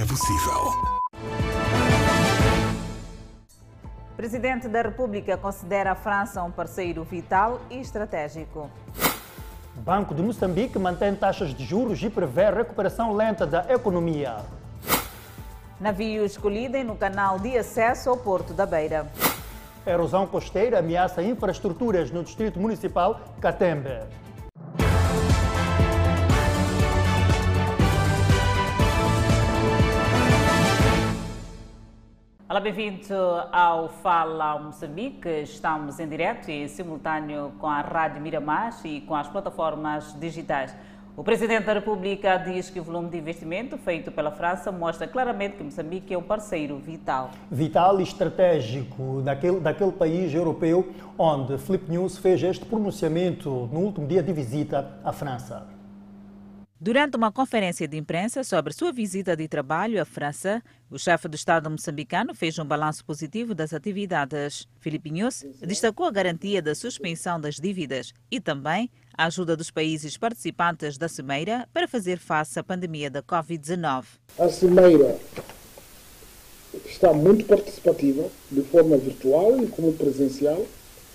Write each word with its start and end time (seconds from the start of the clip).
é 0.00 0.04
possível. 0.04 0.72
Presidente 4.16 4.68
da 4.68 4.82
República 4.82 5.36
considera 5.36 5.92
a 5.92 5.94
França 5.94 6.42
um 6.42 6.50
parceiro 6.50 7.02
vital 7.02 7.60
e 7.70 7.80
estratégico. 7.80 8.70
Banco 9.76 10.14
de 10.14 10.22
Moçambique 10.22 10.78
mantém 10.78 11.14
taxas 11.14 11.54
de 11.54 11.64
juros 11.64 12.02
e 12.02 12.10
prevê 12.10 12.50
recuperação 12.50 13.12
lenta 13.12 13.46
da 13.46 13.64
economia. 13.72 14.36
Navios 15.80 16.36
colidem 16.36 16.84
no 16.84 16.96
canal 16.96 17.38
de 17.38 17.56
acesso 17.56 18.10
ao 18.10 18.16
Porto 18.16 18.52
da 18.52 18.66
Beira. 18.66 19.06
Erosão 19.86 20.26
costeira 20.26 20.80
ameaça 20.80 21.22
infraestruturas 21.22 22.10
no 22.10 22.22
Distrito 22.22 22.58
Municipal 22.58 23.20
Catembe. 23.40 24.00
Olá, 32.50 32.60
bem-vindo 32.60 33.14
ao 33.52 33.90
Fala 33.90 34.58
Moçambique. 34.58 35.28
Estamos 35.42 36.00
em 36.00 36.08
direto 36.08 36.50
e 36.50 36.66
simultâneo 36.66 37.52
com 37.58 37.66
a 37.66 37.82
Rádio 37.82 38.22
Miramar 38.22 38.74
e 38.86 39.02
com 39.02 39.14
as 39.14 39.28
plataformas 39.28 40.18
digitais. 40.18 40.74
O 41.14 41.22
Presidente 41.22 41.66
da 41.66 41.74
República 41.74 42.38
diz 42.38 42.70
que 42.70 42.80
o 42.80 42.82
volume 42.82 43.10
de 43.10 43.18
investimento 43.18 43.76
feito 43.76 44.10
pela 44.10 44.30
França 44.30 44.72
mostra 44.72 45.06
claramente 45.06 45.58
que 45.58 45.62
Moçambique 45.62 46.14
é 46.14 46.16
um 46.16 46.22
parceiro 46.22 46.78
vital. 46.78 47.32
Vital 47.50 48.00
e 48.00 48.02
estratégico 48.02 49.20
daquele, 49.20 49.60
daquele 49.60 49.92
país 49.92 50.32
europeu 50.32 50.90
onde 51.18 51.58
Flip 51.58 51.90
News 51.90 52.16
fez 52.16 52.42
este 52.42 52.64
pronunciamento 52.64 53.68
no 53.70 53.80
último 53.80 54.06
dia 54.06 54.22
de 54.22 54.32
visita 54.32 54.98
à 55.04 55.12
França. 55.12 55.77
Durante 56.80 57.16
uma 57.16 57.32
conferência 57.32 57.88
de 57.88 57.96
imprensa 57.96 58.44
sobre 58.44 58.72
sua 58.72 58.92
visita 58.92 59.34
de 59.34 59.48
trabalho 59.48 60.00
à 60.00 60.04
França, 60.04 60.62
o 60.88 60.96
chefe 60.96 61.26
do 61.26 61.34
Estado 61.34 61.68
moçambicano 61.68 62.36
fez 62.36 62.56
um 62.56 62.64
balanço 62.64 63.04
positivo 63.04 63.52
das 63.52 63.72
atividades. 63.72 64.68
Filipe 64.78 65.10
destacou 65.66 66.06
a 66.06 66.12
garantia 66.12 66.62
da 66.62 66.76
suspensão 66.76 67.40
das 67.40 67.56
dívidas 67.56 68.12
e 68.30 68.40
também 68.40 68.88
a 69.12 69.24
ajuda 69.24 69.56
dos 69.56 69.72
países 69.72 70.16
participantes 70.16 70.96
da 70.96 71.08
Cimeira 71.08 71.68
para 71.74 71.88
fazer 71.88 72.16
face 72.16 72.60
à 72.60 72.62
pandemia 72.62 73.10
da 73.10 73.24
Covid-19. 73.24 74.04
A 74.38 74.48
Cimeira 74.48 75.18
está 76.86 77.12
muito 77.12 77.44
participativa, 77.44 78.30
de 78.52 78.62
forma 78.62 78.96
virtual 78.96 79.60
e 79.64 79.66
como 79.66 79.94
presencial, 79.94 80.64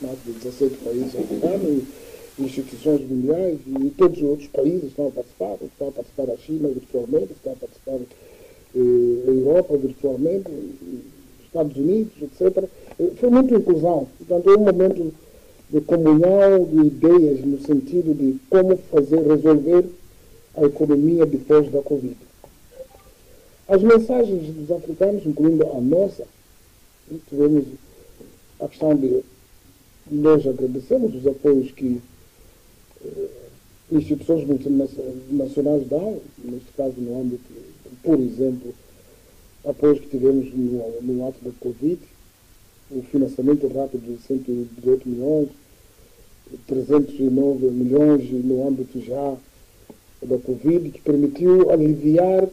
mais 0.02 0.22
de 0.26 0.34
17 0.34 0.76
países 0.84 1.16
africanos 1.16 2.03
instituições 2.40 3.02
mundiais 3.08 3.60
e 3.68 3.90
todos 3.92 4.18
os 4.18 4.24
outros 4.24 4.48
países 4.48 4.86
estão 4.86 5.08
a 5.08 5.12
participar. 5.12 5.58
Está 5.62 5.88
a 5.88 5.92
participar 5.92 6.32
a 6.32 6.38
China 6.38 6.70
virtualmente, 6.70 7.34
está 7.34 7.52
a 7.52 7.56
participar 7.56 8.00
eh, 8.76 9.28
a 9.28 9.32
Europa 9.32 9.78
virtualmente, 9.78 10.50
Estados 11.46 11.78
Unidos, 11.78 12.14
etc. 12.22 12.64
Eh, 13.00 13.12
foi 13.20 13.30
muita 13.30 13.56
inclusão. 13.56 14.08
Portanto, 14.18 14.50
é 14.50 14.58
um 14.58 14.64
momento 14.64 15.14
de 15.70 15.82
comunhão 15.82 16.66
de 16.66 16.88
ideias 16.88 17.42
no 17.42 17.60
sentido 17.60 18.14
de 18.14 18.40
como 18.50 18.78
fazer 18.78 19.22
resolver 19.22 19.86
a 20.56 20.64
economia 20.66 21.26
depois 21.26 21.72
da 21.72 21.82
Covid. 21.82 22.18
As 23.68 23.82
mensagens 23.82 24.54
dos 24.54 24.72
africanos, 24.72 25.26
incluindo 25.26 25.66
a 25.66 25.80
nossa, 25.80 26.26
tivemos 27.30 27.66
a 28.60 28.68
questão 28.68 28.96
de 28.96 29.24
nós 30.12 30.46
agradecemos 30.46 31.16
os 31.16 31.26
apoios 31.26 31.72
que 31.72 32.02
instituições 33.92 34.46
multinacionais 34.46 35.88
dão, 35.88 36.22
neste 36.44 36.72
caso 36.76 36.94
no 36.98 37.22
âmbito, 37.22 37.44
por 38.02 38.20
exemplo, 38.20 38.74
apoios 39.66 40.00
que 40.00 40.08
tivemos 40.08 40.54
no, 40.54 41.02
no 41.02 41.28
ato 41.28 41.44
da 41.44 41.52
Covid, 41.60 42.00
o 42.92 43.02
financiamento 43.04 43.68
rápido 43.68 44.02
de 44.02 44.22
118 44.22 45.08
milhões, 45.08 45.50
309 46.68 47.66
milhões 47.68 48.30
no 48.32 48.68
âmbito 48.68 49.02
já 49.02 49.36
da 50.22 50.38
Covid, 50.40 50.90
que 50.92 51.02
permitiu 51.02 51.72
aliviar 51.72 52.48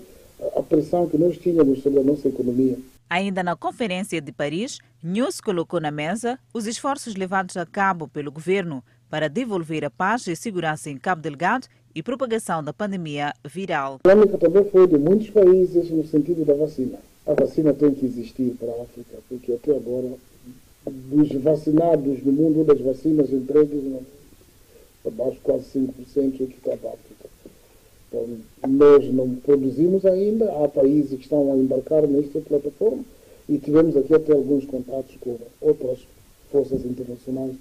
a 0.57 0.63
pressão 0.63 1.09
que 1.09 1.19
nós 1.19 1.37
tínhamos 1.37 1.83
sobre 1.83 2.01
a 2.01 2.05
nossa 2.05 2.29
economia. 2.29 2.79
Ainda 3.09 3.43
na 3.43 3.57
Conferência 3.57 4.21
de 4.21 4.33
Paris, 4.33 4.79
News 5.03 5.41
colocou 5.41 5.81
na 5.81 5.91
mesa 5.91 6.39
os 6.55 6.67
esforços 6.67 7.17
levados 7.17 7.57
a 7.57 7.67
cabo 7.67 8.07
pelo 8.07 8.31
governo 8.31 8.85
para 9.11 9.29
devolver 9.29 9.85
a 9.85 9.91
paz 9.91 10.27
e 10.29 10.37
segurança 10.37 10.89
em 10.89 10.97
Cabo 10.97 11.21
Delgado 11.21 11.67
e 11.93 12.03
propagação 12.03 12.63
da 12.63 12.73
pandemia 12.73 13.35
viral. 13.45 13.99
A 14.05 14.09
dinâmica 14.09 14.39
também 14.39 14.65
foi 14.71 14.87
de 14.87 14.97
muitos 14.97 15.29
países 15.31 15.91
no 15.91 16.07
sentido 16.07 16.45
da 16.45 16.55
vacina. 16.55 16.99
A 17.27 17.35
vacina 17.35 17.75
tem 17.75 17.93
que 17.93 18.07
existir 18.07 18.57
para 18.59 18.71
a 18.71 18.83
África, 18.83 19.19
porque 19.29 19.53
até 19.53 19.77
agora, 19.77 20.13
dos 20.87 21.33
vacinados 21.43 22.23
no 22.23 22.33
mundo, 22.33 22.65
das 22.65 22.81
vacinas 22.81 23.33
entregues, 23.33 23.83
abaixo 25.05 25.39
quase 25.43 25.65
5% 25.77 25.89
é 26.17 26.47
que 26.47 26.57
está 26.57 26.77
para 26.77 26.91
a 26.91 26.93
África. 26.93 27.29
Então, 28.09 28.39
nós 28.69 29.13
não 29.13 29.35
produzimos 29.37 30.07
ainda, 30.07 30.53
há 30.65 30.69
países 30.69 31.19
que 31.19 31.25
estão 31.25 31.53
a 31.53 31.57
embarcar 31.57 32.07
nesta 32.07 32.41
plataforma 32.41 33.05
e 33.49 33.59
tivemos 33.59 33.97
aqui 33.97 34.15
até 34.15 34.33
alguns 34.33 34.65
contatos 34.65 35.17
com 35.21 35.37
outras 35.61 35.99
forças 36.51 36.85
internacionais 36.85 37.55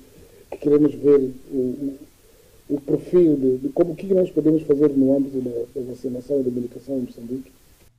que 0.51 0.57
queremos 0.57 0.93
ver 0.95 1.33
o, 1.51 1.99
o, 2.69 2.81
perfil 2.81 3.35
de, 3.37 3.57
de, 3.59 3.69
como 3.69 3.95
que 3.95 4.13
nós 4.13 4.29
podemos 4.31 4.63
fazer 4.63 4.89
no 4.89 5.15
âmbito 5.15 5.41
da, 5.41 5.79
da 5.79 5.87
vacinação 5.87 6.39
e 6.39 6.43
da 6.43 6.51
medicação 6.51 6.97
em 6.97 7.01
Moçambique. 7.01 7.51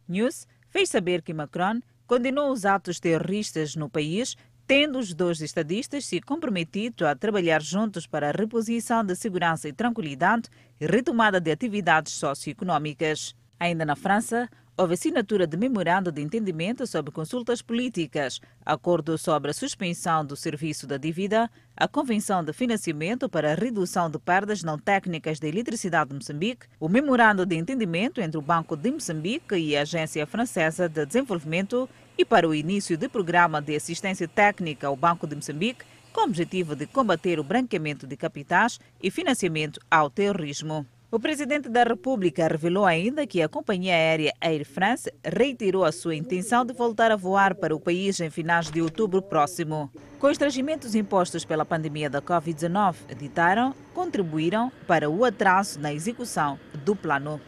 News 0.08 0.46
fez 0.68 0.88
saber 0.88 1.22
que 1.22 1.34
Macron 1.34 1.80
condenou 2.06 2.50
os 2.52 2.64
atos 2.64 2.98
terroristas 2.98 3.76
no 3.76 3.88
país, 3.88 4.36
tendo 4.66 4.98
os 4.98 5.14
dois 5.14 5.40
estadistas 5.40 6.06
se 6.06 6.20
comprometido 6.20 7.06
a 7.06 7.14
trabalhar 7.14 7.62
juntos 7.62 8.06
para 8.06 8.28
a 8.28 8.32
reposição 8.32 9.04
da 9.04 9.14
segurança 9.14 9.68
e 9.68 9.72
tranquilidade 9.72 10.48
e 10.80 10.86
retomada 10.86 11.40
de 11.40 11.50
atividades 11.50 12.12
socioeconômicas. 12.12 13.34
Ainda 13.58 13.84
na 13.84 13.94
França, 13.94 14.48
houve 14.80 14.94
assinatura 14.94 15.46
de 15.46 15.58
memorando 15.58 16.10
de 16.10 16.22
entendimento 16.22 16.86
sobre 16.86 17.12
consultas 17.12 17.60
políticas, 17.60 18.40
acordo 18.64 19.18
sobre 19.18 19.50
a 19.50 19.54
suspensão 19.54 20.24
do 20.24 20.34
serviço 20.34 20.86
da 20.86 20.96
dívida, 20.96 21.50
a 21.76 21.86
Convenção 21.86 22.42
de 22.42 22.54
Financiamento 22.54 23.28
para 23.28 23.52
a 23.52 23.54
Redução 23.54 24.08
de 24.08 24.18
Perdas 24.18 24.62
Não 24.62 24.78
Técnicas 24.78 25.38
da 25.38 25.46
Eletricidade 25.46 26.08
de 26.08 26.16
Moçambique, 26.16 26.66
o 26.80 26.88
memorando 26.88 27.44
de 27.44 27.56
entendimento 27.56 28.22
entre 28.22 28.38
o 28.38 28.42
Banco 28.42 28.74
de 28.74 28.90
Moçambique 28.90 29.54
e 29.54 29.76
a 29.76 29.82
Agência 29.82 30.26
Francesa 30.26 30.88
de 30.88 31.04
Desenvolvimento 31.04 31.86
e 32.16 32.24
para 32.24 32.48
o 32.48 32.54
início 32.54 32.96
do 32.96 33.10
programa 33.10 33.60
de 33.60 33.76
assistência 33.76 34.26
técnica 34.26 34.86
ao 34.86 34.96
Banco 34.96 35.26
de 35.26 35.36
Moçambique, 35.36 35.84
com 36.10 36.22
o 36.22 36.24
objetivo 36.24 36.74
de 36.74 36.86
combater 36.86 37.38
o 37.38 37.44
branqueamento 37.44 38.06
de 38.06 38.16
capitais 38.16 38.80
e 39.02 39.10
financiamento 39.10 39.78
ao 39.90 40.08
terrorismo. 40.08 40.86
O 41.12 41.18
presidente 41.18 41.68
da 41.68 41.82
República 41.82 42.46
revelou 42.46 42.86
ainda 42.86 43.26
que 43.26 43.42
a 43.42 43.48
companhia 43.48 43.94
aérea 43.94 44.32
Air 44.40 44.64
France 44.64 45.12
reiterou 45.24 45.84
a 45.84 45.90
sua 45.90 46.14
intenção 46.14 46.64
de 46.64 46.72
voltar 46.72 47.10
a 47.10 47.16
voar 47.16 47.56
para 47.56 47.74
o 47.74 47.80
país 47.80 48.20
em 48.20 48.30
finais 48.30 48.70
de 48.70 48.80
outubro 48.80 49.20
próximo. 49.20 49.90
Constrangimentos 50.20 50.94
impostos 50.94 51.44
pela 51.44 51.64
pandemia 51.64 52.08
da 52.08 52.22
Covid-19 52.22 53.16
ditaram, 53.18 53.74
contribuíram 53.92 54.70
para 54.86 55.10
o 55.10 55.24
atraso 55.24 55.80
na 55.80 55.92
execução 55.92 56.56
do 56.84 56.94
plano. 56.94 57.40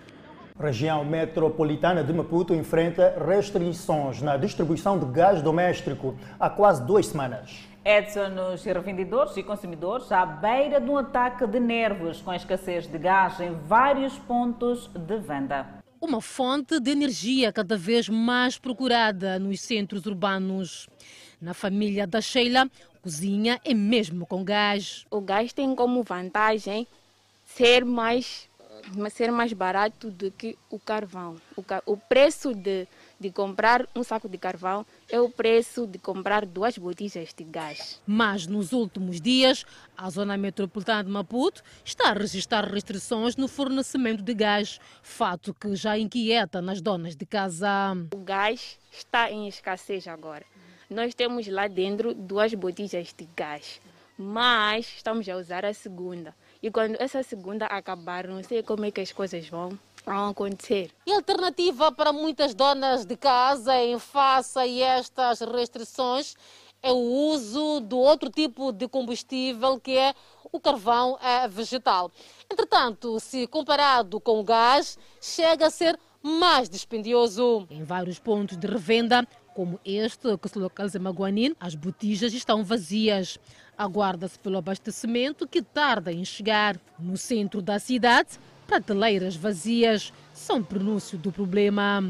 Região 0.59 1.05
metropolitana 1.05 2.03
de 2.03 2.13
Maputo 2.13 2.53
enfrenta 2.53 3.15
restrições 3.25 4.21
na 4.21 4.37
distribuição 4.37 4.99
de 4.99 5.07
gás 5.07 5.41
doméstico 5.41 6.17
há 6.39 6.51
quase 6.51 6.85
duas 6.85 7.07
semanas. 7.07 7.72
Edson, 7.85 8.55
os 8.55 8.63
revendedores 8.63 9.37
e 9.37 9.43
consumidores 9.43 10.13
à 10.13 10.25
beira 10.25 10.81
de 10.81 10.89
um 10.89 10.97
ataque 10.97 11.45
de 11.49 11.59
nervos 11.59 12.23
com 12.23 12.31
a 12.31 12.37
escassez 12.37 12.87
de 12.87 12.97
gás 12.97 13.41
em 13.41 13.53
vários 13.53 14.17
pontos 14.21 14.87
de 14.87 15.19
venda. 15.19 15.67
Uma 16.01 16.21
fonte 16.21 16.79
de 16.79 16.91
energia 16.93 17.53
cada 17.53 17.77
vez 17.77 18.09
mais 18.09 18.57
procurada 18.57 19.37
nos 19.39 19.61
centros 19.61 20.07
urbanos. 20.07 20.89
Na 21.41 21.55
família 21.55 22.07
da 22.07 22.21
Sheila, 22.21 22.71
cozinha 23.03 23.61
é 23.65 23.75
mesmo 23.75 24.27
com 24.27 24.45
gás. 24.45 25.05
O 25.11 25.21
gás 25.21 25.53
tem 25.53 25.75
como 25.75 26.05
vantagem 26.05 26.87
ser 27.45 27.85
mais, 27.85 28.49
ser 29.11 29.33
mais 29.33 29.53
barato 29.53 30.09
do 30.09 30.31
que 30.31 30.57
o 30.71 30.79
carvão. 30.79 31.37
O, 31.57 31.65
o 31.87 31.97
preço 31.97 32.55
de 32.55 32.87
de 33.23 33.31
comprar 33.31 33.89
um 33.95 34.03
saco 34.03 34.29
de 34.29 34.37
carvão 34.37 34.85
é 35.09 35.21
o 35.21 35.31
preço 35.31 35.87
de 35.87 35.97
comprar 35.97 36.45
duas 36.45 36.77
botijas 36.77 37.33
de 37.33 37.45
gás. 37.45 38.03
Mas 38.05 38.49
nos 38.49 38.73
últimos 38.73 39.21
dias, 39.21 39.65
a 39.97 40.11
zona 40.11 40.37
metropolitana 40.37 41.05
de 41.05 41.11
Maputo 41.11 41.63
está 41.85 42.11
a 42.11 42.13
registrar 42.13 42.65
restrições 42.65 43.37
no 43.37 43.47
fornecimento 43.47 44.23
de 44.23 44.35
gás, 44.35 44.81
fato 45.03 45.55
que 45.55 45.77
já 45.77 45.97
inquieta 45.97 46.61
nas 46.61 46.81
donas 46.81 47.15
de 47.15 47.25
casa. 47.25 47.97
O 48.13 48.19
gás 48.19 48.77
está 48.91 49.31
em 49.31 49.47
escassez 49.47 50.09
agora. 50.09 50.45
Nós 50.91 51.15
temos 51.15 51.47
lá 51.47 51.69
dentro 51.69 52.13
duas 52.13 52.53
botijas 52.53 53.15
de 53.17 53.29
gás, 53.37 53.81
mas 54.19 54.87
estamos 54.97 55.29
a 55.29 55.37
usar 55.37 55.65
a 55.65 55.73
segunda. 55.73 56.35
E 56.61 56.71
quando 56.71 56.97
essa 57.01 57.23
segunda 57.23 57.67
acabar, 57.67 58.27
não 58.27 58.43
sei 58.43 58.63
como 58.63 58.85
é 58.85 58.91
que 58.91 59.01
as 59.01 59.13
coisas 59.13 59.49
vão 59.49 59.79
a 60.07 60.29
acontecer. 60.29 60.91
E 61.07 61.13
a 61.13 61.17
alternativa 61.17 61.93
para 61.93 62.13
muitas 62.13 62.55
donas 62.55 63.05
de 63.05 63.17
casa 63.17 63.77
em 63.77 63.99
face 63.99 64.59
a 64.59 64.67
estas 64.67 65.41
restrições 65.41 66.35
é 66.83 66.91
o 66.91 66.97
uso 66.97 67.81
do 67.81 67.99
outro 67.99 68.29
tipo 68.29 68.73
de 68.73 68.89
combustível 68.89 69.79
que 69.79 69.97
é 69.97 70.15
o 70.51 70.59
carvão 70.59 71.17
vegetal. 71.49 72.11
Entretanto, 72.51 73.19
se 73.21 73.47
comparado 73.47 74.21
com 74.21 74.41
o 74.41 74.45
gás, 74.45 74.99
chega 75.21 75.69
a 75.69 75.71
ser 75.71 75.99
mais 76.23 76.69
dispendioso. 76.69 77.67
Em 77.71 77.85
vários 77.85 78.19
pontos 78.19 78.57
de 78.57 78.67
revenda, 78.67 79.27
como 79.55 79.81
este 79.85 80.37
que 80.39 80.49
se 80.49 80.59
localiza 80.59 80.99
em 80.99 81.01
Maguanin, 81.01 81.55
as 81.59 81.75
botijas 81.75 82.33
estão 82.33 82.65
vazias. 82.65 83.39
Aguarda-se 83.79 84.39
pelo 84.39 84.59
abastecimento 84.59 85.49
que 85.49 85.63
tarda 85.63 86.13
em 86.13 86.25
chegar. 86.25 86.79
No 86.99 87.17
centro 87.17 87.63
da 87.63 87.79
cidade, 87.79 88.39
prateleiras 88.73 89.37
vazias 89.37 90.15
são 90.33 90.63
pronúncio 90.63 91.19
do 91.19 91.31
problema. 91.31 92.03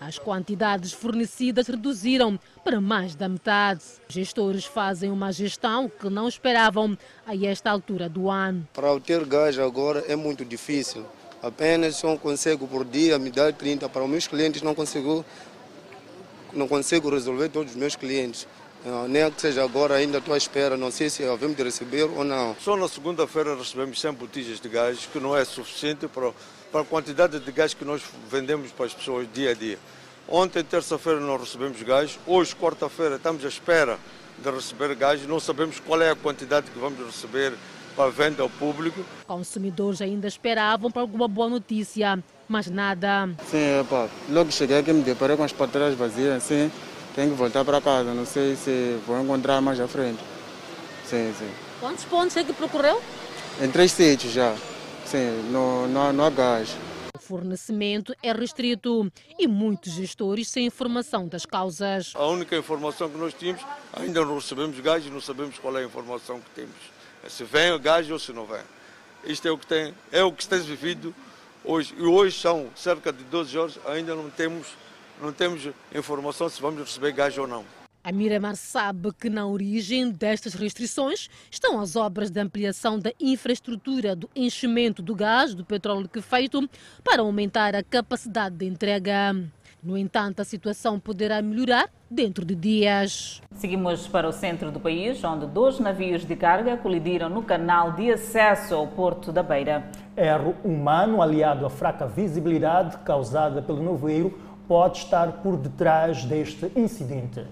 As 0.00 0.18
quantidades 0.18 0.92
fornecidas 0.92 1.68
reduziram 1.68 2.36
para 2.64 2.80
mais 2.80 3.14
da 3.14 3.28
metade. 3.28 3.82
Os 4.08 4.12
gestores 4.12 4.64
fazem 4.64 5.08
uma 5.12 5.30
gestão 5.30 5.88
que 5.88 6.10
não 6.10 6.26
esperavam 6.26 6.98
a 7.24 7.36
esta 7.36 7.70
altura 7.70 8.08
do 8.08 8.28
ano. 8.28 8.66
Para 8.72 8.92
obter 8.92 9.24
gás 9.24 9.56
agora 9.56 10.04
é 10.08 10.16
muito 10.16 10.44
difícil. 10.44 11.06
Apenas 11.40 11.94
só 11.94 12.16
consigo 12.16 12.66
por 12.66 12.84
dia 12.84 13.16
me 13.16 13.30
dar 13.30 13.52
30 13.52 13.88
para 13.88 14.02
os 14.02 14.10
meus 14.10 14.26
clientes, 14.26 14.62
não 14.62 14.74
consigo, 14.74 15.24
não 16.52 16.66
consigo 16.66 17.08
resolver 17.08 17.50
todos 17.50 17.70
os 17.70 17.78
meus 17.78 17.94
clientes. 17.94 18.48
Não, 18.84 19.06
nem 19.06 19.30
que 19.30 19.40
seja 19.40 19.62
agora, 19.62 19.96
ainda 19.96 20.18
estou 20.18 20.32
à 20.32 20.38
espera, 20.38 20.74
não 20.76 20.90
sei 20.90 21.10
se 21.10 21.22
havemos 21.22 21.54
de 21.56 21.62
receber 21.62 22.04
ou 22.04 22.24
não. 22.24 22.56
Só 22.60 22.76
na 22.76 22.88
segunda-feira 22.88 23.54
recebemos 23.54 24.00
100 24.00 24.12
botijas 24.14 24.60
de 24.60 24.68
gás, 24.70 25.06
que 25.12 25.20
não 25.20 25.36
é 25.36 25.44
suficiente 25.44 26.08
para, 26.08 26.32
para 26.72 26.80
a 26.80 26.84
quantidade 26.84 27.38
de 27.38 27.52
gás 27.52 27.74
que 27.74 27.84
nós 27.84 28.02
vendemos 28.30 28.72
para 28.72 28.86
as 28.86 28.94
pessoas 28.94 29.28
dia 29.34 29.50
a 29.50 29.54
dia. 29.54 29.78
Ontem, 30.26 30.64
terça-feira, 30.64 31.20
não 31.20 31.36
recebemos 31.36 31.82
gás. 31.82 32.18
Hoje, 32.26 32.56
quarta-feira, 32.56 33.16
estamos 33.16 33.44
à 33.44 33.48
espera 33.48 33.98
de 34.38 34.50
receber 34.50 34.94
gás. 34.94 35.26
Não 35.26 35.38
sabemos 35.38 35.78
qual 35.80 36.00
é 36.00 36.10
a 36.10 36.16
quantidade 36.16 36.70
que 36.70 36.78
vamos 36.78 37.04
receber 37.04 37.52
para 37.94 38.10
venda 38.10 38.42
ao 38.42 38.48
público. 38.48 39.04
Consumidores 39.26 40.00
ainda 40.00 40.26
esperavam 40.26 40.90
para 40.90 41.02
alguma 41.02 41.28
boa 41.28 41.48
notícia, 41.50 42.22
mas 42.48 42.70
nada. 42.70 43.28
Sim, 43.50 43.80
epa, 43.80 44.08
logo 44.30 44.50
cheguei 44.50 44.78
aqui 44.78 44.92
me 44.92 45.02
deparei 45.02 45.36
com 45.36 45.44
as 45.44 45.52
prateleiras 45.52 45.98
vazias, 45.98 46.42
sim. 46.44 46.70
Tenho 47.20 47.32
que 47.32 47.36
voltar 47.36 47.66
para 47.66 47.82
casa, 47.82 48.14
não 48.14 48.24
sei 48.24 48.56
se 48.56 48.98
vou 49.06 49.20
encontrar 49.20 49.60
mais 49.60 49.78
à 49.78 49.86
frente. 49.86 50.18
Sim, 51.04 51.34
sim. 51.38 51.50
Quantos 51.78 52.02
pontos 52.06 52.34
é 52.34 52.42
que 52.42 52.50
procurou? 52.54 52.98
Em 53.60 53.70
três 53.70 53.92
sítios 53.92 54.32
já. 54.32 54.56
Sim, 55.04 55.50
não, 55.52 55.86
não, 55.86 56.14
não 56.14 56.24
há 56.24 56.30
gás. 56.30 56.74
O 57.14 57.18
fornecimento 57.18 58.14
é 58.22 58.32
restrito 58.32 59.12
e 59.38 59.46
muitos 59.46 59.92
gestores 59.92 60.48
sem 60.48 60.64
informação 60.64 61.28
das 61.28 61.44
causas. 61.44 62.14
A 62.14 62.24
única 62.24 62.56
informação 62.56 63.10
que 63.10 63.18
nós 63.18 63.34
tínhamos, 63.34 63.62
ainda 63.92 64.24
não 64.24 64.36
recebemos 64.36 64.80
gás 64.80 65.04
e 65.04 65.10
não 65.10 65.20
sabemos 65.20 65.58
qual 65.58 65.76
é 65.76 65.82
a 65.82 65.84
informação 65.84 66.40
que 66.40 66.48
temos. 66.54 66.76
Se 67.28 67.44
vem 67.44 67.70
o 67.72 67.78
gás 67.78 68.10
ou 68.10 68.18
se 68.18 68.32
não 68.32 68.46
vem. 68.46 68.62
Isto 69.24 69.46
é 69.46 69.50
o 69.50 69.58
que 69.58 69.66
tem, 69.66 69.94
é 70.10 70.24
o 70.24 70.32
que 70.32 70.42
está 70.42 70.56
vivido 70.56 71.14
hoje. 71.62 71.94
E 71.98 72.02
hoje 72.02 72.40
são 72.40 72.70
cerca 72.74 73.12
de 73.12 73.22
12 73.24 73.58
horas, 73.58 73.78
ainda 73.84 74.14
não 74.14 74.30
temos 74.30 74.68
não 75.20 75.32
temos 75.32 75.68
informação 75.94 76.48
se 76.48 76.60
vamos 76.60 76.80
receber 76.80 77.12
gás 77.12 77.36
ou 77.36 77.46
não. 77.46 77.64
A 78.02 78.10
Miramar 78.12 78.56
sabe 78.56 79.12
que 79.12 79.28
na 79.28 79.46
origem 79.46 80.10
destas 80.10 80.54
restrições 80.54 81.28
estão 81.50 81.78
as 81.78 81.96
obras 81.96 82.30
de 82.30 82.40
ampliação 82.40 82.98
da 82.98 83.12
infraestrutura 83.20 84.16
do 84.16 84.30
enchimento 84.34 85.02
do 85.02 85.14
gás 85.14 85.54
do 85.54 85.66
petróleo 85.66 86.08
feito 86.22 86.66
para 87.04 87.20
aumentar 87.20 87.74
a 87.76 87.82
capacidade 87.82 88.56
de 88.56 88.64
entrega. 88.64 89.36
No 89.82 89.96
entanto, 89.96 90.40
a 90.40 90.44
situação 90.44 91.00
poderá 91.00 91.40
melhorar 91.40 91.88
dentro 92.10 92.44
de 92.44 92.54
dias. 92.54 93.40
Seguimos 93.54 94.06
para 94.06 94.28
o 94.28 94.32
centro 94.32 94.70
do 94.70 94.78
país, 94.78 95.22
onde 95.24 95.46
dois 95.46 95.78
navios 95.78 96.24
de 96.24 96.36
carga 96.36 96.76
colidiram 96.76 97.30
no 97.30 97.42
canal 97.42 97.92
de 97.92 98.12
acesso 98.12 98.74
ao 98.74 98.88
Porto 98.88 99.32
da 99.32 99.42
Beira. 99.42 99.90
Erro 100.14 100.54
humano 100.62 101.22
aliado 101.22 101.64
à 101.64 101.70
fraca 101.70 102.06
visibilidade 102.06 102.98
causada 102.98 103.62
pelo 103.62 103.82
nevoeiro 103.82 104.49
pode 104.70 104.98
estar 104.98 105.42
por 105.42 105.56
detrás 105.56 106.24
deste 106.24 106.70
incidente. 106.76 107.44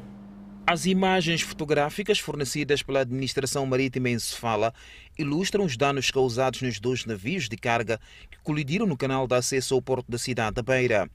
As 0.64 0.86
imagens 0.86 1.40
fotográficas 1.40 2.20
fornecidas 2.20 2.80
pela 2.80 3.00
Administração 3.00 3.66
Marítima 3.66 4.08
em 4.08 4.18
Sofala 4.20 4.72
ilustram 5.18 5.64
os 5.64 5.76
danos 5.76 6.12
causados 6.12 6.62
nos 6.62 6.78
dois 6.78 7.04
navios 7.04 7.48
de 7.48 7.56
carga 7.56 7.98
que 8.30 8.38
colidiram 8.44 8.86
no 8.86 8.96
canal 8.96 9.26
de 9.26 9.34
acesso 9.34 9.74
ao 9.74 9.82
porto 9.82 10.08
da 10.08 10.16
cidade 10.16 10.54
da 10.54 10.62
Beira. 10.62 11.10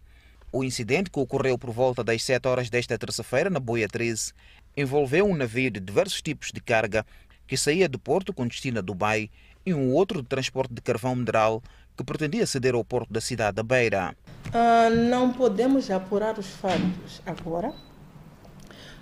O 0.51 0.61
incidente, 0.61 1.09
que 1.09 1.21
ocorreu 1.21 1.57
por 1.57 1.71
volta 1.71 2.03
das 2.03 2.21
7 2.21 2.49
horas 2.49 2.69
desta 2.69 2.97
terça-feira 2.97 3.49
na 3.49 3.61
Boia 3.61 3.87
13, 3.87 4.33
envolveu 4.75 5.25
um 5.25 5.37
navio 5.37 5.71
de 5.71 5.79
diversos 5.79 6.21
tipos 6.21 6.51
de 6.51 6.59
carga 6.59 7.05
que 7.47 7.55
saía 7.55 7.87
do 7.87 7.97
porto 7.97 8.33
com 8.33 8.45
destino 8.45 8.79
a 8.79 8.81
Dubai 8.81 9.29
e 9.65 9.73
um 9.73 9.93
outro 9.93 10.21
de 10.21 10.27
transporte 10.27 10.73
de 10.73 10.81
carvão 10.81 11.15
mineral 11.15 11.63
que 11.95 12.03
pretendia 12.03 12.45
ceder 12.45 12.75
ao 12.75 12.83
porto 12.83 13.13
da 13.13 13.21
cidade 13.21 13.55
da 13.55 13.63
Beira. 13.63 14.13
Uh, 14.49 14.93
não 15.09 15.31
podemos 15.31 15.89
apurar 15.89 16.37
os 16.37 16.47
fatos 16.47 17.21
agora. 17.25 17.69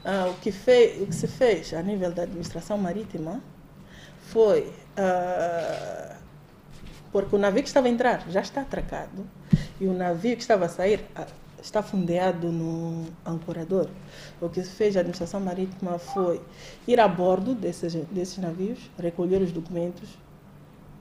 Uh, 0.04 0.32
o, 0.32 0.34
que 0.36 0.50
o 0.50 1.08
que 1.08 1.16
se 1.16 1.28
fez 1.28 1.74
a 1.74 1.82
nível 1.82 2.12
da 2.12 2.24
administração 2.24 2.78
marítima 2.78 3.42
foi 4.20 4.74
uh, 4.98 6.16
porque 7.12 7.36
o 7.36 7.40
navio 7.40 7.62
que 7.62 7.68
estava 7.68 7.88
a 7.88 7.90
entrar 7.90 8.24
já 8.30 8.42
está 8.42 8.62
atracado 8.62 9.28
e 9.80 9.86
o 9.86 9.94
navio 9.94 10.36
que 10.36 10.42
estava 10.42 10.66
a 10.66 10.70
sair 10.70 11.06
está 11.62 11.84
fundeado 11.84 12.52
no 12.52 13.06
ancorador. 13.26 13.90
O 14.40 14.50
que 14.50 14.64
se 14.64 14.72
fez 14.72 14.96
a 14.96 15.02
administração 15.02 15.40
marítima 15.40 16.00
foi 16.00 16.42
ir 16.88 17.00
a 17.00 17.08
bordo 17.08 17.54
desses, 17.54 17.94
desses 18.12 18.38
navios, 18.38 18.90
recolher 18.98 19.42
os 19.42 19.52
documentos 19.52 20.10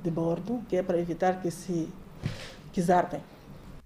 de 0.02 0.10
bordo, 0.10 0.62
que 0.68 0.76
é 0.76 0.82
para 0.82 0.98
evitar 0.98 1.40
que 1.40 1.50
se 1.50 1.88
que 2.72 2.80
zarpem. 2.82 3.20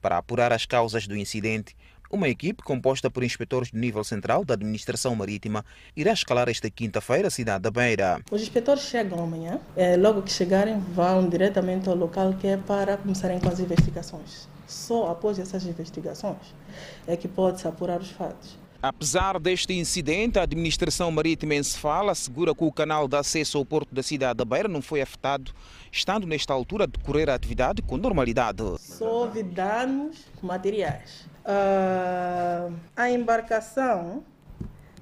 Para 0.04 0.18
apurar 0.18 0.52
as 0.52 0.66
causas 0.66 1.06
do 1.06 1.16
incidente, 1.16 1.74
uma 2.10 2.28
equipe 2.28 2.62
composta 2.62 3.10
por 3.10 3.24
inspetores 3.24 3.70
do 3.70 3.78
nível 3.78 4.04
central 4.04 4.44
da 4.44 4.52
Administração 4.52 5.16
Marítima 5.16 5.64
irá 5.96 6.12
escalar 6.12 6.46
esta 6.46 6.68
quinta-feira 6.68 7.28
a 7.28 7.30
cidade 7.30 7.62
da 7.62 7.70
Beira. 7.70 8.20
Os 8.30 8.42
inspetores 8.42 8.82
chegam 8.82 9.24
amanhã. 9.24 9.58
É, 9.74 9.96
logo 9.96 10.20
que 10.20 10.30
chegarem, 10.30 10.78
vão 10.78 11.26
diretamente 11.26 11.88
ao 11.88 11.96
local 11.96 12.34
que 12.34 12.46
é 12.46 12.58
para 12.58 12.98
começarem 12.98 13.40
com 13.40 13.48
as 13.48 13.58
investigações. 13.60 14.46
Só 14.66 15.10
após 15.10 15.38
essas 15.38 15.64
investigações 15.64 16.54
é 17.06 17.16
que 17.16 17.26
pode-se 17.26 17.66
apurar 17.66 17.98
os 17.98 18.10
fatos. 18.10 18.58
Apesar 18.84 19.40
deste 19.40 19.72
incidente, 19.72 20.38
a 20.38 20.42
administração 20.42 21.10
marítima 21.10 21.54
em 21.54 21.62
Cefala 21.62 22.12
assegura 22.12 22.54
que 22.54 22.62
o 22.62 22.70
canal 22.70 23.08
de 23.08 23.16
acesso 23.16 23.56
ao 23.56 23.64
porto 23.64 23.94
da 23.94 24.02
cidade 24.02 24.36
da 24.36 24.44
Beira 24.44 24.68
não 24.68 24.82
foi 24.82 25.00
afetado, 25.00 25.52
estando 25.90 26.26
nesta 26.26 26.52
altura 26.52 26.84
a 26.84 26.86
decorrer 26.86 27.30
a 27.30 27.34
atividade 27.34 27.80
com 27.80 27.96
normalidade. 27.96 28.62
Só 28.78 29.22
houve 29.22 29.42
danos 29.42 30.26
materiais. 30.42 31.26
Uh, 31.46 32.74
a 32.94 33.08
embarcação 33.08 34.22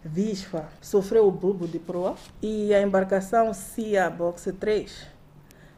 Vispa 0.04 0.68
sofreu 0.80 1.26
o 1.26 1.32
bulbo 1.32 1.66
de 1.66 1.80
proa 1.80 2.14
e 2.40 2.72
a 2.72 2.80
embarcação 2.80 3.52
Cia 3.52 4.08
Box 4.08 4.52
3 4.60 5.08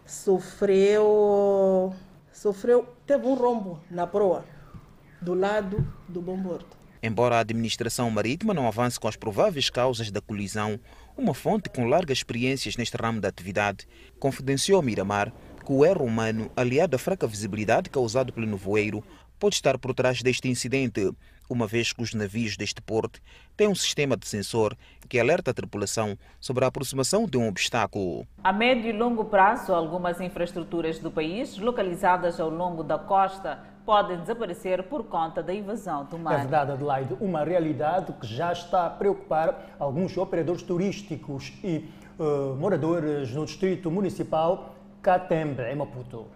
sofreu, 0.05 1.95
sofreu, 2.31 2.87
teve 3.07 3.27
um 3.27 3.33
rombo 3.33 3.81
na 3.91 4.07
proa 4.07 4.45
do 5.23 5.33
lado 5.33 5.91
do 6.07 6.21
bombordo. 6.21 6.84
Embora 7.07 7.37
a 7.37 7.41
administração 7.41 8.11
marítima 8.11 8.55
não 8.55 8.67
avance 8.67 8.99
com 8.99 9.07
as 9.07 9.15
prováveis 9.15 9.69
causas 9.69 10.11
da 10.11 10.23
colisão, 10.23 10.81
uma 11.15 11.35
fonte 11.35 11.69
com 11.69 11.87
largas 11.87 12.17
experiências 12.17 12.79
neste 12.79 12.97
ramo 12.97 13.21
da 13.21 13.29
atividade 13.29 13.87
confidenciou 14.19 14.79
ao 14.79 14.83
Miramar 14.83 15.31
que 15.63 15.71
o 15.71 15.85
erro 15.85 16.07
humano, 16.07 16.51
aliado 16.57 16.97
à 16.97 16.99
fraca 16.99 17.27
visibilidade 17.27 17.91
causado 17.91 18.33
pelo 18.33 18.47
nevoeiro, 18.47 19.05
pode 19.39 19.57
estar 19.57 19.77
por 19.77 19.93
trás 19.93 20.23
deste 20.23 20.49
incidente, 20.49 21.13
uma 21.47 21.67
vez 21.67 21.93
que 21.93 22.03
os 22.03 22.15
navios 22.15 22.57
deste 22.57 22.81
porto 22.81 23.21
têm 23.55 23.69
um 23.69 23.75
sistema 23.75 24.17
de 24.17 24.27
sensor 24.27 24.75
que 25.07 25.21
alerta 25.21 25.51
a 25.51 25.55
tripulação 25.55 26.17
sobre 26.41 26.65
a 26.65 26.69
aproximação 26.69 27.27
de 27.27 27.37
um 27.37 27.47
obstáculo. 27.49 28.27
A 28.43 28.51
médio 28.51 28.89
e 28.89 28.93
longo 28.95 29.27
prazo, 29.27 29.75
algumas 29.75 30.23
infraestruturas 30.23 30.99
do 30.99 31.11
país, 31.11 31.59
localizadas 31.59 32.41
ao 32.41 32.49
longo 32.49 32.83
da 32.83 32.99
costa, 32.99 33.74
podem 33.85 34.19
desaparecer 34.19 34.83
por 34.85 35.05
conta 35.05 35.43
da 35.43 35.53
invasão 35.53 36.05
do 36.05 36.19
mar. 36.19 36.35
É 36.35 36.39
verdade, 36.39 36.73
Adelaide, 36.73 37.17
uma 37.21 37.45
realidade 37.45 38.13
que 38.13 38.27
já 38.27 38.53
está 38.53 38.87
a 38.87 38.91
preocupar 38.91 39.77
alguns 39.79 40.17
operadores 40.17 40.63
turísticos 40.63 41.53
e 41.63 41.89
uh, 42.19 42.55
moradores 42.57 43.33
no 43.33 43.45
distrito 43.45 43.91
municipal 43.91 44.75
Catembe, 45.03 45.63
em 45.65 45.77
Maputo. 45.77 46.27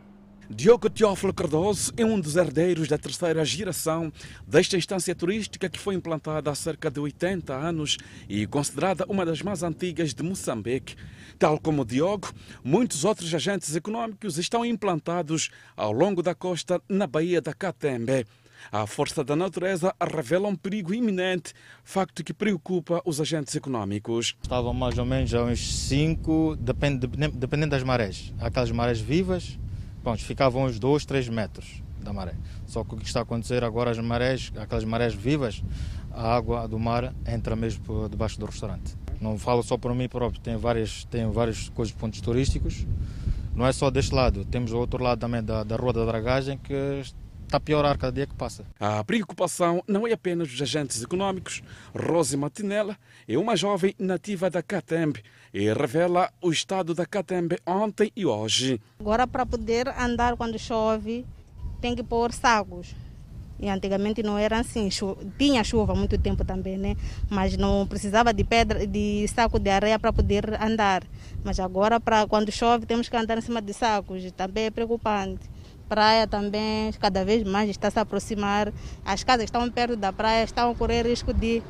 Diogo 0.50 0.88
Teófilo 0.88 1.34
Cardoso 1.34 1.92
é 1.94 2.04
um 2.06 2.18
dos 2.18 2.34
herdeiros 2.34 2.88
da 2.88 2.96
terceira 2.96 3.44
geração 3.44 4.10
desta 4.46 4.78
instância 4.78 5.14
turística 5.14 5.68
que 5.68 5.78
foi 5.78 5.94
implantada 5.94 6.50
há 6.50 6.54
cerca 6.54 6.90
de 6.90 6.98
80 6.98 7.54
anos 7.54 7.98
e 8.26 8.46
considerada 8.46 9.04
uma 9.10 9.26
das 9.26 9.42
mais 9.42 9.62
antigas 9.62 10.14
de 10.14 10.22
Moçambique. 10.22 10.96
Tal 11.38 11.60
como 11.60 11.84
Diogo, 11.84 12.32
muitos 12.64 13.04
outros 13.04 13.32
agentes 13.34 13.76
econômicos 13.76 14.38
estão 14.38 14.64
implantados 14.64 15.50
ao 15.76 15.92
longo 15.92 16.22
da 16.22 16.34
costa 16.34 16.80
na 16.88 17.06
Baía 17.06 17.42
da 17.42 17.52
Catembe. 17.52 18.26
A 18.72 18.86
força 18.86 19.22
da 19.22 19.36
natureza 19.36 19.94
revela 20.00 20.48
um 20.48 20.56
perigo 20.56 20.94
iminente, 20.94 21.52
facto 21.84 22.24
que 22.24 22.32
preocupa 22.32 23.02
os 23.04 23.20
agentes 23.20 23.54
econômicos. 23.54 24.34
Estavam 24.42 24.72
mais 24.72 24.96
ou 24.98 25.04
menos 25.04 25.32
a 25.34 25.44
uns 25.44 25.60
5, 25.88 26.56
depend, 26.56 27.06
dependendo 27.34 27.70
das 27.70 27.82
marés. 27.82 28.32
Aquelas 28.40 28.70
marés 28.72 28.98
vivas, 28.98 29.58
pronto, 30.08 30.24
ficavam 30.24 30.64
uns 30.64 30.78
2, 30.78 31.04
3 31.04 31.28
metros 31.28 31.82
da 32.00 32.12
maré. 32.12 32.34
Só 32.66 32.82
que 32.82 32.94
o 32.94 32.96
que 32.96 33.04
está 33.04 33.20
a 33.20 33.22
acontecer 33.22 33.62
agora, 33.62 33.90
as 33.90 33.98
marés, 33.98 34.50
aquelas 34.56 34.84
marés 34.84 35.14
vivas, 35.14 35.62
a 36.10 36.34
água 36.34 36.66
do 36.66 36.78
mar 36.78 37.12
entra 37.26 37.54
mesmo 37.54 37.84
por 37.84 38.08
debaixo 38.08 38.40
do 38.40 38.46
restaurante. 38.46 38.96
Não 39.20 39.38
falo 39.38 39.62
só 39.62 39.76
por 39.76 39.94
mim 39.94 40.08
próprio, 40.08 40.40
tem 40.40 40.56
várias, 40.56 41.04
tem 41.04 41.30
vários 41.30 41.68
coisas, 41.70 41.94
pontos 41.94 42.20
turísticos. 42.22 42.86
Não 43.54 43.66
é 43.66 43.72
só 43.72 43.90
deste 43.90 44.14
lado, 44.14 44.44
temos 44.44 44.72
o 44.72 44.78
outro 44.78 45.02
lado 45.02 45.18
também 45.18 45.42
da, 45.42 45.62
da 45.62 45.76
Rua 45.76 45.92
da 45.92 46.04
Dragagem 46.04 46.56
que 46.56 47.02
está 47.48 47.56
a 47.56 47.60
piorar 47.60 47.96
cada 47.96 48.12
dia 48.12 48.26
que 48.26 48.34
passa. 48.34 48.64
A 48.78 49.02
preocupação 49.02 49.82
não 49.88 50.06
é 50.06 50.12
apenas 50.12 50.48
dos 50.48 50.60
agentes 50.60 51.02
econômicos. 51.02 51.62
Rose 51.94 52.36
Matinella 52.36 52.96
é 53.26 53.38
uma 53.38 53.56
jovem 53.56 53.94
nativa 53.98 54.50
da 54.50 54.62
Catembe 54.62 55.22
e 55.52 55.72
revela 55.72 56.30
o 56.42 56.52
estado 56.52 56.94
da 56.94 57.06
Catembe 57.06 57.58
ontem 57.66 58.12
e 58.14 58.26
hoje. 58.26 58.80
Agora, 59.00 59.26
para 59.26 59.46
poder 59.46 59.88
andar 59.88 60.36
quando 60.36 60.58
chove, 60.58 61.24
tem 61.80 61.96
que 61.96 62.02
pôr 62.02 62.32
sacos. 62.32 62.94
E 63.60 63.68
antigamente 63.68 64.22
não 64.22 64.38
era 64.38 64.60
assim, 64.60 64.88
tinha 65.36 65.64
chuva 65.64 65.92
há 65.92 65.96
muito 65.96 66.16
tempo 66.16 66.44
também, 66.44 66.78
né? 66.78 66.96
Mas 67.28 67.56
não 67.56 67.86
precisava 67.88 68.32
de 68.32 68.44
pedra, 68.44 68.86
de 68.86 69.26
saco 69.26 69.58
de 69.58 69.68
areia 69.68 69.98
para 69.98 70.12
poder 70.12 70.60
andar. 70.62 71.02
Mas 71.42 71.58
agora, 71.58 71.98
para 71.98 72.26
quando 72.28 72.52
chove, 72.52 72.86
temos 72.86 73.08
que 73.08 73.16
andar 73.16 73.38
em 73.38 73.40
cima 73.40 73.60
de 73.60 73.72
sacos. 73.72 74.30
Também 74.32 74.66
é 74.66 74.70
preocupante 74.70 75.57
praia 75.88 76.26
também 76.26 76.92
cada 76.92 77.24
vez 77.24 77.42
mais 77.42 77.70
está 77.70 77.90
se 77.90 77.98
aproximar. 77.98 78.72
As 79.04 79.24
casas 79.24 79.44
estão 79.44 79.68
perto 79.70 79.96
da 79.96 80.12
praia 80.12 80.44
estão 80.44 80.70
a 80.70 80.74
correr 80.74 81.06
risco 81.06 81.32
de, 81.32 81.62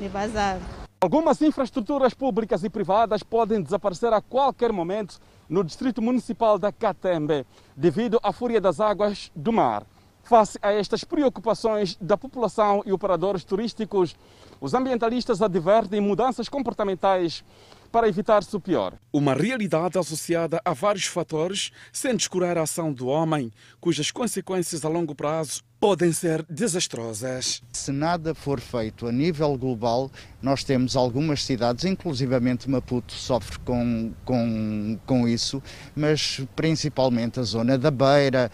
de 0.00 0.08
vazar. 0.08 0.58
Algumas 1.00 1.40
infraestruturas 1.42 2.12
públicas 2.14 2.64
e 2.64 2.70
privadas 2.70 3.22
podem 3.22 3.62
desaparecer 3.62 4.12
a 4.12 4.20
qualquer 4.20 4.72
momento 4.72 5.20
no 5.48 5.62
distrito 5.62 6.02
municipal 6.02 6.58
da 6.58 6.72
Catembe, 6.72 7.46
devido 7.76 8.18
à 8.22 8.32
fúria 8.32 8.60
das 8.60 8.80
águas 8.80 9.30
do 9.34 9.52
mar. 9.52 9.84
Face 10.24 10.58
a 10.60 10.72
estas 10.72 11.04
preocupações 11.04 11.96
da 12.00 12.16
população 12.16 12.82
e 12.84 12.92
operadores 12.92 13.44
turísticos, 13.44 14.14
os 14.60 14.74
ambientalistas 14.74 15.40
advertem 15.40 16.00
mudanças 16.00 16.48
comportamentais 16.48 17.44
para 17.90 18.08
evitar-se 18.08 18.54
o 18.54 18.60
pior. 18.60 18.94
Uma 19.12 19.34
realidade 19.34 19.98
associada 19.98 20.60
a 20.64 20.72
vários 20.72 21.06
fatores, 21.06 21.70
sem 21.92 22.14
descurar 22.14 22.58
a 22.58 22.62
ação 22.62 22.92
do 22.92 23.06
homem, 23.06 23.52
cujas 23.80 24.10
consequências 24.10 24.84
a 24.84 24.88
longo 24.88 25.14
prazo 25.14 25.62
podem 25.80 26.12
ser 26.12 26.44
desastrosas. 26.48 27.62
Se 27.72 27.92
nada 27.92 28.34
for 28.34 28.60
feito 28.60 29.06
a 29.06 29.12
nível 29.12 29.56
global, 29.56 30.10
nós 30.42 30.64
temos 30.64 30.96
algumas 30.96 31.44
cidades, 31.44 31.84
inclusivamente 31.84 32.68
Maputo 32.68 33.12
sofre 33.12 33.58
com, 33.60 34.12
com, 34.24 34.98
com 35.06 35.28
isso, 35.28 35.62
mas 35.94 36.40
principalmente 36.56 37.38
a 37.38 37.44
zona 37.44 37.78
da 37.78 37.90
Beira, 37.90 38.50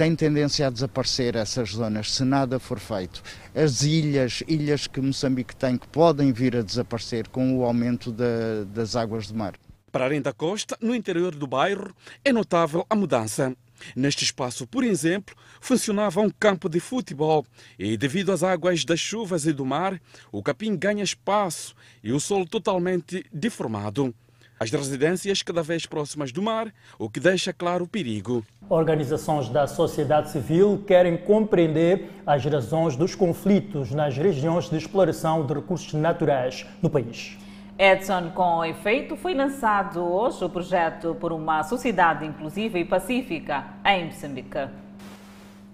tem 0.00 0.16
tendência 0.16 0.66
a 0.66 0.70
desaparecer 0.70 1.36
essas 1.36 1.72
zonas 1.72 2.14
se 2.14 2.24
nada 2.24 2.58
for 2.58 2.78
feito. 2.78 3.22
As 3.54 3.82
ilhas, 3.82 4.42
ilhas 4.48 4.86
que 4.86 4.98
Moçambique 4.98 5.54
tem, 5.54 5.76
que 5.76 5.86
podem 5.86 6.32
vir 6.32 6.56
a 6.56 6.62
desaparecer 6.62 7.28
com 7.28 7.58
o 7.58 7.64
aumento 7.66 8.10
da, 8.10 8.64
das 8.72 8.96
águas 8.96 9.26
do 9.26 9.34
mar. 9.34 9.56
Para 9.92 10.06
além 10.06 10.22
da 10.22 10.32
costa, 10.32 10.74
no 10.80 10.94
interior 10.94 11.34
do 11.34 11.46
bairro, 11.46 11.94
é 12.24 12.32
notável 12.32 12.86
a 12.88 12.96
mudança. 12.96 13.54
Neste 13.94 14.24
espaço, 14.24 14.66
por 14.66 14.84
exemplo, 14.84 15.36
funcionava 15.60 16.22
um 16.22 16.30
campo 16.30 16.66
de 16.66 16.80
futebol 16.80 17.44
e, 17.78 17.94
devido 17.98 18.32
às 18.32 18.42
águas 18.42 18.86
das 18.86 19.00
chuvas 19.00 19.44
e 19.44 19.52
do 19.52 19.66
mar, 19.66 20.00
o 20.32 20.42
capim 20.42 20.78
ganha 20.78 21.04
espaço 21.04 21.74
e 22.02 22.10
o 22.10 22.18
solo 22.18 22.46
totalmente 22.46 23.22
deformado 23.30 24.14
as 24.60 24.70
residências 24.70 25.40
cada 25.40 25.62
vez 25.62 25.86
próximas 25.86 26.30
do 26.30 26.42
mar, 26.42 26.70
o 26.98 27.08
que 27.08 27.18
deixa 27.18 27.50
claro 27.50 27.84
o 27.84 27.88
perigo. 27.88 28.44
Organizações 28.68 29.48
da 29.48 29.66
sociedade 29.66 30.30
civil 30.30 30.84
querem 30.86 31.16
compreender 31.16 32.10
as 32.26 32.44
razões 32.44 32.94
dos 32.94 33.14
conflitos 33.14 33.90
nas 33.92 34.18
regiões 34.18 34.68
de 34.68 34.76
exploração 34.76 35.46
de 35.46 35.54
recursos 35.54 35.94
naturais 35.94 36.66
no 36.82 36.90
país. 36.90 37.38
Edson, 37.78 38.32
com 38.32 38.62
efeito, 38.62 39.16
foi 39.16 39.32
lançado 39.32 40.00
hoje 40.00 40.44
o 40.44 40.50
projeto 40.50 41.16
por 41.18 41.32
uma 41.32 41.62
sociedade 41.62 42.26
inclusiva 42.26 42.78
e 42.78 42.84
pacífica 42.84 43.64
em 43.86 44.04
Moçambique. 44.04 44.68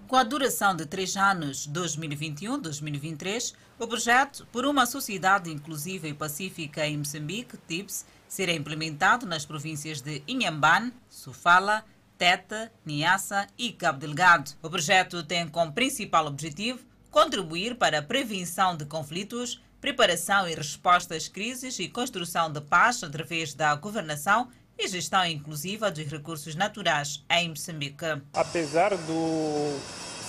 Com 0.07 0.15
a 0.15 0.23
duração 0.23 0.73
de 0.73 0.85
três 0.85 1.17
anos, 1.17 1.67
2021-2023, 1.67 3.53
o 3.77 3.85
projeto 3.85 4.47
Por 4.53 4.65
uma 4.65 4.85
Sociedade 4.85 5.51
Inclusiva 5.51 6.07
e 6.07 6.13
Pacífica 6.13 6.87
em 6.87 6.97
Moçambique, 6.99 7.57
TIPS, 7.67 8.05
será 8.27 8.51
implementado 8.51 9.25
nas 9.25 9.45
províncias 9.45 10.01
de 10.01 10.21
Inhambane, 10.27 10.93
Sofala, 11.09 11.83
Teta, 12.17 12.71
Niassa 12.85 13.47
e 13.57 13.71
Cabo 13.71 13.99
Delgado. 13.99 14.51
O 14.61 14.69
projeto 14.69 15.23
tem 15.23 15.47
como 15.47 15.71
principal 15.71 16.25
objetivo 16.25 16.79
contribuir 17.11 17.75
para 17.75 17.99
a 17.99 18.03
prevenção 18.03 18.75
de 18.75 18.85
conflitos, 18.85 19.61
preparação 19.79 20.47
e 20.47 20.55
resposta 20.55 21.15
às 21.15 21.27
crises 21.27 21.79
e 21.79 21.87
construção 21.87 22.51
de 22.51 22.61
paz 22.61 23.03
através 23.03 23.53
da 23.53 23.73
governação 23.75 24.49
e 24.77 24.87
gestão 24.87 25.25
inclusiva 25.25 25.89
dos 25.89 26.05
recursos 26.05 26.55
naturais 26.55 27.23
em 27.29 27.49
Moçambique. 27.49 28.05
Apesar 28.33 28.95
do 28.95 29.79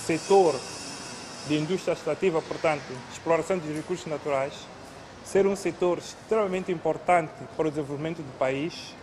setor 0.05 0.59
de 1.47 1.55
indústria 1.55 1.93
extrativa, 1.93 2.41
portanto, 2.41 2.83
exploração 3.11 3.57
dos 3.57 3.75
recursos 3.75 4.07
naturais, 4.07 4.53
ser 5.29 5.45
um 5.45 5.55
setor 5.55 5.99
extremamente 5.99 6.71
importante 6.71 7.31
para 7.55 7.67
o 7.67 7.69
desenvolvimento 7.69 8.17
do 8.17 8.37
país, 8.39 8.95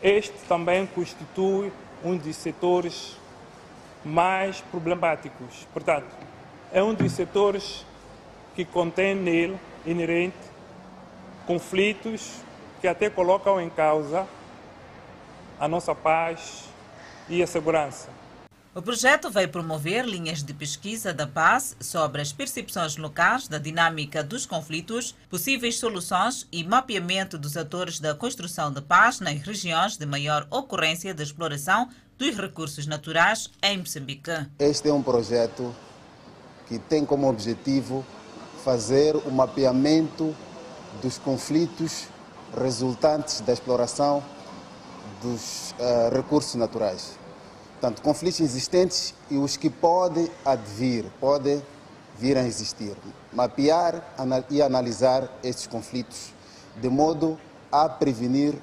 este 0.00 0.32
também 0.46 0.86
constitui 0.86 1.72
um 2.04 2.16
dos 2.16 2.36
setores 2.36 3.16
mais 4.04 4.60
problemáticos. 4.60 5.66
Portanto, 5.72 6.06
é 6.72 6.80
um 6.80 6.94
dos 6.94 7.10
setores 7.10 7.84
que 8.54 8.64
contém 8.64 9.16
nele, 9.16 9.58
inerente, 9.84 10.36
conflitos 11.48 12.36
que 12.80 12.86
até 12.86 13.10
colocam 13.10 13.60
em 13.60 13.68
causa 13.68 14.28
a 15.58 15.66
nossa 15.66 15.96
paz 15.96 16.68
e 17.28 17.42
a 17.42 17.46
segurança. 17.48 18.08
O 18.76 18.82
projeto 18.82 19.30
vai 19.30 19.46
promover 19.46 20.04
linhas 20.04 20.42
de 20.42 20.52
pesquisa 20.52 21.14
da 21.14 21.28
paz 21.28 21.76
sobre 21.78 22.20
as 22.20 22.32
percepções 22.32 22.96
locais 22.96 23.46
da 23.46 23.56
dinâmica 23.56 24.20
dos 24.20 24.44
conflitos, 24.46 25.14
possíveis 25.30 25.78
soluções 25.78 26.48
e 26.50 26.64
mapeamento 26.64 27.38
dos 27.38 27.56
atores 27.56 28.00
da 28.00 28.16
construção 28.16 28.72
de 28.72 28.80
paz 28.80 29.20
nas 29.20 29.40
regiões 29.42 29.96
de 29.96 30.04
maior 30.04 30.44
ocorrência 30.50 31.14
da 31.14 31.22
exploração 31.22 31.88
dos 32.18 32.36
recursos 32.36 32.84
naturais 32.84 33.48
em 33.62 33.78
Moçambique. 33.78 34.32
Este 34.58 34.88
é 34.88 34.92
um 34.92 35.04
projeto 35.04 35.72
que 36.66 36.76
tem 36.76 37.06
como 37.06 37.28
objetivo 37.28 38.04
fazer 38.64 39.14
o 39.14 39.30
mapeamento 39.30 40.34
dos 41.00 41.16
conflitos 41.16 42.08
resultantes 42.60 43.40
da 43.40 43.52
exploração 43.52 44.20
dos 45.22 45.70
uh, 45.78 46.12
recursos 46.12 46.56
naturais. 46.56 47.22
Portanto, 47.74 48.02
conflitos 48.02 48.40
existentes 48.40 49.14
e 49.30 49.36
os 49.36 49.56
que 49.56 49.68
podem 49.68 50.28
advir, 50.44 51.04
podem 51.20 51.62
vir 52.18 52.36
a 52.38 52.46
existir. 52.46 52.96
Mapear 53.32 54.02
e 54.50 54.62
analisar 54.62 55.28
estes 55.42 55.66
conflitos 55.66 56.32
de 56.80 56.88
modo 56.88 57.38
a 57.70 57.88
prevenir 57.88 58.54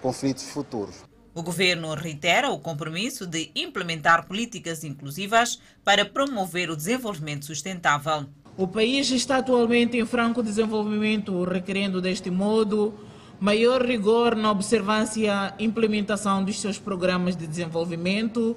conflitos 0.00 0.44
futuros. 0.44 0.96
O 1.34 1.42
governo 1.42 1.94
reitera 1.94 2.50
o 2.50 2.60
compromisso 2.60 3.26
de 3.26 3.50
implementar 3.56 4.26
políticas 4.26 4.84
inclusivas 4.84 5.58
para 5.82 6.04
promover 6.04 6.70
o 6.70 6.76
desenvolvimento 6.76 7.46
sustentável. 7.46 8.26
O 8.56 8.68
país 8.68 9.10
está 9.10 9.38
atualmente 9.38 9.96
em 9.96 10.06
franco 10.06 10.44
desenvolvimento, 10.44 11.42
requerendo 11.42 12.00
deste 12.00 12.30
modo 12.30 12.94
maior 13.40 13.84
rigor 13.84 14.36
na 14.36 14.50
observância 14.50 15.54
e 15.58 15.64
implementação 15.64 16.44
dos 16.44 16.60
seus 16.60 16.78
programas 16.78 17.36
de 17.36 17.46
desenvolvimento, 17.46 18.56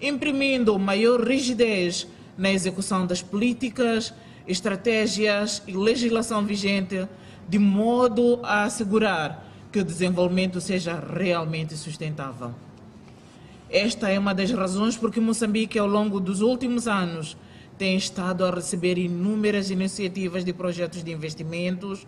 imprimindo 0.00 0.78
maior 0.78 1.20
rigidez 1.20 2.06
na 2.36 2.50
execução 2.50 3.06
das 3.06 3.22
políticas, 3.22 4.12
estratégias 4.46 5.62
e 5.66 5.72
legislação 5.72 6.44
vigente, 6.44 7.06
de 7.48 7.58
modo 7.58 8.40
a 8.42 8.64
assegurar 8.64 9.46
que 9.70 9.78
o 9.78 9.84
desenvolvimento 9.84 10.60
seja 10.60 10.94
realmente 10.94 11.76
sustentável. 11.76 12.54
Esta 13.68 14.08
é 14.08 14.18
uma 14.18 14.34
das 14.34 14.50
razões 14.50 14.96
porque 14.96 15.20
Moçambique, 15.20 15.78
ao 15.78 15.86
longo 15.86 16.20
dos 16.20 16.40
últimos 16.40 16.86
anos, 16.86 17.36
tem 17.76 17.96
estado 17.96 18.44
a 18.44 18.50
receber 18.50 18.98
inúmeras 18.98 19.70
iniciativas 19.70 20.44
de 20.44 20.52
projetos 20.52 21.02
de 21.02 21.10
investimentos 21.10 22.06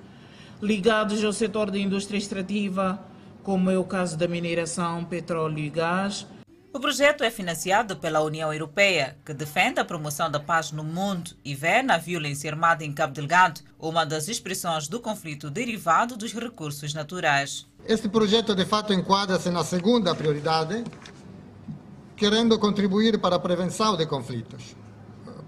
ligados 0.60 1.22
ao 1.22 1.32
setor 1.32 1.70
da 1.70 1.78
indústria 1.78 2.18
extrativa, 2.18 3.00
como 3.42 3.70
é 3.70 3.78
o 3.78 3.84
caso 3.84 4.16
da 4.16 4.26
mineração, 4.26 5.04
petróleo 5.04 5.58
e 5.58 5.70
gás. 5.70 6.26
O 6.72 6.80
projeto 6.80 7.24
é 7.24 7.30
financiado 7.30 7.96
pela 7.96 8.20
União 8.20 8.52
Europeia, 8.52 9.16
que 9.24 9.32
defende 9.32 9.80
a 9.80 9.84
promoção 9.84 10.30
da 10.30 10.38
paz 10.38 10.72
no 10.72 10.84
mundo 10.84 11.30
e 11.42 11.54
vê 11.54 11.82
na 11.82 11.96
violência 11.96 12.50
armada 12.50 12.84
em 12.84 12.92
Cabo 12.92 13.14
Delgado 13.14 13.62
uma 13.78 14.04
das 14.04 14.28
expressões 14.28 14.86
do 14.86 15.00
conflito 15.00 15.48
derivado 15.50 16.16
dos 16.16 16.34
recursos 16.34 16.92
naturais. 16.92 17.66
Este 17.86 18.08
projeto, 18.08 18.54
de 18.54 18.64
fato, 18.66 18.92
enquadra-se 18.92 19.50
na 19.50 19.64
segunda 19.64 20.14
prioridade, 20.14 20.84
querendo 22.14 22.58
contribuir 22.58 23.18
para 23.20 23.36
a 23.36 23.38
prevenção 23.38 23.96
de 23.96 24.04
conflitos, 24.04 24.76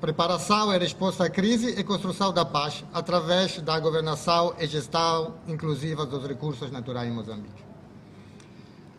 preparação 0.00 0.73
e 0.73 0.78
resposta 0.78 1.25
à 1.25 1.31
crise 1.31 1.71
e 1.78 1.83
construção 1.83 2.33
da 2.33 2.45
paz 2.45 2.85
através 2.93 3.61
da 3.61 3.78
governação 3.81 4.55
e 4.59 4.67
gestão 4.67 5.35
inclusiva 5.47 6.07
dos 6.07 6.25
recursos 6.26 6.71
naturais 6.71 7.09
em 7.09 7.12
Moçambique. 7.12 7.69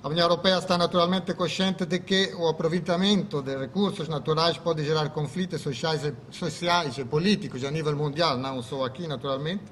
A 0.01 0.08
União 0.08 0.25
Europeia 0.25 0.58
está 0.58 0.77
naturalmente 0.77 1.34
consciente 1.34 1.86
de 1.86 2.00
que 2.00 2.34
o 2.36 2.48
aproveitamento 2.48 3.41
de 3.41 3.58
recursos 3.58 4.08
naturais 4.08 4.58
pode 4.58 4.84
gerar 4.86 5.10
conflitos 5.10 5.62
sociais 5.62 6.06
e, 6.06 6.13
sociais 6.32 6.98
e 6.98 7.03
políticos 7.03 7.63
a 7.65 7.72
nível 7.72 7.96
mundial, 7.96 8.38
não 8.38 8.62
só 8.62 8.86
aqui, 8.86 9.08
naturalmente. 9.08 9.63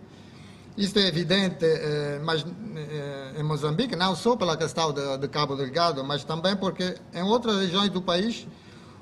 Isto 0.77 1.00
é 1.00 1.07
evidente 1.07 1.65
eh, 1.65 2.19
mas, 2.24 2.46
eh, 2.46 3.39
em 3.39 3.43
Moçambique, 3.43 3.96
não 3.96 4.15
só 4.15 4.36
pela 4.36 4.55
questão 4.57 4.93
de 4.93 5.27
Cabo 5.29 5.55
Delgado, 5.55 6.03
mas 6.03 6.24
também 6.24 6.55
porque 6.55 6.96
em 7.13 7.24
outras 7.24 7.57
regiões 7.57 7.89
do 7.89 8.01
país 8.01 8.46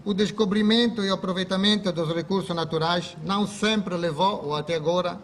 o 0.05 0.13
descobrimento 0.13 1.03
e 1.03 1.09
aproveitamento 1.09 1.91
dos 1.91 2.13
recursos 2.13 2.55
naturais 2.55 3.17
não 3.25 3.47
sempre 3.47 3.95
levou, 3.95 4.45
ou 4.45 4.55
até 4.55 4.75
agora, 4.75 5.19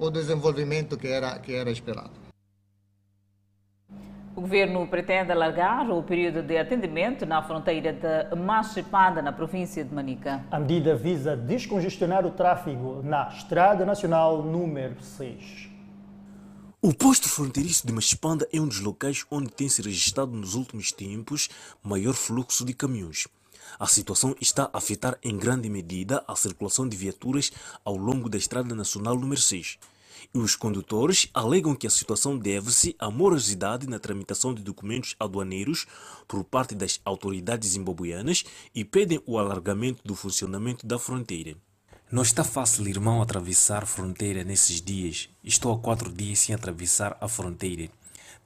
ao 0.00 0.10
desenvolvimento 0.10 0.98
que 0.98 1.06
era, 1.06 1.38
que 1.38 1.54
era 1.54 1.70
esperado. 1.70 2.10
O 4.34 4.40
governo 4.40 4.84
pretende 4.88 5.30
alargar 5.30 5.88
o 5.90 6.02
período 6.02 6.42
de 6.42 6.58
atendimento 6.58 7.24
na 7.24 7.42
fronteira 7.42 7.92
de 7.92 8.34
Machipanda, 8.34 9.22
na 9.22 9.32
província 9.32 9.84
de 9.84 9.94
Manica. 9.94 10.44
A 10.50 10.58
medida 10.58 10.96
visa 10.96 11.36
descongestionar 11.36 12.26
o 12.26 12.30
tráfego 12.32 13.02
na 13.04 13.28
Estrada 13.28 13.84
Nacional 13.84 14.42
número 14.42 15.00
6. 15.00 15.68
O 16.82 16.94
posto 16.94 17.28
fronteiriço 17.28 17.86
de 17.86 17.92
Machipanda 17.92 18.48
é 18.52 18.60
um 18.60 18.66
dos 18.66 18.80
locais 18.80 19.24
onde 19.30 19.50
tem 19.50 19.68
se 19.68 19.82
registrado 19.82 20.32
nos 20.32 20.54
últimos 20.54 20.90
tempos 20.90 21.48
maior 21.82 22.14
fluxo 22.14 22.64
de 22.64 22.72
caminhões. 22.72 23.28
A 23.80 23.86
situação 23.86 24.36
está 24.38 24.68
a 24.74 24.76
afetar 24.76 25.18
em 25.22 25.38
grande 25.38 25.70
medida 25.70 26.22
a 26.28 26.36
circulação 26.36 26.86
de 26.86 26.94
viaturas 26.94 27.50
ao 27.82 27.96
longo 27.96 28.28
da 28.28 28.36
Estrada 28.36 28.74
Nacional 28.74 29.18
número 29.18 29.40
6 29.40 29.78
e 30.34 30.38
os 30.38 30.54
condutores 30.54 31.30
alegam 31.32 31.74
que 31.74 31.86
a 31.86 31.90
situação 31.90 32.36
deve-se 32.36 32.94
à 32.98 33.10
morosidade 33.10 33.88
na 33.88 33.98
tramitação 33.98 34.52
de 34.52 34.62
documentos 34.62 35.16
aduaneiros 35.18 35.86
por 36.28 36.44
parte 36.44 36.74
das 36.74 37.00
autoridades 37.06 37.70
zimbabuianas 37.70 38.44
e 38.74 38.84
pedem 38.84 39.22
o 39.24 39.38
alargamento 39.38 40.02
do 40.04 40.14
funcionamento 40.14 40.86
da 40.86 40.98
fronteira. 40.98 41.56
Não 42.12 42.22
está 42.22 42.44
fácil, 42.44 42.86
irmão, 42.86 43.22
atravessar 43.22 43.86
fronteira 43.86 44.44
nesses 44.44 44.82
dias. 44.82 45.30
Estou 45.42 45.72
há 45.72 45.78
quatro 45.78 46.12
dias 46.12 46.40
sem 46.40 46.54
atravessar 46.54 47.16
a 47.18 47.26
fronteira. 47.26 47.88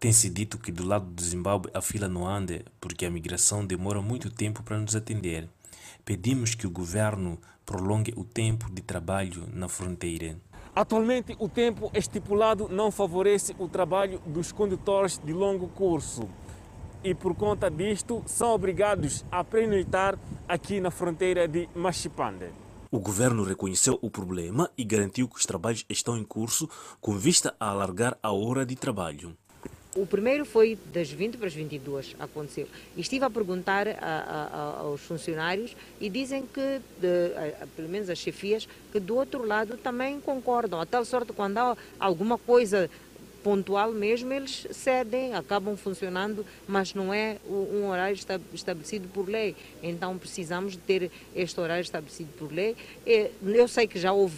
Tem-se 0.05 0.29
dito 0.29 0.59
que 0.59 0.71
do 0.71 0.85
lado 0.85 1.07
do 1.07 1.23
Zimbábue 1.23 1.71
a 1.73 1.81
fila 1.81 2.07
não 2.07 2.29
anda 2.29 2.63
porque 2.79 3.07
a 3.07 3.11
migração 3.11 3.65
demora 3.65 4.03
muito 4.03 4.29
tempo 4.31 4.63
para 4.63 4.79
nos 4.79 4.95
atender. 4.95 5.49
Pedimos 6.05 6.55
que 6.55 6.67
o 6.67 6.71
governo 6.71 7.39
prolongue 7.65 8.13
o 8.15 8.23
tempo 8.23 8.71
de 8.71 8.83
trabalho 8.83 9.49
na 9.51 9.67
fronteira. 9.67 10.37
Atualmente, 10.77 11.35
o 11.39 11.49
tempo 11.49 11.91
estipulado 11.95 12.69
não 12.69 12.91
favorece 12.91 13.57
o 13.59 13.67
trabalho 13.67 14.21
dos 14.27 14.53
condutores 14.53 15.19
de 15.25 15.33
longo 15.33 15.69
curso 15.69 16.29
e, 17.03 17.15
por 17.15 17.35
conta 17.35 17.71
disto, 17.71 18.23
são 18.27 18.51
obrigados 18.51 19.25
a 19.33 19.43
pernoitar 19.43 20.19
aqui 20.47 20.83
na 20.83 20.91
fronteira 20.91 21.49
de 21.49 21.67
Machipande. 21.75 22.51
O 22.91 23.01
governo 23.01 23.43
reconheceu 23.43 23.99
o 24.03 24.11
problema 24.11 24.71
e 24.77 24.85
garantiu 24.85 25.27
que 25.27 25.39
os 25.39 25.47
trabalhos 25.47 25.87
estão 25.89 26.15
em 26.19 26.25
curso 26.25 26.69
com 27.01 27.17
vista 27.17 27.57
a 27.59 27.71
alargar 27.71 28.19
a 28.23 28.33
hora 28.33 28.67
de 28.67 28.77
trabalho. 28.77 29.35
O 29.97 30.05
primeiro 30.05 30.45
foi 30.45 30.77
das 30.93 31.09
20 31.09 31.37
para 31.37 31.47
as 31.47 31.55
22, 31.55 32.17
aconteceu. 32.19 32.67
E 32.97 33.01
estive 33.01 33.25
a 33.25 33.31
perguntar 33.31 33.87
a, 33.87 33.95
a, 34.01 34.81
aos 34.81 35.01
funcionários 35.03 35.77
e 36.01 36.11
dizem 36.11 36.43
que, 36.43 36.81
de, 37.01 37.33
a, 37.63 37.67
pelo 37.77 37.89
menos 37.89 38.11
as 38.11 38.19
chefias, 38.19 38.69
que 38.91 38.99
do 38.99 39.15
outro 39.15 39.47
lado 39.47 39.77
também 39.77 40.21
concordam. 40.21 40.81
A 40.81 40.87
tal 40.87 41.05
sorte, 41.05 41.33
quando 41.33 41.59
há 41.59 41.77
alguma 42.01 42.37
coisa 42.37 42.91
pontual 43.45 43.93
mesmo, 43.93 44.33
eles 44.33 44.67
cedem, 44.73 45.35
acabam 45.35 45.77
funcionando, 45.77 46.45
mas 46.67 46.95
não 46.95 47.13
é 47.13 47.37
um 47.47 47.87
horário 47.87 48.17
estabelecido 48.53 49.07
por 49.09 49.29
lei. 49.29 49.55
Então 49.83 50.17
precisamos 50.19 50.75
ter 50.75 51.11
este 51.37 51.61
horário 51.61 51.83
estabelecido 51.83 52.31
por 52.39 52.51
lei. 52.51 52.75
Eu 53.07 53.69
sei 53.69 53.87
que 53.87 54.01
já 54.01 54.13
houve 54.13 54.35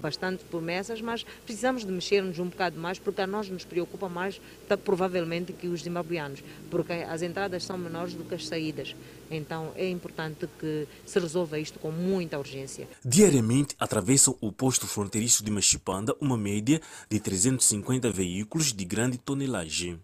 bastante 0.00 0.42
promessas, 0.44 1.02
mas 1.02 1.24
precisamos 1.44 1.84
de 1.84 1.92
mexer-nos 1.92 2.38
um 2.38 2.46
bocado 2.46 2.80
mais, 2.80 2.98
porque 2.98 3.20
a 3.20 3.26
nós 3.26 3.50
nos 3.50 3.64
preocupa 3.64 4.08
mais, 4.08 4.40
provavelmente, 4.82 5.52
que 5.52 5.68
os 5.68 5.82
zimbabuianos, 5.82 6.42
porque 6.70 6.92
as 6.92 7.20
entradas 7.20 7.64
são 7.64 7.76
menores 7.76 8.14
do 8.14 8.24
que 8.24 8.34
as 8.34 8.46
saídas. 8.46 8.96
Então 9.30 9.72
é 9.76 9.88
importante 9.88 10.46
que 10.58 10.86
se 11.06 11.18
resolva 11.18 11.58
isto 11.58 11.78
com 11.78 11.90
muita 11.90 12.38
urgência. 12.38 12.86
Diariamente 13.02 13.74
atravessam 13.78 14.36
o 14.42 14.52
posto 14.52 14.86
fronteiriço 14.86 15.42
de 15.42 15.50
Machipanda 15.50 16.14
uma 16.20 16.36
média 16.36 16.80
de 17.08 17.18
350 17.18 18.10
veículos 18.22 18.72
de 18.72 18.84
grande 18.84 19.18
tonelagem. 19.18 20.00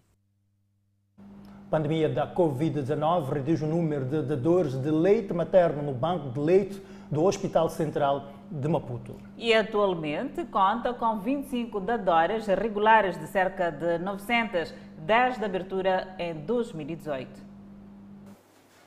A 1.17 1.69
pandemia 1.69 2.09
da 2.09 2.27
Covid-19 2.35 3.29
reduz 3.31 3.61
o 3.61 3.65
número 3.65 4.03
de 4.03 4.21
dadores 4.23 4.73
de 4.73 4.91
leite 4.91 5.33
materno 5.33 5.81
no 5.81 5.93
banco 5.93 6.29
de 6.29 6.39
leite 6.41 6.81
do 7.09 7.23
Hospital 7.23 7.69
Central 7.69 8.29
de 8.51 8.67
Maputo. 8.67 9.15
E 9.37 9.53
atualmente 9.53 10.43
conta 10.47 10.93
com 10.93 11.17
25 11.19 11.79
dadoras 11.79 12.45
regulares 12.47 13.17
de 13.17 13.25
cerca 13.27 13.71
de 13.71 13.97
900, 13.99 14.73
desde 14.97 15.41
a 15.41 15.45
abertura 15.45 16.13
em 16.19 16.33
2018. 16.33 17.29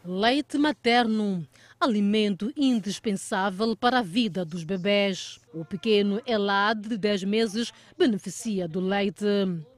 Leite 0.05 0.59
materno, 0.59 1.47
alimento 1.83 2.53
indispensável 2.57 3.75
para 3.75 3.99
a 3.99 4.03
vida 4.03 4.45
dos 4.45 4.63
bebés. 4.63 5.41
O 5.53 5.65
pequeno 5.65 6.23
Elad, 6.25 6.81
de 6.81 6.97
10 6.97 7.25
meses, 7.25 7.73
beneficia 7.99 8.69
do 8.69 8.79
leite, 8.79 9.25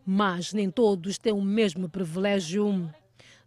mas 0.04 0.52
nem 0.52 0.70
todos 0.70 1.16
têm 1.16 1.32
o 1.32 1.40
mesmo 1.40 1.88
privilégio. 1.88 2.92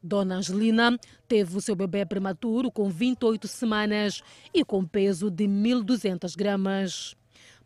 Dona 0.01 0.37
Angelina 0.37 0.97
teve 1.27 1.55
o 1.55 1.61
seu 1.61 1.75
bebê 1.75 2.03
prematuro 2.03 2.71
com 2.71 2.89
28 2.89 3.47
semanas 3.47 4.23
e 4.51 4.65
com 4.65 4.83
peso 4.83 5.29
de 5.29 5.45
1.200 5.45 6.35
gramas. 6.35 7.15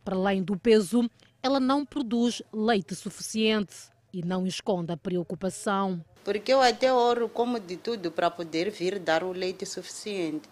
Para 0.03 0.17
além 0.17 0.43
do 0.43 0.59
peso, 0.59 1.09
ela 1.41 1.61
não 1.61 1.85
produz 1.85 2.41
leite 2.51 2.95
suficiente 2.95 3.75
e 4.11 4.21
não 4.25 4.45
esconde 4.45 4.91
a 4.91 4.97
preocupação. 4.97 6.03
Porque 6.25 6.51
eu 6.51 6.61
até 6.61 6.91
oro 6.91 7.29
como 7.29 7.61
de 7.61 7.77
tudo 7.77 8.11
para 8.11 8.29
poder 8.29 8.69
vir 8.69 8.99
dar 8.99 9.23
o 9.23 9.31
leite 9.31 9.65
suficiente. 9.65 10.49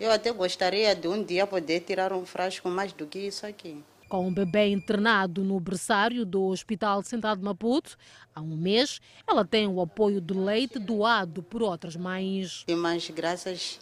Eu 0.00 0.12
até 0.12 0.32
gostaria 0.32 0.94
de 0.94 1.08
um 1.08 1.22
dia 1.22 1.46
poder 1.46 1.80
tirar 1.80 2.12
um 2.12 2.24
frasco 2.24 2.68
mais 2.68 2.92
do 2.92 3.06
que 3.06 3.18
isso 3.18 3.44
aqui. 3.44 3.82
Com 4.08 4.28
o 4.28 4.30
bebê 4.30 4.68
internado 4.68 5.44
no 5.44 5.58
berçário 5.60 6.24
do 6.24 6.44
Hospital 6.44 7.02
Central 7.02 7.36
de 7.36 7.42
Maputo, 7.42 7.96
há 8.34 8.40
um 8.40 8.56
mês, 8.56 9.00
ela 9.26 9.44
tem 9.44 9.66
o 9.66 9.80
apoio 9.80 10.20
do 10.20 10.42
leite 10.42 10.78
doado 10.78 11.42
por 11.42 11.62
outras 11.62 11.94
mães. 11.94 12.64
Mas 12.70 13.10
graças 13.10 13.80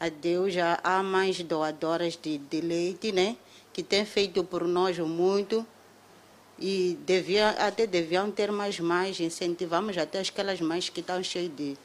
a 0.00 0.08
Deus 0.08 0.52
já 0.54 0.80
há 0.82 1.00
mães 1.02 1.40
doadoras 1.42 2.18
de, 2.20 2.38
de 2.38 2.60
leite, 2.60 3.12
né? 3.12 3.36
Que 3.72 3.82
têm 3.82 4.04
feito 4.04 4.42
por 4.42 4.66
nós 4.66 4.98
muito 4.98 5.64
e 6.58 6.98
devia, 7.06 7.50
até 7.50 7.86
deviam 7.86 8.30
ter 8.30 8.50
mais 8.50 8.80
mães, 8.80 9.20
incentivamos 9.20 9.96
até 9.98 10.20
aquelas 10.20 10.60
mães 10.60 10.88
que 10.88 11.00
estão 11.00 11.22
cheias 11.22 11.54
de, 11.54 11.76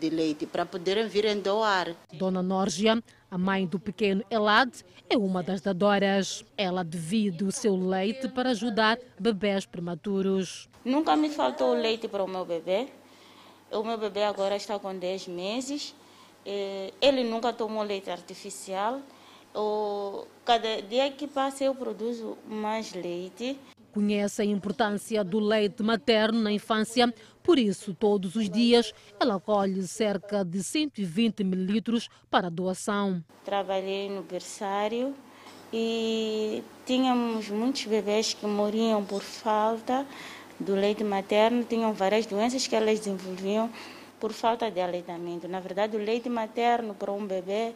de 0.00 0.08
leite 0.10 0.46
para 0.46 0.64
poderem 0.64 1.06
vir 1.06 1.32
doar. 1.36 1.94
Dona 2.12 2.42
Norgia, 2.42 3.02
a 3.30 3.36
mãe 3.36 3.66
do 3.66 3.78
pequeno 3.78 4.24
Elad, 4.30 4.72
é 5.08 5.16
uma 5.16 5.42
das 5.42 5.60
dadoras. 5.60 6.44
Ela 6.56 6.82
divide 6.82 7.44
o 7.44 7.52
seu 7.52 7.76
leite 7.76 8.28
para 8.28 8.50
ajudar 8.50 8.98
bebés 9.18 9.66
prematuros. 9.66 10.68
Nunca 10.84 11.14
me 11.14 11.28
faltou 11.28 11.74
leite 11.74 12.08
para 12.08 12.24
o 12.24 12.28
meu 12.28 12.44
bebê. 12.44 12.88
O 13.70 13.84
meu 13.84 13.98
bebê 13.98 14.24
agora 14.24 14.56
está 14.56 14.78
com 14.78 14.98
10 14.98 15.28
meses. 15.28 15.94
Ele 17.00 17.22
nunca 17.22 17.52
tomou 17.52 17.84
leite 17.84 18.10
artificial. 18.10 19.00
Cada 20.44 20.80
dia 20.82 21.10
que 21.10 21.28
passa 21.28 21.64
eu 21.64 21.74
produzo 21.74 22.38
mais 22.48 22.94
leite 22.94 23.58
conhece 23.92 24.42
a 24.42 24.44
importância 24.44 25.24
do 25.24 25.40
leite 25.40 25.82
materno 25.82 26.40
na 26.40 26.52
infância, 26.52 27.12
por 27.50 27.58
isso, 27.58 27.92
todos 27.92 28.36
os 28.36 28.48
dias, 28.48 28.94
ela 29.18 29.40
colhe 29.40 29.82
cerca 29.82 30.44
de 30.44 30.62
120 30.62 31.42
mil 31.42 31.58
litros 31.58 32.08
para 32.30 32.48
doação. 32.48 33.24
Trabalhei 33.44 34.08
no 34.08 34.22
berçário 34.22 35.12
e 35.72 36.62
tínhamos 36.86 37.48
muitos 37.48 37.86
bebês 37.86 38.34
que 38.34 38.46
morriam 38.46 39.04
por 39.04 39.22
falta 39.22 40.06
do 40.60 40.76
leite 40.76 41.02
materno, 41.02 41.64
tinham 41.64 41.92
várias 41.92 42.24
doenças 42.24 42.68
que 42.68 42.76
elas 42.76 43.00
desenvolviam 43.00 43.68
por 44.20 44.32
falta 44.32 44.70
de 44.70 44.80
aleitamento. 44.80 45.48
Na 45.48 45.58
verdade, 45.58 45.96
o 45.96 45.98
leite 45.98 46.28
materno 46.28 46.94
para 46.94 47.10
um 47.10 47.26
bebê, 47.26 47.72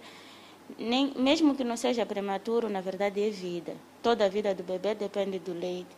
nem, 0.79 1.13
mesmo 1.17 1.53
que 1.57 1.65
não 1.65 1.77
seja 1.77 2.07
prematuro, 2.07 2.69
na 2.69 2.81
verdade 2.81 3.21
é 3.21 3.29
vida. 3.29 3.75
Toda 4.01 4.27
a 4.27 4.29
vida 4.29 4.55
do 4.55 4.63
bebê 4.63 4.95
depende 4.95 5.41
do 5.41 5.53
leite. 5.53 5.97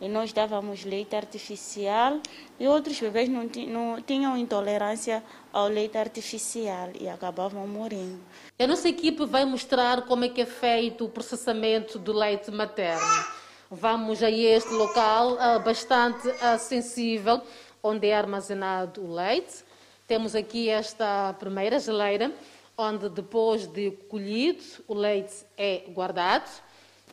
E 0.00 0.08
nós 0.08 0.32
dávamos 0.32 0.84
leite 0.84 1.16
artificial 1.16 2.20
e 2.60 2.68
outros 2.68 3.00
bebês 3.00 3.28
não, 3.28 3.48
não 3.68 4.02
tinham 4.02 4.36
intolerância 4.36 5.24
ao 5.50 5.68
leite 5.68 5.96
artificial 5.96 6.90
e 7.00 7.08
acabavam 7.08 7.66
morrendo. 7.66 8.20
A 8.58 8.66
nossa 8.66 8.88
equipe 8.88 9.24
vai 9.24 9.46
mostrar 9.46 10.02
como 10.02 10.24
é 10.24 10.28
que 10.28 10.42
é 10.42 10.46
feito 10.46 11.06
o 11.06 11.08
processamento 11.08 11.98
do 11.98 12.12
leite 12.12 12.50
materno. 12.50 13.24
Vamos 13.70 14.22
a 14.22 14.30
este 14.30 14.72
local 14.74 15.32
uh, 15.32 15.58
bastante 15.64 16.28
uh, 16.28 16.58
sensível, 16.58 17.40
onde 17.82 18.06
é 18.06 18.14
armazenado 18.14 19.02
o 19.02 19.12
leite. 19.12 19.64
Temos 20.06 20.36
aqui 20.36 20.68
esta 20.68 21.34
primeira 21.38 21.80
geleira, 21.80 22.30
onde 22.76 23.08
depois 23.08 23.66
de 23.66 23.90
colhido 24.08 24.62
o 24.86 24.94
leite 24.94 25.34
é 25.56 25.84
guardado. 25.88 26.48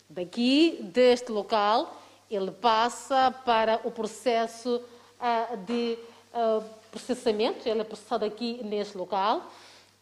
Daqui, 0.10 0.80
deste 0.82 1.32
local, 1.32 2.03
ele 2.30 2.52
passa 2.52 3.32
para 3.46 3.82
o 3.84 3.92
processo 3.92 4.82
uh, 5.20 5.58
de 5.58 5.98
uh, 6.34 6.64
processamento, 6.92 7.68
ele 7.68 7.82
é 7.82 7.84
processado 7.84 8.26
aqui 8.26 8.62
neste 8.64 8.98
local. 8.98 9.52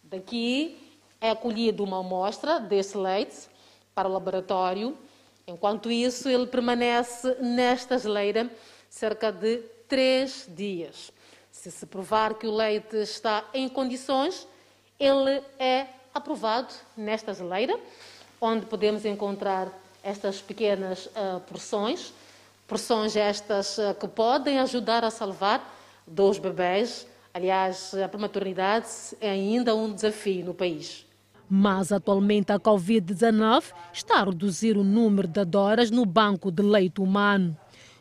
Daqui 0.03 0.77
é 1.19 1.33
colhida 1.35 1.83
uma 1.83 1.99
amostra 1.99 2.59
desse 2.59 2.97
leite 2.97 3.47
para 3.93 4.09
o 4.09 4.11
laboratório. 4.11 4.97
Enquanto 5.45 5.91
isso, 5.91 6.29
ele 6.29 6.47
permanece 6.47 7.35
nesta 7.39 7.97
geleira 7.97 8.49
cerca 8.89 9.31
de 9.31 9.57
três 9.87 10.45
dias. 10.49 11.11
Se 11.51 11.69
se 11.69 11.85
provar 11.85 12.35
que 12.35 12.47
o 12.47 12.55
leite 12.55 12.97
está 12.97 13.45
em 13.53 13.67
condições, 13.67 14.47
ele 14.99 15.43
é 15.59 15.87
aprovado 16.13 16.73
nesta 16.95 17.33
geleira, 17.33 17.77
onde 18.39 18.65
podemos 18.65 19.05
encontrar 19.05 19.71
estas 20.03 20.41
pequenas 20.41 21.05
uh, 21.07 21.39
porções 21.41 22.13
porções 22.71 23.17
estas 23.17 23.77
eh, 23.77 23.93
que 23.93 24.07
podem 24.07 24.57
ajudar 24.59 25.03
a 25.03 25.11
salvar 25.11 25.61
dos 26.07 26.39
bebés. 26.39 27.05
Aliás, 27.33 27.93
a 27.93 28.07
prematuridade 28.07 28.87
é 29.19 29.29
ainda 29.29 29.75
um 29.75 29.93
desafio 29.93 30.45
no 30.45 30.53
país. 30.53 31.05
Mas 31.49 31.91
atualmente 31.91 32.53
a 32.53 32.57
Covid-19 32.57 33.73
está 33.91 34.21
a 34.21 34.23
reduzir 34.23 34.77
o 34.77 34.85
número 34.85 35.27
de 35.27 35.41
adoras 35.41 35.91
no 35.91 36.05
banco 36.05 36.49
de 36.49 36.63
leite 36.63 37.01
humano. 37.01 37.57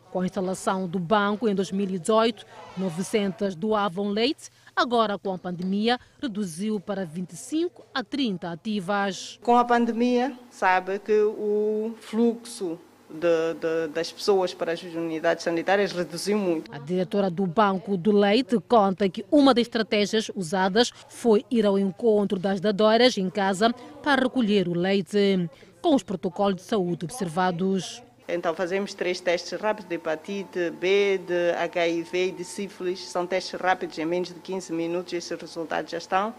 Com 0.09 0.21
a 0.21 0.25
instalação 0.25 0.87
do 0.87 0.99
banco 0.99 1.49
em 1.49 1.53
2018, 1.53 2.45
900 2.77 3.55
doavam 3.55 4.07
leite. 4.07 4.49
Agora, 4.75 5.17
com 5.17 5.33
a 5.33 5.37
pandemia, 5.37 5.99
reduziu 6.21 6.79
para 6.79 7.05
25 7.05 7.85
a 7.93 8.03
30 8.03 8.51
ativas. 8.51 9.39
Com 9.43 9.57
a 9.57 9.65
pandemia, 9.65 10.37
sabe 10.49 10.99
que 10.99 11.19
o 11.21 11.93
fluxo 11.99 12.79
de, 13.11 13.53
de, 13.55 13.93
das 13.93 14.11
pessoas 14.11 14.53
para 14.53 14.71
as 14.71 14.81
unidades 14.81 15.43
sanitárias 15.43 15.91
reduziu 15.91 16.37
muito. 16.37 16.73
A 16.73 16.79
diretora 16.79 17.29
do 17.29 17.45
Banco 17.45 17.97
do 17.97 18.11
Leite 18.11 18.57
conta 18.67 19.09
que 19.09 19.25
uma 19.29 19.53
das 19.53 19.63
estratégias 19.63 20.31
usadas 20.35 20.91
foi 21.09 21.45
ir 21.51 21.65
ao 21.65 21.77
encontro 21.77 22.39
das 22.39 22.61
dadoras 22.61 23.17
em 23.17 23.29
casa 23.29 23.73
para 24.01 24.23
recolher 24.23 24.67
o 24.67 24.73
leite, 24.73 25.49
com 25.81 25.95
os 25.95 26.03
protocolos 26.03 26.55
de 26.55 26.61
saúde 26.61 27.05
observados. 27.05 28.01
Então 28.33 28.55
fazemos 28.55 28.93
três 28.93 29.19
testes 29.19 29.59
rápidos 29.59 29.89
de 29.89 29.95
hepatite 29.95 30.69
B, 30.71 31.19
de 31.19 31.51
HIV 31.57 32.27
e 32.27 32.31
de 32.31 32.45
sífilis. 32.45 32.99
São 33.09 33.27
testes 33.27 33.59
rápidos, 33.59 33.97
em 33.97 34.05
menos 34.05 34.29
de 34.29 34.39
15 34.39 34.71
minutos 34.71 35.11
esses 35.11 35.39
resultados 35.39 35.91
já 35.91 35.97
estão. 35.97 36.33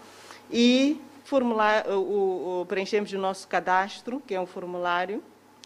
E 0.51 0.99
formular, 1.23 1.87
o, 1.87 2.61
o, 2.61 2.65
preenchemos 2.65 3.13
o 3.13 3.17
nosso 3.17 3.47
cadastro, 3.47 4.21
que 4.25 4.33
é 4.33 4.41
um 4.41 4.45
formulário, 4.47 5.23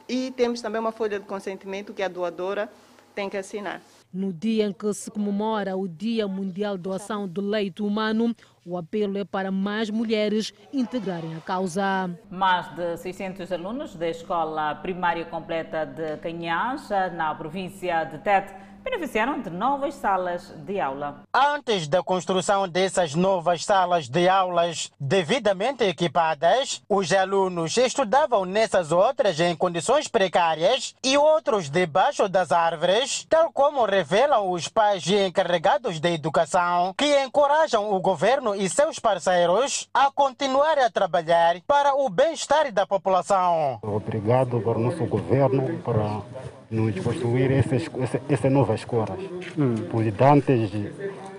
e 0.08 0.32
temos 0.32 0.62
também 0.62 0.82
uma 0.82 0.92
folha 0.92 1.18
de 1.18 1.26
consentimento 1.26 1.94
que 1.94 2.04
a 2.04 2.08
doadora 2.08 2.70
tem 3.16 3.30
que 3.30 3.38
assinar. 3.38 3.82
No 4.18 4.34
dia 4.34 4.66
em 4.66 4.74
que 4.74 4.92
se 4.96 5.12
comemora 5.12 5.78
o 5.78 5.88
Dia 5.88 6.28
Mundial 6.28 6.76
de 6.76 6.82
Doação 6.82 7.28
do 7.28 7.40
Leite 7.40 7.84
Humano, 7.84 8.36
o 8.66 8.76
apelo 8.76 9.16
é 9.16 9.24
para 9.24 9.52
mais 9.52 9.92
mulheres 9.92 10.52
integrarem 10.74 11.36
a 11.36 11.40
causa. 11.40 12.10
Mais 12.28 12.68
de 12.76 12.98
600 12.98 13.52
alunos 13.52 13.96
da 13.96 14.10
Escola 14.10 14.74
Primária 14.74 15.24
Completa 15.26 15.86
de 15.86 16.18
Canhãs, 16.18 16.90
na 17.16 17.36
província 17.36 18.06
de 18.06 18.18
Tete, 18.18 18.56
beneficiaram 18.90 19.42
de 19.42 19.50
novas 19.50 19.96
salas 19.96 20.54
de 20.66 20.80
aula. 20.80 21.24
Antes 21.34 21.90
da 21.90 22.02
construção 22.02 22.68
dessas 22.70 23.14
novas 23.14 23.66
salas 23.66 24.08
de 24.08 24.30
aulas 24.30 24.90
devidamente 24.98 25.84
equipadas, 25.84 26.82
os 26.88 27.12
alunos 27.12 27.76
estudavam 27.76 28.46
nessas 28.46 28.94
outras 28.94 29.40
em 29.42 29.56
condições 29.56 30.08
precárias 30.08 30.96
e 31.04 31.18
outros 31.18 31.70
debaixo 31.70 32.30
das 32.30 32.54
árvores, 32.54 33.26
tal 33.30 33.52
como 33.52 33.86
revelam 33.86 34.52
os 34.52 34.70
pais 34.70 35.06
e 35.06 35.28
encarregados 35.28 36.00
de 36.00 36.14
educação, 36.14 36.94
que 36.98 37.24
encorajam 37.24 37.92
o 37.92 38.00
governo 38.00 38.56
e 38.56 38.70
seus 38.70 39.00
parceiros 39.00 39.90
a 39.94 40.10
continuar 40.10 40.80
a 40.80 40.90
trabalhar 40.90 41.60
para 41.68 41.94
o 41.94 42.10
bem-estar 42.10 42.72
da 42.72 42.88
população. 42.88 43.80
Obrigado 43.82 44.62
para 44.62 44.78
o 44.78 44.82
nosso 44.82 45.06
governo 45.06 45.78
para 45.80 46.22
nos 46.70 47.00
construir 47.00 47.52
essas, 47.52 47.90
essas 48.30 48.52
novas 48.52 48.82
escolas. 48.82 49.20
Hum. 49.58 49.76
Porque 49.90 50.14
antes, 50.24 50.72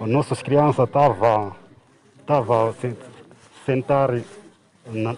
as 0.01 0.09
nossas 0.09 0.43
crianças 0.43 0.87
estavam 0.87 1.55
tava 2.27 2.75
sentar 3.65 4.21
na, 4.87 5.17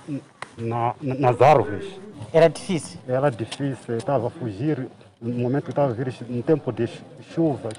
na, 0.57 0.95
nas 1.01 1.41
árvores. 1.43 1.87
Era 2.33 2.49
difícil? 2.49 3.01
Era 3.09 3.31
difícil, 3.31 3.97
estava 3.97 4.29
a 4.29 4.31
fugir, 4.31 4.89
no 5.21 5.39
momento 5.39 5.65
que 5.65 5.71
estava 5.71 5.91
a 5.91 5.95
vir 5.95 6.15
no 6.29 6.43
tempo 6.43 6.73
de 6.73 6.89
chuvas. 7.35 7.75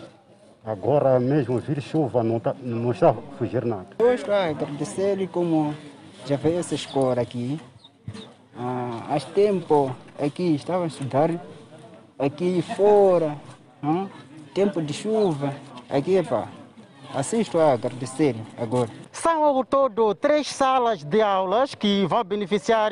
Agora 0.63 1.19
mesmo 1.19 1.57
vir 1.59 1.81
chuva 1.81 2.21
não, 2.23 2.39
tá, 2.39 2.55
não 2.61 2.91
está 2.91 3.09
a 3.09 3.13
fugir 3.37 3.65
nada. 3.65 3.87
Eu 3.97 4.13
estou 4.13 4.33
a 4.33 4.49
agradecer 4.49 5.27
como 5.29 5.73
já 6.27 6.35
veio 6.35 6.59
essa 6.59 6.75
escola 6.75 7.21
aqui. 7.21 7.59
Ah, 8.55 9.07
há 9.09 9.19
tempo 9.19 9.95
aqui 10.19 10.53
estava 10.53 10.83
a 10.83 10.87
estudar 10.87 11.31
aqui 12.21 12.61
fora, 12.61 13.35
hein? 13.83 14.07
tempo 14.53 14.79
de 14.81 14.93
chuva, 14.93 15.55
aqui 15.89 16.21
pá. 16.21 16.47
Estou 17.33 17.59
a 17.59 17.73
agradecer 17.73 18.35
agora. 18.57 18.89
São 19.11 19.43
ao 19.43 19.65
todo 19.65 20.15
três 20.15 20.47
salas 20.47 21.03
de 21.03 21.21
aulas 21.21 21.75
que 21.75 22.05
vão 22.05 22.23
beneficiar 22.23 22.91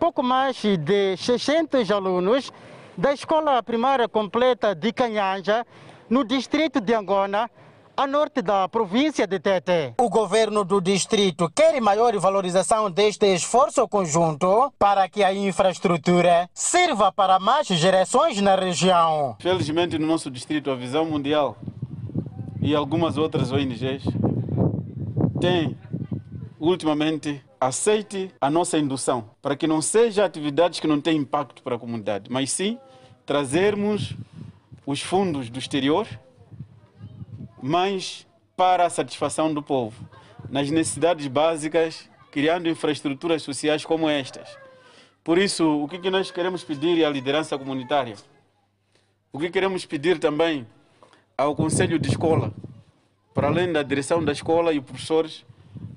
pouco 0.00 0.22
mais 0.24 0.56
de 0.56 1.16
600 1.16 1.88
alunos 1.90 2.50
da 2.96 3.12
Escola 3.12 3.62
Primária 3.62 4.08
Completa 4.08 4.74
de 4.74 4.92
Canhanja, 4.92 5.64
no 6.08 6.24
distrito 6.24 6.80
de 6.80 6.94
Angona, 6.94 7.48
a 7.96 8.06
norte 8.06 8.42
da 8.42 8.68
província 8.68 9.26
de 9.26 9.38
Tete. 9.38 9.94
O 10.00 10.08
governo 10.08 10.64
do 10.64 10.80
distrito 10.80 11.48
quer 11.54 11.80
maior 11.80 12.16
valorização 12.18 12.90
deste 12.90 13.26
esforço 13.32 13.86
conjunto 13.86 14.72
para 14.78 15.08
que 15.08 15.22
a 15.22 15.32
infraestrutura 15.32 16.50
sirva 16.52 17.12
para 17.12 17.38
mais 17.38 17.66
gerações 17.68 18.40
na 18.40 18.56
região. 18.56 19.36
Felizmente, 19.40 19.98
no 19.98 20.06
nosso 20.06 20.30
distrito, 20.30 20.70
a 20.70 20.74
Visão 20.74 21.04
Mundial 21.04 21.56
e 22.60 22.74
algumas 22.74 23.16
outras 23.16 23.52
ONGs 23.52 24.04
têm 25.40 25.78
ultimamente 26.58 27.42
aceite 27.60 28.30
a 28.40 28.50
nossa 28.50 28.76
indução 28.76 29.30
para 29.40 29.54
que 29.54 29.66
não 29.66 29.80
sejam 29.80 30.24
atividades 30.24 30.80
que 30.80 30.86
não 30.86 31.00
têm 31.00 31.18
impacto 31.18 31.62
para 31.62 31.76
a 31.76 31.78
comunidade, 31.78 32.30
mas 32.30 32.50
sim 32.50 32.78
trazermos 33.24 34.14
os 34.86 35.00
fundos 35.00 35.48
do 35.48 35.58
exterior 35.58 36.06
mas 37.66 38.26
para 38.54 38.84
a 38.84 38.90
satisfação 38.90 39.54
do 39.54 39.62
povo, 39.62 40.06
nas 40.50 40.70
necessidades 40.70 41.26
básicas, 41.28 42.10
criando 42.30 42.68
infraestruturas 42.68 43.42
sociais 43.42 43.86
como 43.86 44.06
estas. 44.06 44.54
Por 45.24 45.38
isso, 45.38 45.82
o 45.82 45.88
que 45.88 46.10
nós 46.10 46.30
queremos 46.30 46.62
pedir 46.62 47.02
à 47.02 47.08
liderança 47.08 47.56
comunitária? 47.56 48.16
O 49.32 49.38
que 49.38 49.48
queremos 49.48 49.86
pedir 49.86 50.18
também 50.18 50.66
ao 51.38 51.56
Conselho 51.56 51.98
de 51.98 52.10
Escola, 52.10 52.52
para 53.32 53.48
além 53.48 53.72
da 53.72 53.82
direção 53.82 54.22
da 54.22 54.32
escola 54.32 54.74
e 54.74 54.78
professores, 54.78 55.42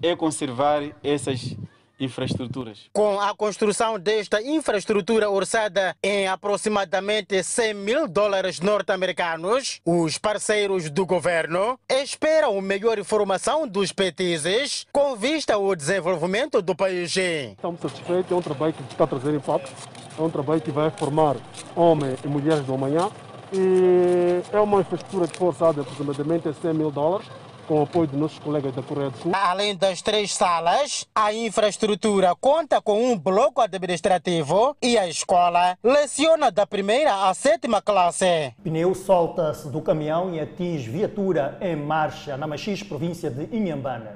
é 0.02 0.16
conservar 0.16 0.84
essas 1.04 1.54
infraestruturas. 2.00 2.90
Com 2.94 3.20
a 3.20 3.34
construção 3.36 4.00
desta 4.00 4.42
infraestrutura 4.42 5.30
orçada 5.30 5.96
em 6.04 6.28
aproximadamente 6.28 7.42
100 7.44 7.74
mil 7.74 8.08
dólares 8.08 8.60
norte-americanos, 8.60 9.82
os 9.86 10.18
parceiros 10.18 10.90
do 10.90 11.06
governo 11.06 11.80
esperam 11.90 12.60
melhor 12.62 13.00
informação 13.00 13.68
dos 13.68 13.92
petizes 13.92 14.86
com 14.92 15.16
vista 15.16 15.56
ao 15.56 15.76
desenvolvimento 15.76 16.62
do 16.62 16.76
país. 16.76 17.16
Estamos 17.16 17.82
satisfeitos, 17.82 18.32
é 18.32 18.36
um 18.36 18.42
trabalho 18.42 18.74
que 18.74 18.84
está 18.84 19.04
a 19.04 19.08
trazer 19.08 19.34
impacto, 19.34 19.72
é 20.18 20.22
um 20.22 20.30
trabalho 20.30 20.62
que 20.62 20.72
vai 20.72 20.90
formar 20.92 21.36
homens 21.76 22.20
e 22.24 22.28
mulheres 22.28 22.66
do 22.66 22.74
amanhã 22.74 23.10
e 23.54 24.42
é 24.52 24.60
uma 24.60 24.82
infraestrutura 24.82 25.28
que 25.28 25.38
foi 25.38 25.48
orçada 25.48 25.82
aproximadamente 25.82 26.52
100 26.54 26.74
mil 26.74 26.92
dólares 26.92 27.28
com 27.68 27.80
o 27.80 27.84
apoio 27.84 28.08
dos 28.08 28.20
nossos 28.20 28.40
colegas 28.40 28.74
da 28.74 28.82
Coreia 28.82 29.10
do 29.10 29.18
Sul. 29.18 29.32
Além 29.36 29.76
das 29.76 30.02
três 30.02 30.34
salas, 30.34 31.06
a 31.14 31.34
infraestrutura 31.34 32.34
conta 32.40 32.82
com 32.82 33.12
um 33.12 33.18
bloco 33.18 33.62
administrativo 33.62 34.76
e 34.82 34.98
a 34.98 35.08
escola 35.08 35.78
leciona 35.84 36.50
da 36.50 36.66
primeira 36.66 37.28
à 37.28 37.34
sétima 37.34 37.82
classe. 37.82 38.54
Pneu 38.64 38.96
solta-se 38.96 39.70
do 39.70 39.82
caminhão 39.82 40.34
e 40.34 40.40
atinge 40.40 40.90
viatura 40.90 41.58
em 41.62 41.76
marcha 41.76 42.38
na 42.38 42.48
Machis, 42.48 42.82
província 42.82 43.30
de 43.30 43.56
Inhambane. 43.56 44.10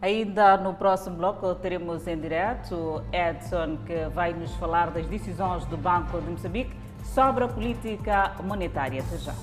Ainda 0.00 0.56
no 0.56 0.74
próximo 0.74 1.16
bloco 1.16 1.54
teremos 1.54 2.06
em 2.06 2.18
direto 2.18 3.02
Edson, 3.12 3.78
que 3.86 4.06
vai 4.12 4.34
nos 4.34 4.54
falar 4.56 4.90
das 4.90 5.06
decisões 5.06 5.64
do 5.66 5.76
Banco 5.76 6.20
de 6.20 6.30
Moçambique 6.30 6.76
sobre 7.14 7.44
a 7.44 7.48
política 7.48 8.32
monetária. 8.42 9.02
Até 9.02 9.16
já. 9.18 9.34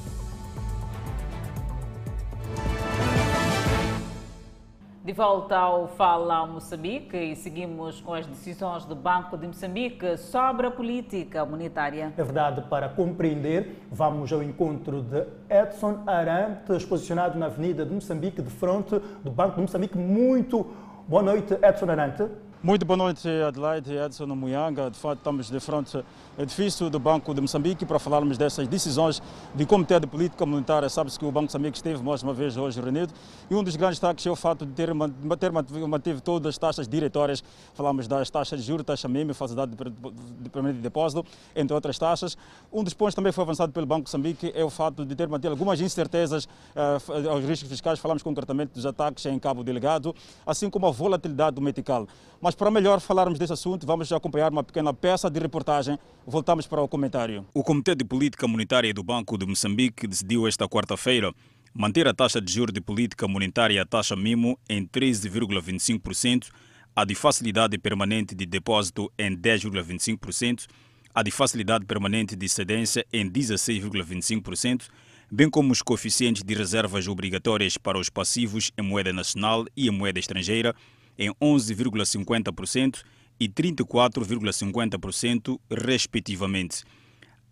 De 5.03 5.13
volta 5.13 5.57
ao 5.57 5.87
Fala 5.87 6.45
Moçambique 6.45 7.17
e 7.17 7.35
seguimos 7.35 7.99
com 7.99 8.13
as 8.13 8.27
decisões 8.27 8.85
do 8.85 8.95
Banco 8.95 9.35
de 9.35 9.47
Moçambique 9.47 10.15
sobre 10.15 10.67
a 10.67 10.69
política 10.69 11.43
monetária. 11.43 12.13
É 12.15 12.23
verdade, 12.23 12.61
para 12.69 12.87
compreender, 12.87 13.81
vamos 13.91 14.31
ao 14.31 14.43
encontro 14.43 15.01
de 15.01 15.25
Edson 15.49 16.03
Arantes, 16.05 16.85
posicionado 16.85 17.39
na 17.39 17.47
Avenida 17.47 17.83
de 17.83 17.91
Moçambique, 17.91 18.43
de 18.43 18.51
frente 18.51 18.99
do 19.23 19.31
Banco 19.31 19.55
de 19.55 19.61
Moçambique. 19.61 19.97
Muito 19.97 20.67
boa 21.07 21.23
noite, 21.23 21.55
Edson 21.63 21.89
Arantes. 21.89 22.29
Muito 22.63 22.85
boa 22.85 22.95
noite, 22.95 23.27
Adelaide 23.27 23.91
Edson 23.91 24.27
Muyanga. 24.27 24.91
De 24.91 24.95
fato, 24.99 25.17
estamos 25.17 25.49
de 25.49 25.59
frente 25.59 25.97
ao 25.97 26.43
edifício 26.43 26.91
do 26.91 26.99
Banco 26.99 27.33
de 27.33 27.41
Moçambique 27.41 27.87
para 27.87 27.97
falarmos 27.97 28.37
dessas 28.37 28.67
decisões 28.67 29.19
do 29.55 29.65
Comitê 29.65 29.99
de 29.99 30.05
Política 30.05 30.45
Monetária. 30.45 30.87
Sabe-se 30.87 31.17
que 31.17 31.25
o 31.25 31.31
Banco 31.31 31.47
de 31.47 31.53
Moçambique 31.53 31.77
esteve 31.77 32.03
mais 32.03 32.21
uma 32.21 32.35
vez 32.35 32.57
hoje 32.57 32.79
reunido 32.79 33.11
e 33.49 33.55
um 33.55 33.63
dos 33.63 33.75
grandes 33.75 33.97
destaques 33.97 34.23
é 34.27 34.29
o 34.29 34.35
fato 34.35 34.63
de 34.63 34.73
ter, 34.73 34.91
ter 35.39 35.51
mantido 35.51 36.21
todas 36.21 36.49
as 36.49 36.57
taxas 36.59 36.87
diretórias. 36.87 37.43
Falamos 37.73 38.07
das 38.07 38.29
taxas 38.29 38.61
de 38.61 38.67
juros, 38.67 38.85
taxa 38.85 39.07
mínima, 39.07 39.33
facilidade 39.33 39.71
de 39.71 40.49
permanente 40.51 40.77
de 40.77 40.83
depósito, 40.83 41.25
entre 41.55 41.73
outras 41.73 41.97
taxas. 41.97 42.37
Um 42.71 42.83
dos 42.83 42.93
pontos 42.93 43.15
também 43.15 43.31
foi 43.31 43.43
avançado 43.43 43.71
pelo 43.71 43.87
Banco 43.87 44.01
de 44.01 44.09
Moçambique 44.09 44.51
é 44.53 44.63
o 44.63 44.69
fato 44.69 45.03
de 45.03 45.15
ter 45.15 45.27
mantido 45.27 45.49
algumas 45.49 45.81
incertezas 45.81 46.45
uh, 46.45 47.27
aos 47.27 47.43
riscos 47.43 47.67
fiscais. 47.67 47.97
Falamos 47.97 48.21
concretamente 48.21 48.73
dos 48.73 48.85
ataques 48.85 49.25
em 49.25 49.39
Cabo 49.39 49.63
Delegado, 49.63 50.15
assim 50.45 50.69
como 50.69 50.85
a 50.85 50.91
volatilidade 50.91 51.55
do 51.55 51.61
metical. 51.61 52.07
Mas 52.39 52.50
para 52.55 52.71
melhor 52.71 52.99
falarmos 52.99 53.37
desse 53.37 53.53
assunto, 53.53 53.85
vamos 53.85 54.11
acompanhar 54.11 54.51
uma 54.51 54.63
pequena 54.63 54.93
peça 54.93 55.29
de 55.29 55.39
reportagem. 55.39 55.97
Voltamos 56.25 56.67
para 56.67 56.81
o 56.81 56.87
comentário. 56.87 57.45
O 57.53 57.63
Comitê 57.63 57.95
de 57.95 58.03
Política 58.03 58.47
Monetária 58.47 58.93
do 58.93 59.03
Banco 59.03 59.37
de 59.37 59.45
Moçambique 59.45 60.07
decidiu 60.07 60.47
esta 60.47 60.67
quarta-feira 60.67 61.33
manter 61.73 62.07
a 62.07 62.13
taxa 62.13 62.41
de 62.41 62.51
juros 62.51 62.73
de 62.73 62.81
política 62.81 63.27
monetária, 63.27 63.81
a 63.81 63.85
taxa 63.85 64.15
MIMO, 64.15 64.59
em 64.69 64.85
13,25%, 64.85 66.49
a 66.95 67.05
de 67.05 67.15
facilidade 67.15 67.77
permanente 67.77 68.35
de 68.35 68.45
depósito 68.45 69.11
em 69.17 69.35
10,25%, 69.35 70.67
a 71.13 71.23
de 71.23 71.31
facilidade 71.31 71.85
permanente 71.85 72.35
de 72.35 72.49
cedência 72.49 73.05
em 73.11 73.29
16,25%, 73.29 74.87
bem 75.31 75.49
como 75.49 75.71
os 75.71 75.81
coeficientes 75.81 76.43
de 76.43 76.53
reservas 76.53 77.07
obrigatórias 77.07 77.77
para 77.77 77.97
os 77.97 78.09
passivos 78.09 78.71
em 78.77 78.81
moeda 78.81 79.13
nacional 79.13 79.65
e 79.75 79.87
em 79.87 79.91
moeda 79.91 80.19
estrangeira 80.19 80.75
em 81.21 81.29
11,50% 81.35 83.03
e 83.39 83.47
34,50%, 83.47 85.59
respectivamente. 85.69 86.83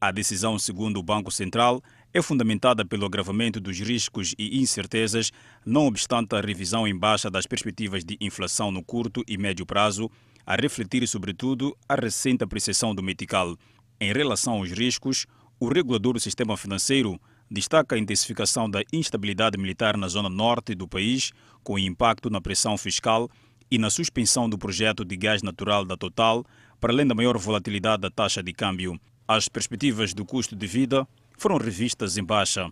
A 0.02 0.12
decisão, 0.12 0.58
segundo 0.58 0.98
o 0.98 1.04
Banco 1.04 1.30
Central, 1.30 1.84
é 2.12 2.20
fundamentada 2.20 2.84
pelo 2.84 3.06
agravamento 3.06 3.60
dos 3.60 3.80
riscos 3.80 4.34
e 4.40 4.60
incertezas, 4.60 5.32
não 5.64 5.86
obstante 5.86 6.36
a 6.36 6.42
revisão 6.42 6.88
em 6.88 6.98
baixa 6.98 7.30
das 7.30 7.46
perspectivas 7.46 8.04
de 8.04 8.18
inflação 8.20 8.72
no 8.72 8.84
curto 8.84 9.24
e 9.28 9.38
médio 9.38 9.68
prazo, 9.68 10.10
a 10.46 10.56
refletir, 10.56 11.08
sobretudo, 11.08 11.78
a 11.88 11.94
recente 11.94 12.44
apreciação 12.44 12.96
do 12.96 13.04
metical. 13.04 13.56
Em 14.02 14.12
relação 14.12 14.54
aos 14.54 14.72
riscos, 14.72 15.28
o 15.60 15.68
regulador 15.68 16.14
do 16.14 16.20
sistema 16.20 16.58
financeiro 16.58 17.22
destaca 17.52 17.96
a 17.96 18.00
intensificação 18.00 18.68
da 18.68 18.82
instabilidade 18.92 19.60
militar 19.60 19.96
na 19.96 20.08
zona 20.08 20.30
norte 20.30 20.74
do 20.74 20.88
país, 20.88 21.32
com 21.64 21.78
impacto 21.78 22.32
na 22.32 22.42
pressão 22.42 22.76
fiscal 22.78 23.30
e 23.72 23.78
na 23.78 23.90
suspensão 23.90 24.50
do 24.50 24.58
projeto 24.58 25.06
de 25.06 25.16
gás 25.16 25.42
natural 25.44 25.86
da 25.86 25.96
Total, 25.96 26.46
para 26.80 26.94
além 26.94 27.06
da 27.06 27.14
maior 27.14 27.38
volatilidade 27.38 28.02
da 28.02 28.10
taxa 28.10 28.42
de 28.42 28.52
câmbio. 28.54 29.00
As 29.28 29.48
perspectivas 29.48 30.12
do 30.14 30.26
custo 30.26 30.56
de 30.56 30.66
vida 30.66 31.08
foram 31.38 31.58
revistas 31.58 32.18
em 32.18 32.24
baixa. 32.24 32.72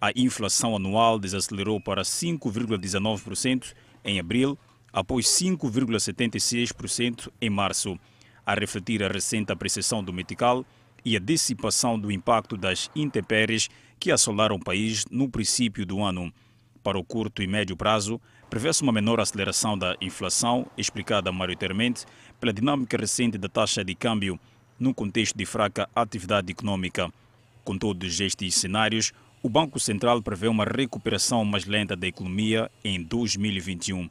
A 0.00 0.12
inflação 0.14 0.76
anual 0.76 1.18
desacelerou 1.18 1.80
para 1.80 2.02
5,19% 2.02 3.74
em 4.04 4.20
abril, 4.20 4.56
após 4.92 5.26
5,76% 5.26 7.32
em 7.40 7.50
março, 7.50 7.98
a 8.44 8.54
refletir 8.54 9.02
a 9.02 9.08
recente 9.08 9.50
apreciação 9.50 10.04
do 10.04 10.12
metical 10.12 10.64
e 11.04 11.16
a 11.16 11.20
dissipação 11.20 11.98
do 11.98 12.12
impacto 12.12 12.56
das 12.56 12.88
intempéries 12.94 13.68
que 13.98 14.12
assolaram 14.12 14.56
o 14.56 14.62
país 14.62 15.04
no 15.10 15.28
princípio 15.28 15.84
do 15.84 16.02
ano. 16.02 16.32
Para 16.82 16.98
o 16.98 17.04
curto 17.04 17.42
e 17.42 17.46
médio 17.46 17.76
prazo, 17.76 18.20
prevê-se 18.48 18.82
uma 18.82 18.92
menor 18.92 19.20
aceleração 19.20 19.76
da 19.76 19.96
inflação, 20.00 20.66
explicada 20.76 21.32
maioritariamente 21.32 22.04
pela 22.40 22.52
dinâmica 22.52 22.96
recente 22.96 23.38
da 23.38 23.48
taxa 23.48 23.84
de 23.84 23.94
câmbio, 23.94 24.38
num 24.78 24.92
contexto 24.92 25.36
de 25.36 25.46
fraca 25.46 25.88
atividade 25.94 26.52
econômica. 26.52 27.10
Com 27.64 27.76
todos 27.76 28.20
estes 28.20 28.54
cenários, 28.54 29.12
o 29.42 29.48
Banco 29.48 29.78
Central 29.80 30.22
prevê 30.22 30.48
uma 30.48 30.64
recuperação 30.64 31.44
mais 31.44 31.64
lenta 31.64 31.96
da 31.96 32.06
economia 32.06 32.70
em 32.84 33.02
2021. 33.02 34.08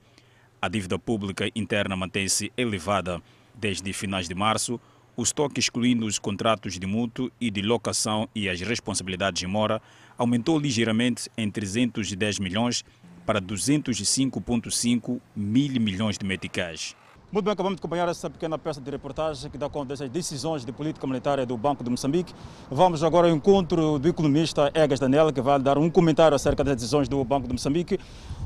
A 0.62 0.67
dívida 0.67 0.98
pública 0.98 1.50
interna 1.56 1.95
mantém-se 1.95 2.52
elevada. 2.58 3.21
Desde 3.54 3.93
finais 3.93 4.28
de 4.28 4.36
março, 4.36 4.80
o 5.15 5.24
estoque, 5.24 5.60
excluindo 5.60 6.06
os 6.06 6.19
contratos 6.19 6.78
de 6.78 6.86
mútuo 6.86 7.32
e 7.39 7.50
de 7.50 7.62
locação 7.62 8.28
e 8.36 8.50
as 8.50 8.60
responsabilidades 8.60 9.39
de 9.39 9.48
mora, 9.48 9.82
aumentou 10.17 10.60
ligeiramente 10.60 11.30
em 11.38 11.50
310 11.50 12.39
milhões 12.39 12.84
para 13.25 13.41
205,5 13.41 15.19
mil 15.35 15.81
milhões 15.81 16.17
de 16.17 16.25
meticais. 16.25 16.95
Muito 17.31 17.43
bem, 17.43 17.51
acabamos 17.51 17.75
de 17.75 17.81
acompanhar 17.81 18.07
essa 18.07 18.29
pequena 18.29 18.57
peça 18.57 18.79
de 18.79 18.89
reportagem 18.89 19.51
que 19.51 19.57
dá 19.57 19.67
conta 19.67 19.88
dessas 19.88 20.09
decisões 20.09 20.63
de 20.63 20.71
política 20.71 21.05
monetária 21.05 21.45
do 21.45 21.57
Banco 21.57 21.83
de 21.83 21.89
Moçambique. 21.89 22.33
Vamos 22.71 23.03
agora 23.03 23.27
ao 23.27 23.35
encontro 23.35 23.99
do 23.99 24.07
economista 24.07 24.71
Egas 24.73 24.99
Daniel, 24.99 25.33
que 25.33 25.41
vai 25.41 25.59
dar 25.59 25.77
um 25.77 25.89
comentário 25.89 26.33
acerca 26.33 26.63
das 26.63 26.75
decisões 26.75 27.09
do 27.09 27.21
Banco 27.25 27.47
de 27.47 27.53
Moçambique. 27.53 27.99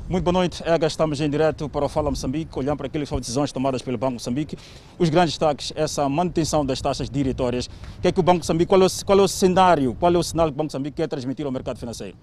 Muito 0.08 0.24
boa 0.24 0.32
noite, 0.32 0.60
Egas. 0.66 0.94
Estamos 0.94 1.20
em 1.20 1.30
direto 1.30 1.68
para 1.68 1.84
o 1.84 1.88
Fala 1.88 2.10
Moçambique, 2.10 2.58
olhando 2.58 2.78
para 2.78 2.88
aquelas 2.88 3.08
decisões 3.08 3.52
tomadas 3.52 3.80
pelo 3.80 3.96
Banco 3.96 4.12
de 4.12 4.14
Moçambique. 4.14 4.56
Os 4.98 5.08
grandes 5.08 5.34
destaques, 5.34 5.72
essa 5.76 6.08
manutenção 6.08 6.66
das 6.66 6.80
taxas 6.80 7.08
diretórias. 7.08 7.68
Que 8.02 8.08
é 8.08 8.12
que 8.12 8.18
o 8.18 8.22
Banco 8.24 8.38
de 8.38 8.44
Moçambique, 8.44 8.68
qual 8.68 8.82
é 8.82 8.86
o, 8.86 8.90
qual 9.04 9.18
é 9.20 9.22
o 9.22 9.28
cenário, 9.28 9.94
qual 9.94 10.12
é 10.12 10.18
o 10.18 10.22
sinal 10.22 10.46
que 10.46 10.54
o 10.54 10.56
Banco 10.56 10.68
de 10.68 10.74
Moçambique 10.74 10.96
quer 10.96 11.06
transmitir 11.06 11.46
ao 11.46 11.52
mercado 11.52 11.78
financeiro? 11.78 12.16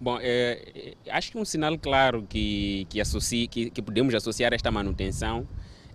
Bom, 0.00 0.18
é, 0.20 0.94
acho 1.10 1.30
que 1.30 1.38
um 1.38 1.44
sinal 1.44 1.78
claro 1.78 2.26
que, 2.28 2.86
que, 2.90 3.48
que, 3.48 3.70
que 3.70 3.82
podemos 3.82 4.14
associar 4.14 4.52
a 4.52 4.56
esta 4.56 4.70
manutenção 4.70 5.46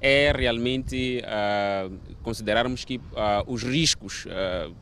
é 0.01 0.31
realmente 0.31 1.21
uh, 1.23 2.15
considerarmos 2.23 2.85
que 2.85 2.97
uh, 2.97 3.01
os 3.45 3.63
riscos 3.63 4.25
uh, 4.25 4.73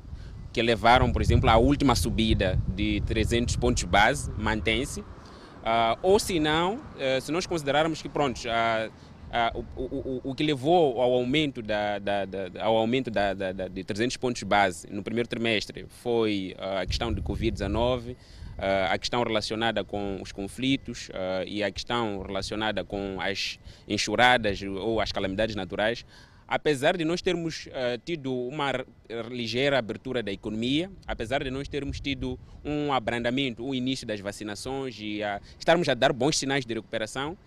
que 0.53 0.61
levaram, 0.61 1.11
por 1.11 1.21
exemplo, 1.21 1.49
à 1.49 1.57
última 1.57 1.95
subida 1.95 2.59
de 2.67 3.01
300 3.01 3.55
pontos 3.55 3.83
base 3.83 4.31
mantém-se, 4.37 5.03
ou 6.01 6.17
se 6.17 6.39
não, 6.39 6.79
se 7.21 7.31
nós 7.31 7.45
considerarmos 7.45 8.01
que, 8.01 8.07
pronto, 8.07 8.39
o, 9.75 9.81
o, 9.83 10.21
o, 10.23 10.33
que 10.33 10.41
levou 10.41 10.99
ao 10.99 11.13
aumento, 11.13 11.61
da, 11.61 11.99
da, 11.99 12.25
da 12.25 12.63
ao 12.63 12.75
aumento 12.75 13.11
da, 13.11 13.33
da, 13.33 13.67
de 13.67 13.83
300 13.83 14.15
pontos 14.17 14.41
base 14.43 14.87
no 14.89 15.03
primeiro 15.03 15.27
trimestre 15.27 15.85
foi 15.89 16.55
a 16.57 16.85
questão 16.85 17.13
de 17.13 17.21
Covid-19, 17.21 18.11
Uh, 18.11 18.36
a 18.57 18.97
questão 18.97 19.23
relacionada 19.23 19.83
com 19.83 20.19
os 20.21 20.31
conflitos 20.31 21.09
uh, 21.09 21.45
e 21.45 21.63
a 21.63 21.71
questão 21.71 22.21
relacionada 22.21 22.83
com 22.83 23.17
as 23.21 23.59
enxurradas 23.87 24.61
ou 24.61 24.99
as 24.99 25.11
calamidades 25.11 25.55
naturais, 25.55 26.05
apesar 26.47 26.97
de 26.97 27.05
nós 27.05 27.21
termos 27.21 27.67
uh, 27.67 27.97
tido 28.03 28.33
uma 28.33 28.71
ligeira 29.29 29.77
abertura 29.77 30.23
da 30.23 30.31
economia, 30.31 30.89
apesar 31.05 31.43
de 31.43 31.51
nós 31.51 31.67
termos 31.67 31.99
tido 31.99 32.39
um 32.65 32.91
abrandamento, 32.91 33.63
o 33.63 33.75
início 33.75 34.07
das 34.07 34.19
vacinações 34.19 34.97
e 34.99 35.21
estarmos 35.59 35.87
a 35.87 35.93
dar 35.93 36.11
bons 36.11 36.37
sinais 36.37 36.65
de 36.65 36.73
recuperação, 36.73 37.37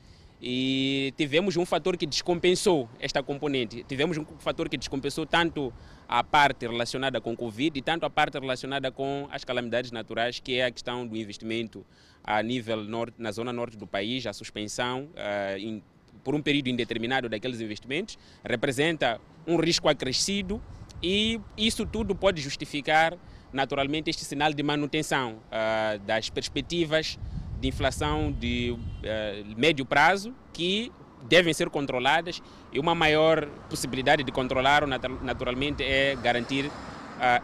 e 0.40 1.12
tivemos 1.16 1.57
um 1.57 1.66
fator 1.66 1.96
que 1.96 2.07
descompensou 2.07 2.88
esta 2.98 3.22
componente. 3.22 3.85
Tivemos 3.85 4.16
um 4.16 4.24
fator 4.38 4.68
que 4.68 4.76
descompensou 4.76 5.26
tanto 5.26 5.72
a 6.09 6.24
parte 6.24 6.66
relacionada 6.66 7.20
com 7.20 7.33
o 7.33 7.37
Covid 7.37 7.79
e 7.79 7.83
tanto 7.83 8.07
a 8.07 8.11
parte 8.11 8.38
relacionada 8.38 8.90
com 8.90 9.29
as 9.31 9.44
calamidades 9.44 9.90
naturais, 9.90 10.40
que 10.40 10.57
é 10.57 10.64
a 10.64 10.70
questão 10.70 11.07
do 11.07 11.16
investimento 11.16 11.85
a 12.24 12.42
nível 12.42 12.83
norte, 12.83 13.14
na 13.18 13.31
zona 13.33 13.53
norte 13.53 13.76
do 13.76 13.87
país, 13.87 14.26
a 14.26 14.33
suspensão 14.33 15.09
uh, 15.12 15.83
por 16.24 16.35
um 16.35 16.40
período 16.40 16.68
indeterminado 16.68 17.29
daqueles 17.29 17.61
investimentos, 17.61 18.18
representa 18.44 19.20
um 19.46 19.57
risco 19.57 19.88
acrescido 19.88 20.61
e 21.03 21.40
isso 21.57 21.87
tudo 21.87 22.14
pode 22.14 22.40
justificar 22.40 23.16
naturalmente 23.53 24.11
este 24.11 24.24
sinal 24.24 24.53
de 24.53 24.62
manutenção 24.62 25.35
uh, 25.35 25.98
das 26.00 26.31
perspectivas 26.31 27.18
de 27.61 27.68
inflação 27.68 28.33
de 28.33 28.73
uh, 28.73 29.61
médio 29.61 29.85
prazo 29.85 30.35
que 30.53 30.90
devem 31.29 31.53
ser 31.53 31.68
controladas 31.68 32.42
e 32.73 32.81
uma 32.81 32.94
maior 32.94 33.46
possibilidade 33.68 34.25
de 34.25 34.33
controlar 34.33 34.87
naturalmente 34.87 35.85
é 35.85 36.16
garantir 36.16 36.64
uh, 36.66 36.70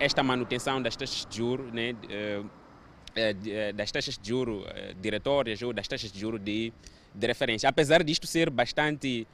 esta 0.01 0.23
manutenção 0.23 0.81
das 0.81 0.97
taxas 0.97 1.27
de 1.29 1.37
juros, 1.37 1.71
né, 1.73 1.93
uh, 1.93 2.51
das 3.75 3.91
taxas 3.93 4.19
de 4.19 4.29
juros 4.29 4.65
diretórias 5.01 5.61
ou 5.63 5.73
das 5.73 5.87
taxas 5.87 6.11
de 6.11 6.19
juros 6.19 6.41
de, 6.41 6.73
de 7.15 7.27
referência. 7.27 7.69
Apesar 7.69 8.03
disto 8.03 8.27
ser 8.27 8.51
bastante 8.51 9.27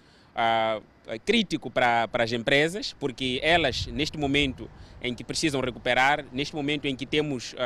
crítico 1.27 1.69
para, 1.69 2.07
para 2.07 2.23
as 2.23 2.31
empresas, 2.31 2.95
porque 3.01 3.41
elas, 3.43 3.89
neste 3.89 4.17
momento 4.17 4.71
em 5.03 5.13
que 5.13 5.25
precisam 5.25 5.61
recuperar, 5.61 6.25
neste 6.33 6.55
momento 6.55 6.87
em 6.87 6.95
que 6.95 7.05
temos 7.05 7.57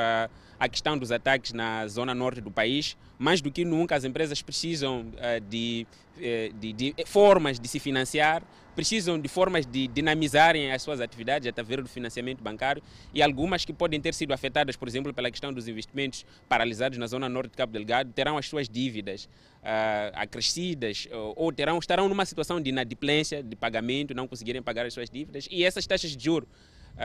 a 0.58 0.68
questão 0.68 0.96
dos 0.96 1.12
ataques 1.12 1.52
na 1.52 1.86
zona 1.86 2.14
norte 2.14 2.40
do 2.40 2.50
país, 2.50 2.96
mais 3.18 3.40
do 3.40 3.50
que 3.50 3.64
nunca 3.64 3.94
as 3.94 4.04
empresas 4.04 4.42
precisam 4.42 5.00
uh, 5.00 5.40
de, 5.48 5.86
uh, 6.16 6.52
de, 6.58 6.72
de, 6.72 6.94
formas 7.06 7.60
de 7.60 7.68
se 7.68 7.78
financiar, 7.78 8.42
precisam 8.74 9.18
de 9.18 9.28
formas 9.28 9.64
de 9.64 9.86
dinamizarem 9.86 10.70
as 10.72 10.82
suas 10.82 11.00
atividades 11.00 11.48
através 11.48 11.82
do 11.82 11.88
financiamento 11.88 12.42
bancário. 12.42 12.82
E 13.12 13.22
algumas 13.22 13.64
que 13.64 13.72
podem 13.72 14.00
ter 14.00 14.12
sido 14.12 14.32
afetadas, 14.32 14.76
por 14.76 14.86
exemplo, 14.86 15.12
pela 15.14 15.30
questão 15.30 15.52
dos 15.52 15.66
investimentos 15.66 16.26
paralisados 16.48 16.98
na 16.98 17.06
zona 17.06 17.28
norte 17.28 17.50
de 17.50 17.56
Cabo 17.56 17.72
Delgado, 17.72 18.12
terão 18.12 18.36
as 18.36 18.46
suas 18.46 18.68
dívidas 18.68 19.24
uh, 19.62 20.12
acrescidas 20.14 21.08
ou 21.36 21.52
terão, 21.52 21.78
estarão 21.78 22.08
numa 22.08 22.26
situação 22.26 22.60
de 22.60 22.68
inadimplência 22.70 23.42
de 23.42 23.56
pagamento, 23.56 24.14
não 24.14 24.28
conseguirem 24.28 24.62
pagar 24.62 24.84
as 24.84 24.92
suas 24.92 25.08
dívidas. 25.08 25.48
E 25.50 25.64
essas 25.64 25.86
taxas 25.86 26.14
de 26.14 26.22
juros 26.22 26.48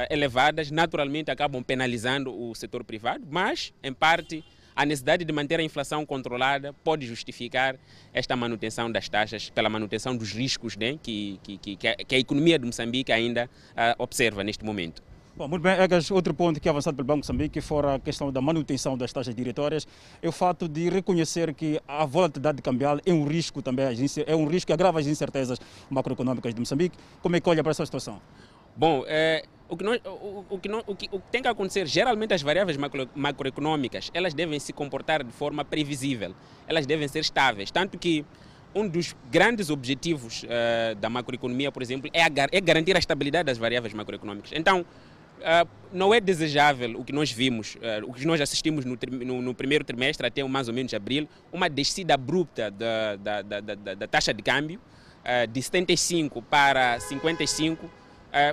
elevadas 0.10 0.72
naturalmente 0.72 1.30
acabam 1.32 1.64
penalizando 1.64 2.34
o 2.34 2.56
setor 2.56 2.84
privado, 2.84 3.26
mas, 3.30 3.74
em 3.84 3.94
parte, 3.94 4.44
a 4.76 4.86
necessidade 4.86 5.26
de 5.26 5.34
manter 5.34 5.60
a 5.60 5.64
inflação 5.64 6.06
controlada 6.06 6.74
pode 6.84 7.06
justificar 7.06 7.76
esta 8.14 8.36
manutenção 8.36 8.92
das 8.92 9.10
taxas 9.10 9.50
pela 9.50 9.70
manutenção 9.70 10.16
dos 10.16 10.32
riscos 10.32 10.76
né, 10.78 10.98
que, 11.02 11.40
que, 11.44 11.58
que, 11.58 11.76
que, 11.76 12.16
a, 12.16 12.20
economia 12.20 12.58
de 12.58 12.66
Moçambique 12.66 13.12
ainda 13.12 13.50
uh, 13.72 14.02
observa 14.02 14.44
neste 14.44 14.64
momento. 14.64 15.04
Bom, 15.36 15.48
muito 15.48 15.62
bem, 15.62 15.74
Egas, 15.74 16.12
outro 16.12 16.34
ponto 16.34 16.60
que 16.60 16.68
é 16.68 16.72
avançado 16.72 16.96
pelo 16.96 17.08
Banco 17.08 17.22
de 17.22 17.28
Moçambique 17.28 17.62
fora 17.62 17.96
a 17.96 18.00
questão 18.00 18.32
da 18.32 18.42
manutenção 18.42 18.98
das 18.98 19.14
taxas 19.14 19.34
diretórias 19.34 19.88
é 20.22 20.28
o 20.28 20.32
fato 20.32 20.68
de 20.68 20.90
reconhecer 20.90 21.54
que 21.54 21.80
a 21.88 22.06
volatilidade 22.06 22.62
cambial 22.62 23.00
é 23.06 23.14
um 23.14 23.26
risco 23.26 23.62
também, 23.62 23.86
é 24.26 24.36
um 24.36 24.46
risco 24.46 24.68
que 24.68 24.74
agrava 24.74 25.00
as 25.00 25.08
incertezas 25.08 25.58
macroeconômicas 25.90 26.54
de 26.54 26.60
Moçambique. 26.60 26.98
Como 27.22 27.36
é 27.36 27.40
que 27.40 27.50
olha 27.50 27.64
para 27.64 27.72
essa 27.72 27.86
situação? 27.86 28.22
Bom, 28.76 29.04
é, 29.08 29.44
o, 29.72 29.78
que 29.78 29.86
nós, 29.86 30.02
o, 30.06 30.46
o, 30.50 30.60
que 30.60 30.70
o, 30.70 30.96
que, 30.96 31.10
o 31.14 31.20
que 31.20 31.32
tem 31.32 31.42
que 31.42 31.48
acontecer, 31.48 31.88
geralmente 31.88 32.34
as 32.34 32.42
variáveis 32.42 32.76
macro, 32.76 33.10
macroeconômicas, 33.16 34.12
elas 34.14 34.34
devem 34.34 34.60
se 34.60 34.74
comportar 34.74 35.24
de 35.24 35.32
forma 35.32 35.64
previsível, 35.64 36.36
elas 36.68 36.86
devem 36.86 37.08
ser 37.08 37.20
estáveis, 37.20 37.72
tanto 37.72 37.98
que 37.98 38.26
um 38.76 38.86
dos 38.86 39.16
grandes 39.32 39.70
objetivos 39.70 40.44
uh, 40.44 40.96
da 40.96 41.10
macroeconomia, 41.10 41.72
por 41.72 41.82
exemplo, 41.82 42.12
é, 42.14 42.24
a, 42.24 42.30
é, 42.52 42.60
garantir 42.60 42.98
a 42.98 43.00
estabilidade 43.00 43.46
das 43.46 43.58
variáveis 43.58 43.94
macroeconômicas. 43.94 44.52
Então, 44.54 44.82
uh, 44.82 45.68
não 45.94 46.14
é 46.14 46.20
desejável 46.20 47.00
o 47.00 47.06
que 47.06 47.14
nós 47.14 47.32
vimos, 47.32 47.76
uh, 47.76 48.10
o 48.10 48.14
que 48.14 48.26
nós 48.26 48.42
assistimos 48.42 48.84
no, 48.84 48.98
no, 49.10 49.42
no, 49.42 49.56
primeiro 49.56 49.86
trimestre 49.86 50.28
até 50.28 50.44
mais 50.44 50.68
ou 50.68 50.74
menos 50.74 50.94
abril, 50.94 51.30
uma 51.52 51.70
descida 51.70 52.14
abrupta 52.16 52.70
da, 52.70 53.16
da, 53.16 53.42
da, 53.42 53.60
da, 53.96 54.08
taxa 54.08 54.34
de 54.34 54.44
câmbio 54.44 54.82
de 55.52 55.62
75 55.62 56.42
para 56.42 57.00
55 57.00 57.86
Uh, 57.86 58.01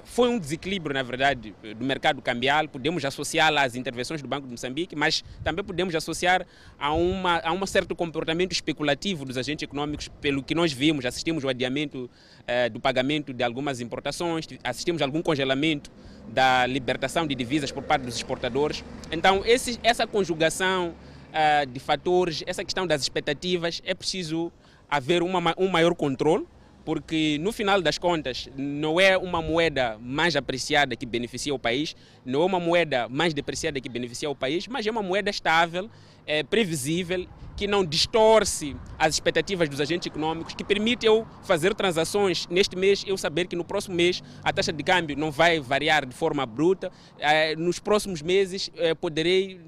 foi 0.04 0.28
um 0.28 0.38
desequilíbrio, 0.38 0.92
na 0.92 1.02
verdade, 1.02 1.54
do 1.76 1.84
mercado 1.84 2.20
cambial. 2.20 2.66
Podemos 2.68 3.04
associá-la 3.04 3.62
às 3.62 3.76
intervenções 3.76 4.20
do 4.20 4.28
Banco 4.28 4.46
de 4.46 4.52
Moçambique, 4.52 4.96
mas 4.96 5.22
também 5.44 5.64
podemos 5.64 5.94
associar 5.94 6.46
a, 6.78 6.92
uma, 6.92 7.38
a 7.40 7.52
um 7.52 7.66
certo 7.66 7.94
comportamento 7.94 8.52
especulativo 8.52 9.24
dos 9.24 9.38
agentes 9.38 9.62
econômicos, 9.62 10.08
pelo 10.20 10.42
que 10.42 10.54
nós 10.54 10.72
vimos, 10.72 11.04
assistimos 11.04 11.44
ao 11.44 11.50
adiamento 11.50 12.08
uh, 12.08 12.70
do 12.70 12.80
pagamento 12.80 13.32
de 13.32 13.44
algumas 13.44 13.80
importações, 13.80 14.46
assistimos 14.64 15.02
algum 15.02 15.22
congelamento 15.22 15.90
da 16.28 16.66
libertação 16.66 17.26
de 17.26 17.34
divisas 17.34 17.72
por 17.72 17.82
parte 17.82 18.02
dos 18.02 18.16
exportadores. 18.16 18.84
Então, 19.10 19.42
esse, 19.44 19.78
essa 19.82 20.06
conjugação 20.06 20.94
uh, 21.28 21.66
de 21.66 21.80
fatores, 21.80 22.42
essa 22.46 22.64
questão 22.64 22.86
das 22.86 23.02
expectativas, 23.02 23.80
é 23.84 23.94
preciso 23.94 24.52
haver 24.90 25.22
uma, 25.22 25.54
um 25.56 25.68
maior 25.68 25.94
controle 25.94 26.46
porque 26.88 27.36
no 27.38 27.52
final 27.52 27.82
das 27.82 27.98
contas 27.98 28.48
não 28.56 28.98
é 28.98 29.18
uma 29.18 29.42
moeda 29.42 29.98
mais 30.00 30.34
apreciada 30.34 30.96
que 30.96 31.04
beneficia 31.04 31.54
o 31.54 31.58
país, 31.58 31.94
não 32.24 32.40
é 32.40 32.44
uma 32.46 32.58
moeda 32.58 33.06
mais 33.10 33.34
depreciada 33.34 33.78
que 33.78 33.90
beneficia 33.90 34.30
o 34.30 34.34
país, 34.34 34.66
mas 34.66 34.86
é 34.86 34.90
uma 34.90 35.02
moeda 35.02 35.28
estável, 35.28 35.90
é, 36.26 36.42
previsível, 36.42 37.26
que 37.54 37.66
não 37.66 37.84
distorce 37.84 38.74
as 38.98 39.12
expectativas 39.12 39.68
dos 39.68 39.82
agentes 39.82 40.06
econômicos, 40.06 40.54
que 40.54 40.64
permite 40.64 41.04
eu 41.04 41.26
fazer 41.42 41.74
transações 41.74 42.46
neste 42.46 42.74
mês, 42.74 43.04
eu 43.06 43.18
saber 43.18 43.48
que 43.48 43.54
no 43.56 43.66
próximo 43.66 43.94
mês 43.94 44.22
a 44.42 44.50
taxa 44.50 44.72
de 44.72 44.82
câmbio 44.82 45.14
não 45.14 45.30
vai 45.30 45.60
variar 45.60 46.06
de 46.06 46.14
forma 46.14 46.46
bruta, 46.46 46.90
é, 47.18 47.54
nos 47.54 47.78
próximos 47.78 48.22
meses 48.22 48.70
é, 48.76 48.94
poderei 48.94 49.60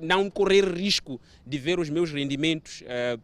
não 0.00 0.30
correr 0.30 0.64
risco 0.64 1.20
de 1.44 1.58
ver 1.58 1.80
os 1.80 1.90
meus 1.90 2.12
rendimentos 2.12 2.84
é, 2.86 3.18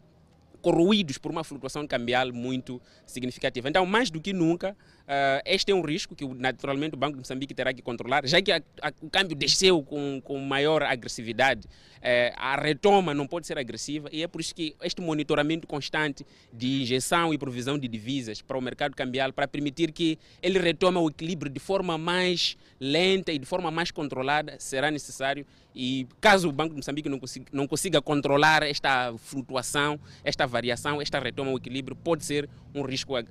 corroídos 0.64 1.18
por 1.18 1.30
uma 1.30 1.44
flutuação 1.44 1.86
cambial 1.86 2.32
muito 2.32 2.80
significativa. 3.06 3.68
Então, 3.68 3.84
mais 3.84 4.10
do 4.10 4.18
que 4.18 4.32
nunca, 4.32 4.74
uh, 5.04 5.42
este 5.44 5.72
é 5.72 5.74
um 5.74 5.82
risco 5.82 6.14
que 6.14 6.26
naturalmente 6.26 6.94
o 6.94 6.96
Banco 6.96 7.12
de 7.12 7.18
Moçambique 7.18 7.54
terá 7.54 7.72
que 7.72 7.82
controlar, 7.82 8.26
já 8.26 8.40
que 8.40 8.52
a, 8.52 8.62
a, 8.82 8.92
o 9.00 9.10
câmbio 9.10 9.36
desceu 9.36 9.82
com, 9.82 10.20
com 10.22 10.38
maior 10.38 10.82
agressividade, 10.82 11.66
uh, 11.66 12.34
a 12.36 12.56
retoma 12.56 13.12
não 13.14 13.26
pode 13.26 13.46
ser 13.46 13.58
agressiva 13.58 14.08
e 14.12 14.22
é 14.22 14.26
por 14.26 14.40
isso 14.40 14.54
que 14.54 14.74
este 14.82 15.00
monitoramento 15.00 15.66
constante 15.66 16.24
de 16.52 16.82
injeção 16.82 17.34
e 17.34 17.38
provisão 17.38 17.78
de 17.78 17.88
divisas 17.88 18.40
para 18.40 18.56
o 18.56 18.60
mercado 18.60 18.94
cambial, 18.94 19.32
para 19.32 19.46
permitir 19.46 19.92
que 19.92 20.18
ele 20.42 20.58
retome 20.58 20.98
o 20.98 21.08
equilíbrio 21.08 21.50
de 21.50 21.60
forma 21.60 21.98
mais 21.98 22.56
lenta 22.80 23.32
e 23.32 23.38
de 23.38 23.46
forma 23.46 23.70
mais 23.70 23.90
controlada, 23.90 24.56
será 24.58 24.90
necessário. 24.90 25.46
E 25.76 26.06
caso 26.20 26.48
o 26.48 26.52
Banco 26.52 26.70
de 26.70 26.76
Moçambique 26.76 27.08
não 27.08 27.18
consiga, 27.18 27.46
não 27.52 27.66
consiga 27.66 28.00
controlar 28.00 28.62
esta 28.62 29.12
flutuação, 29.18 29.98
esta 30.22 30.46
variação, 30.46 31.02
esta 31.02 31.18
retoma 31.18 31.50
ao 31.50 31.56
equilíbrio, 31.56 31.96
pode 31.96 32.24
ser 32.24 32.48
um 32.72 32.82
risco, 32.82 33.16
a, 33.16 33.24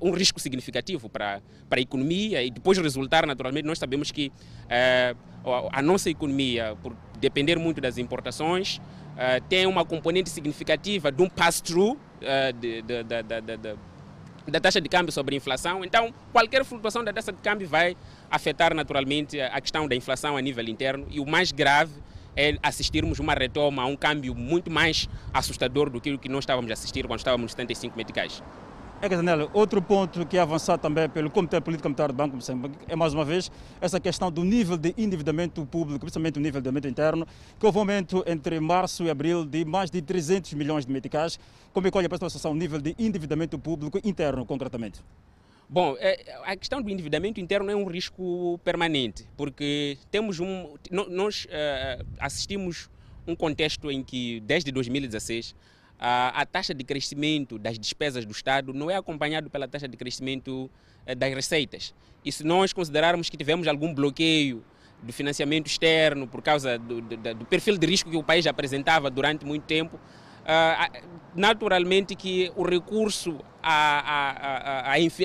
um 0.00 0.12
risco 0.12 0.38
significativo 0.38 0.69
para, 1.08 1.40
para 1.68 1.78
a 1.78 1.82
economia 1.82 2.42
e 2.42 2.50
depois 2.50 2.78
resultar, 2.78 3.26
naturalmente, 3.26 3.66
nós 3.66 3.78
sabemos 3.78 4.10
que 4.10 4.32
eh, 4.68 5.14
a 5.72 5.82
nossa 5.82 6.10
economia, 6.10 6.76
por 6.82 6.94
depender 7.18 7.58
muito 7.58 7.80
das 7.80 7.98
importações, 7.98 8.80
eh, 9.16 9.40
tem 9.48 9.66
uma 9.66 9.84
componente 9.84 10.30
significativa 10.30 11.10
de 11.10 11.22
um 11.22 11.28
pass-through 11.28 11.98
eh, 12.22 12.52
da 14.46 14.60
taxa 14.60 14.80
de 14.80 14.88
câmbio 14.88 15.12
sobre 15.12 15.34
a 15.34 15.36
inflação. 15.36 15.84
Então, 15.84 16.12
qualquer 16.32 16.64
flutuação 16.64 17.04
da 17.04 17.12
taxa 17.12 17.32
de 17.32 17.38
câmbio 17.38 17.68
vai 17.68 17.96
afetar 18.30 18.74
naturalmente 18.74 19.40
a 19.40 19.60
questão 19.60 19.86
da 19.86 19.94
inflação 19.94 20.36
a 20.36 20.40
nível 20.40 20.64
interno 20.68 21.06
e 21.10 21.20
o 21.20 21.26
mais 21.26 21.52
grave 21.52 21.92
é 22.36 22.56
assistirmos 22.62 23.18
uma 23.18 23.34
retoma 23.34 23.82
a 23.82 23.86
um 23.86 23.96
câmbio 23.96 24.34
muito 24.34 24.70
mais 24.70 25.08
assustador 25.32 25.90
do 25.90 26.00
que 26.00 26.12
o 26.12 26.18
que 26.18 26.28
nós 26.28 26.42
estávamos 26.42 26.70
a 26.70 26.74
assistir 26.74 27.06
quando 27.06 27.18
estávamos 27.18 27.42
nos 27.42 27.52
75 27.52 27.96
meticais. 27.96 28.42
É, 29.02 29.08
Daniel, 29.08 29.48
outro 29.54 29.80
ponto 29.80 30.26
que 30.26 30.36
é 30.36 30.40
avançado 30.40 30.82
também 30.82 31.08
pelo 31.08 31.30
Comitê 31.30 31.58
Político 31.58 31.88
Monetário 31.88 32.12
do 32.12 32.16
Banco 32.18 32.30
de 32.32 32.36
Moçambique 32.36 32.76
é, 32.86 32.94
mais 32.94 33.14
uma 33.14 33.24
vez, 33.24 33.50
essa 33.80 33.98
questão 33.98 34.30
do 34.30 34.44
nível 34.44 34.76
de 34.76 34.94
endividamento 34.98 35.64
público, 35.64 36.00
principalmente 36.00 36.36
o 36.38 36.40
nível 36.42 36.60
de 36.60 36.68
endividamento 36.68 36.88
interno, 36.88 37.26
que 37.58 37.64
houve 37.64 37.78
um 37.78 37.80
aumento 37.80 38.22
entre 38.26 38.60
março 38.60 39.02
e 39.04 39.08
abril 39.08 39.46
de 39.46 39.64
mais 39.64 39.90
de 39.90 40.02
300 40.02 40.52
milhões 40.52 40.84
de 40.84 40.92
meticais. 40.92 41.40
Como 41.72 41.86
é 41.86 41.90
que 41.90 41.96
olha 41.96 42.10
para 42.10 42.16
a 42.16 42.28
situação, 42.28 42.50
o 42.50 42.54
nível 42.54 42.78
de 42.78 42.94
endividamento 42.98 43.58
público 43.58 43.98
interno, 44.04 44.44
concretamente? 44.44 45.00
Bom, 45.66 45.96
é, 45.98 46.38
a 46.44 46.54
questão 46.54 46.82
do 46.82 46.90
endividamento 46.90 47.40
interno 47.40 47.70
é 47.70 47.74
um 47.74 47.86
risco 47.86 48.60
permanente, 48.62 49.26
porque 49.34 49.96
temos 50.10 50.40
um, 50.40 50.74
nós 50.90 51.46
uh, 51.46 52.04
assistimos 52.18 52.90
um 53.26 53.34
contexto 53.34 53.90
em 53.90 54.02
que, 54.02 54.40
desde 54.40 54.70
2016, 54.70 55.54
a, 56.02 56.46
taxa 56.46 56.72
de 56.72 56.82
crescimento 56.82 57.58
das 57.58 57.78
despesas 57.78 58.24
do 58.24 58.32
Estado 58.32 58.72
não 58.72 58.90
é 58.90 58.96
acompanhado 58.96 59.50
pela 59.50 59.68
taxa 59.68 59.86
de 59.86 59.98
crescimento 59.98 60.70
eh, 61.04 61.14
das 61.14 61.34
receitas. 61.34 61.94
E 62.24 62.32
se 62.32 62.42
nós 62.42 62.72
considerarmos 62.72 63.28
que 63.28 63.36
tivemos 63.36 63.68
algum 63.68 63.92
bloqueio 63.92 64.64
do 65.02 65.12
financiamento 65.12 65.66
externo 65.66 66.26
por 66.26 66.40
causa 66.40 66.78
do, 66.78 67.02
do, 67.02 67.16
do 67.16 67.44
perfil 67.44 67.76
de 67.76 67.86
risco 67.86 68.10
que 68.10 68.16
o 68.16 68.22
país 68.22 68.46
apresentava 68.46 69.10
durante 69.10 69.44
muito 69.44 69.64
tempo, 69.64 69.96
uh, 69.96 71.02
naturalmente 71.34 72.14
que 72.14 72.50
o 72.56 72.62
recurso 72.62 73.38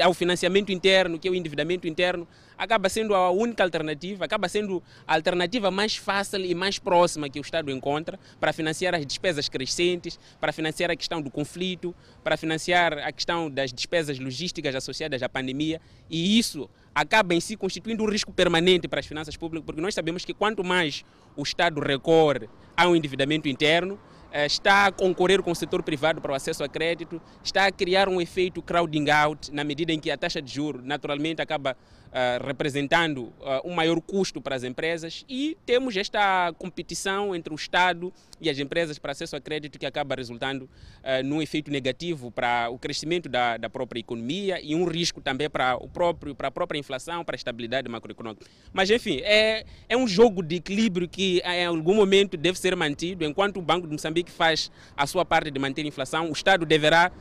ao 0.04 0.14
financiamento 0.14 0.74
interno, 0.74 1.18
que 1.18 1.28
é 1.28 1.32
o 1.32 1.36
endividamento 1.36 1.88
interno, 1.88 2.28
acaba 2.58 2.90
sendo 2.90 3.14
a 3.14 3.30
única 3.32 3.64
alternativa, 3.64 4.26
acaba 4.26 4.48
sendo 4.48 4.82
a 5.08 5.16
alternativa 5.16 5.70
mais 5.72 5.96
fácil 5.96 6.46
e 6.46 6.54
mais 6.56 6.80
próxima 6.80 7.30
que 7.30 7.40
o 7.40 7.42
Estado 7.42 7.72
encontra 7.72 8.20
para 8.40 8.54
financiar 8.54 8.96
as 8.96 9.06
despesas 9.06 9.50
crescentes, 9.50 10.20
para 10.40 10.52
financiar 10.52 10.92
a 10.92 10.96
questão 10.96 11.22
do 11.22 11.30
conflito, 11.30 11.96
para 12.24 12.38
financiar 12.38 12.98
a 13.00 13.12
questão 13.12 13.50
das 13.50 13.72
despesas 13.72 14.20
logísticas 14.20 14.76
associadas 14.76 15.22
à 15.22 15.30
pandemia, 15.30 15.82
e 16.10 16.38
isso 16.38 16.70
acaba 16.94 17.34
em 17.34 17.42
si 17.42 17.58
constituindo 17.58 18.04
um 18.04 18.10
risco 18.10 18.32
permanente 18.32 18.88
para 18.88 19.00
as 19.00 19.06
finanças 19.06 19.36
públicas, 19.36 19.66
porque 19.66 19.82
nós 19.82 19.94
sabemos 19.94 20.24
que 20.24 20.34
quanto 20.34 20.64
mais 20.64 21.04
o 21.36 21.44
Estado 21.44 21.82
recorre 21.82 22.48
ao 22.76 22.96
endividamento 22.96 23.50
interno, 23.50 24.00
eh, 24.32 24.46
está 24.46 24.88
a 24.88 24.92
concorrer 24.92 25.42
com 25.42 25.52
o 25.52 25.56
setor 25.56 25.82
privado 25.82 26.20
para 26.20 26.32
o 26.32 26.36
acesso 26.36 26.62
a 26.62 26.68
crédito, 26.68 27.22
está 27.42 27.68
a 27.68 27.72
criar 27.72 28.10
um 28.10 28.20
efeito 28.20 28.62
crowding 28.62 29.10
out, 29.10 29.50
na 29.50 29.64
medida 29.64 29.94
em 29.94 30.00
que 30.00 30.12
a 30.12 30.18
taxa 30.18 30.42
de 30.42 30.54
juros 30.54 30.84
naturalmente 30.84 31.42
acaba 31.42 31.78
representando 32.46 33.24
uh, 33.24 33.62
um 33.66 33.74
maior 33.74 34.00
custo 34.00 34.40
para 34.40 34.56
as 34.56 34.64
empresas 34.64 35.26
e 35.28 35.58
temos 35.66 35.98
esta 35.98 36.54
competição 36.58 37.36
entre 37.36 37.54
o 37.54 37.56
Estado 37.56 38.14
e 38.40 38.50
as 38.50 38.58
empresas 38.58 38.98
para 38.98 39.12
acesso 39.12 39.36
a 39.36 39.42
crédito 39.42 39.78
que 39.78 39.86
acaba 39.86 40.16
resultando 40.16 40.64
uh, 40.64 41.24
num 41.26 41.42
efeito 41.42 41.70
negativo 41.70 42.32
para 42.32 42.70
o 42.70 42.80
crescimento 42.80 43.28
da, 43.28 43.58
da, 43.58 43.70
própria 43.70 44.00
economia 44.00 44.62
e 44.64 44.74
um 44.74 44.86
risco 44.86 45.20
também 45.20 45.50
para 45.50 45.76
o 45.76 45.90
próprio 45.90 46.34
para 46.34 46.48
a 46.48 46.52
própria 46.52 46.80
inflação, 46.80 47.26
para 47.26 47.36
a 47.36 47.38
estabilidade 47.38 47.90
macroeconômica. 47.90 48.46
Mas 48.72 48.90
enfim, 48.90 49.20
é, 49.22 49.66
é 49.90 49.98
um 49.98 50.08
jogo 50.08 50.42
de 50.42 50.56
equilíbrio 50.56 51.10
que 51.10 51.42
em 51.44 51.66
algum 51.66 51.96
momento 51.96 52.38
deve 52.38 52.58
ser 52.58 52.78
mantido. 52.78 53.26
Enquanto 53.26 53.58
o 53.58 53.62
Banco 53.62 53.88
de 53.88 53.94
Moçambique 53.94 54.32
faz 54.32 54.72
a 54.96 55.06
sua 55.06 55.26
parte 55.26 55.52
de 55.52 55.60
manter 55.60 55.82
a 55.82 55.88
inflação, 55.88 56.30
o 56.30 56.32
Estado 56.32 56.66
deverá 56.66 57.12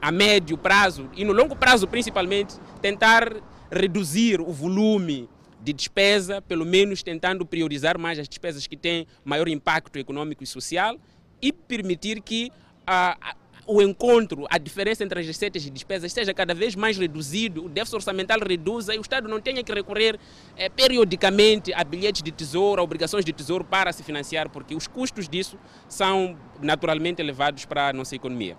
a 0.00 0.10
médio 0.10 0.58
prazo 0.58 1.08
e 1.14 1.24
no 1.24 1.32
longo 1.32 1.54
prazo 1.54 1.86
principalmente 1.86 2.56
tentar 2.80 3.40
reduzir 3.70 4.40
o 4.40 4.52
volume 4.52 5.28
de 5.60 5.72
despesa, 5.72 6.40
pelo 6.40 6.64
menos 6.64 7.02
tentando 7.02 7.44
priorizar 7.44 7.98
mais 7.98 8.18
as 8.18 8.28
despesas 8.28 8.66
que 8.66 8.76
têm 8.76 9.06
maior 9.24 9.48
impacto 9.48 9.98
econômico 9.98 10.42
e 10.42 10.46
social 10.46 10.96
e 11.42 11.52
permitir 11.52 12.20
que 12.20 12.50
a, 12.86 13.16
a, 13.20 13.36
o 13.66 13.82
encontro, 13.82 14.46
a 14.48 14.56
diferença 14.56 15.04
entre 15.04 15.20
as 15.20 15.26
receitas 15.26 15.66
e 15.66 15.70
despesas 15.70 16.12
seja 16.12 16.32
cada 16.32 16.54
vez 16.54 16.74
mais 16.74 16.96
reduzido, 16.96 17.66
o 17.66 17.68
déficit 17.68 17.96
orçamental 17.96 18.38
reduza 18.40 18.94
e 18.94 18.98
o 18.98 19.02
Estado 19.02 19.28
não 19.28 19.40
tenha 19.40 19.62
que 19.62 19.72
recorrer 19.72 20.18
eh, 20.56 20.68
periodicamente 20.70 21.72
a 21.74 21.84
bilhetes 21.84 22.22
de 22.22 22.32
tesouro, 22.32 22.80
a 22.80 22.84
obrigações 22.84 23.24
de 23.24 23.32
tesouro 23.32 23.64
para 23.64 23.92
se 23.92 24.02
financiar, 24.02 24.48
porque 24.48 24.74
os 24.74 24.86
custos 24.86 25.28
disso 25.28 25.58
são 25.88 26.36
naturalmente 26.62 27.20
elevados 27.20 27.66
para 27.66 27.88
a 27.88 27.92
nossa 27.92 28.16
economia. 28.16 28.56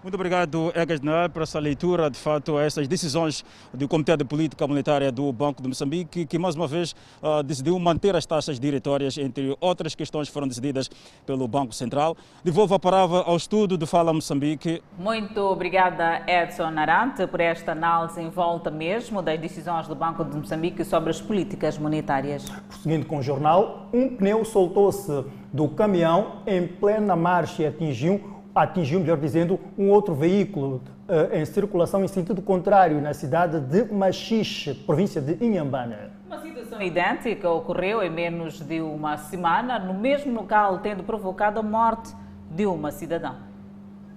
Muito 0.00 0.14
obrigado, 0.14 0.70
Egas 0.76 1.00
General, 1.00 1.28
por 1.28 1.42
essa 1.42 1.58
leitura, 1.58 2.08
de 2.08 2.16
fato, 2.16 2.56
a 2.56 2.62
essas 2.62 2.86
decisões 2.86 3.44
do 3.74 3.88
Comitê 3.88 4.16
de 4.16 4.24
Política 4.24 4.64
Monetária 4.64 5.10
do 5.10 5.32
Banco 5.32 5.60
de 5.60 5.66
Moçambique, 5.66 6.24
que 6.24 6.38
mais 6.38 6.54
uma 6.54 6.68
vez 6.68 6.94
uh, 7.20 7.42
decidiu 7.42 7.76
manter 7.80 8.14
as 8.14 8.24
taxas 8.24 8.60
diretórias, 8.60 9.18
entre 9.18 9.56
outras 9.60 9.96
questões 9.96 10.28
que 10.28 10.32
foram 10.32 10.46
decididas 10.46 10.88
pelo 11.26 11.48
Banco 11.48 11.74
Central. 11.74 12.16
Devolvo 12.44 12.74
a 12.74 12.78
palavra 12.78 13.18
ao 13.22 13.36
estudo 13.36 13.76
de 13.76 13.86
Fala 13.86 14.12
Moçambique. 14.12 14.80
Muito 14.96 15.40
obrigada, 15.40 16.22
Edson 16.28 16.78
Arante, 16.78 17.26
por 17.26 17.40
esta 17.40 17.72
análise 17.72 18.20
em 18.20 18.30
volta 18.30 18.70
mesmo 18.70 19.20
das 19.20 19.40
decisões 19.40 19.88
do 19.88 19.96
Banco 19.96 20.24
de 20.24 20.36
Moçambique 20.36 20.84
sobre 20.84 21.10
as 21.10 21.20
políticas 21.20 21.76
monetárias. 21.76 22.48
Prosseguindo 22.68 23.04
com 23.04 23.18
o 23.18 23.22
jornal, 23.22 23.88
um 23.92 24.16
pneu 24.16 24.44
soltou-se 24.44 25.24
do 25.52 25.68
caminhão 25.70 26.42
em 26.46 26.68
plena 26.68 27.16
marcha 27.16 27.64
e 27.64 27.66
atingiu 27.66 28.37
atingiu, 28.54 29.00
melhor 29.00 29.18
dizendo, 29.18 29.60
um 29.76 29.88
outro 29.88 30.14
veículo 30.14 30.82
uh, 31.08 31.34
em 31.34 31.44
circulação 31.44 32.04
em 32.04 32.08
sentido 32.08 32.42
contrário 32.42 33.00
na 33.00 33.14
cidade 33.14 33.60
de 33.60 33.84
Machixe, 33.92 34.74
província 34.74 35.20
de 35.20 35.42
Inhambane. 35.44 35.96
Uma 36.26 36.40
situação 36.42 36.82
idêntica 36.82 37.50
ocorreu 37.50 38.02
em 38.02 38.10
menos 38.10 38.60
de 38.60 38.80
uma 38.80 39.16
semana 39.16 39.78
no 39.78 39.94
mesmo 39.94 40.32
local, 40.32 40.78
tendo 40.78 41.02
provocado 41.02 41.60
a 41.60 41.62
morte 41.62 42.14
de 42.50 42.66
uma 42.66 42.90
cidadã. 42.90 43.36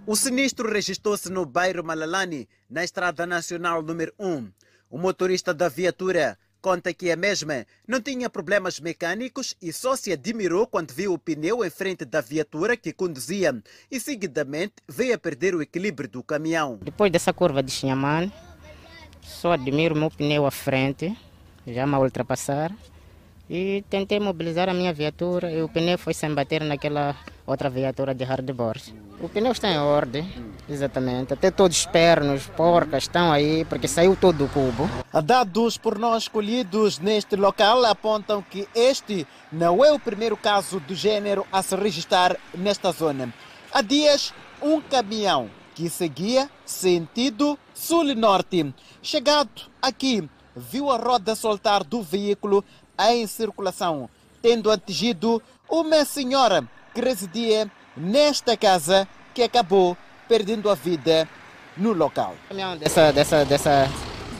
O 0.05 0.15
sinistro 0.15 0.71
registrou-se 0.71 1.31
no 1.31 1.45
bairro 1.45 1.83
Malalani, 1.83 2.47
na 2.69 2.83
estrada 2.83 3.25
nacional 3.25 3.81
número 3.81 4.11
1. 4.19 4.49
O 4.89 4.97
motorista 4.97 5.53
da 5.53 5.69
viatura 5.69 6.37
Conta 6.61 6.93
que 6.93 7.09
a 7.09 7.15
mesma 7.15 7.65
não 7.87 7.99
tinha 7.99 8.29
problemas 8.29 8.79
mecânicos 8.79 9.55
e 9.59 9.73
só 9.73 9.95
se 9.95 10.13
admirou 10.13 10.67
quando 10.67 10.91
viu 10.91 11.11
o 11.11 11.17
pneu 11.17 11.65
em 11.65 11.69
frente 11.71 12.05
da 12.05 12.21
viatura 12.21 12.77
que 12.77 12.93
conduzia 12.93 13.59
e 13.89 13.99
seguidamente 13.99 14.75
veio 14.87 15.15
a 15.15 15.17
perder 15.17 15.55
o 15.55 15.61
equilíbrio 15.63 16.07
do 16.07 16.21
caminhão. 16.21 16.77
Depois 16.83 17.11
dessa 17.11 17.33
curva 17.33 17.63
de 17.63 17.71
Xinhamane, 17.71 18.31
só 19.23 19.53
admiro 19.53 19.95
o 19.95 19.97
meu 19.97 20.11
pneu 20.11 20.45
à 20.45 20.51
frente, 20.51 21.17
já 21.65 21.87
me 21.87 21.95
ultrapassar, 21.95 22.71
e 23.49 23.83
tentei 23.89 24.19
mobilizar 24.19 24.69
a 24.69 24.73
minha 24.73 24.93
viatura 24.93 25.51
e 25.51 25.63
o 25.63 25.67
pneu 25.67 25.97
foi 25.97 26.13
sem 26.13 26.31
bater 26.31 26.63
naquela 26.63 27.15
outra 27.51 27.69
viatura 27.69 28.13
de 28.13 28.23
hardboard. 28.23 28.93
O 29.19 29.29
pneu 29.29 29.51
está 29.51 29.69
em 29.69 29.77
ordem, 29.77 30.27
exatamente. 30.67 31.33
Até 31.33 31.51
todos 31.51 31.77
os 31.77 31.85
pernos, 31.85 32.47
porcas 32.47 33.03
estão 33.03 33.31
aí, 33.31 33.63
porque 33.65 33.87
saiu 33.87 34.15
todo 34.15 34.45
o 34.45 34.49
cubo. 34.49 34.89
Dados 35.23 35.77
por 35.77 35.99
nós 35.99 36.23
escolhidos 36.23 36.97
neste 36.97 37.35
local 37.35 37.85
apontam 37.85 38.41
que 38.41 38.67
este 38.73 39.27
não 39.51 39.85
é 39.85 39.91
o 39.91 39.99
primeiro 39.99 40.35
caso 40.35 40.79
do 40.79 40.95
gênero 40.95 41.45
a 41.51 41.61
se 41.61 41.75
registrar 41.75 42.35
nesta 42.55 42.91
zona. 42.91 43.31
Há 43.71 43.81
dias, 43.81 44.33
um 44.61 44.81
caminhão 44.81 45.49
que 45.75 45.89
seguia 45.89 46.49
sentido 46.65 47.57
sul-norte. 47.73 48.73
Chegado 49.01 49.69
aqui, 49.81 50.27
viu 50.55 50.89
a 50.89 50.97
roda 50.97 51.35
soltar 51.35 51.83
do 51.83 52.01
veículo 52.01 52.63
em 52.99 53.25
circulação, 53.27 54.09
tendo 54.41 54.71
atingido 54.71 55.41
uma 55.69 56.03
senhora 56.03 56.67
que 56.93 57.01
residia 57.01 57.69
nesta 57.95 58.55
casa 58.57 59.07
que 59.33 59.43
acabou 59.43 59.97
perdendo 60.27 60.69
a 60.69 60.75
vida 60.75 61.27
no 61.77 61.93
local. 61.93 62.35
Dessa, 62.79 63.11
dessa, 63.11 63.45
dessa, 63.45 63.89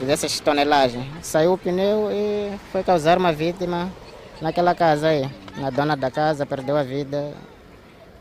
dessas 0.00 0.40
tonelagens, 0.40 1.06
saiu 1.22 1.54
o 1.54 1.58
pneu 1.58 2.10
e 2.10 2.58
foi 2.70 2.82
causar 2.82 3.18
uma 3.18 3.32
vítima 3.32 3.90
naquela 4.40 4.74
casa 4.74 5.08
aí. 5.08 5.28
A 5.62 5.70
dona 5.70 5.96
da 5.96 6.10
casa 6.10 6.46
perdeu 6.46 6.76
a 6.76 6.82
vida 6.82 7.34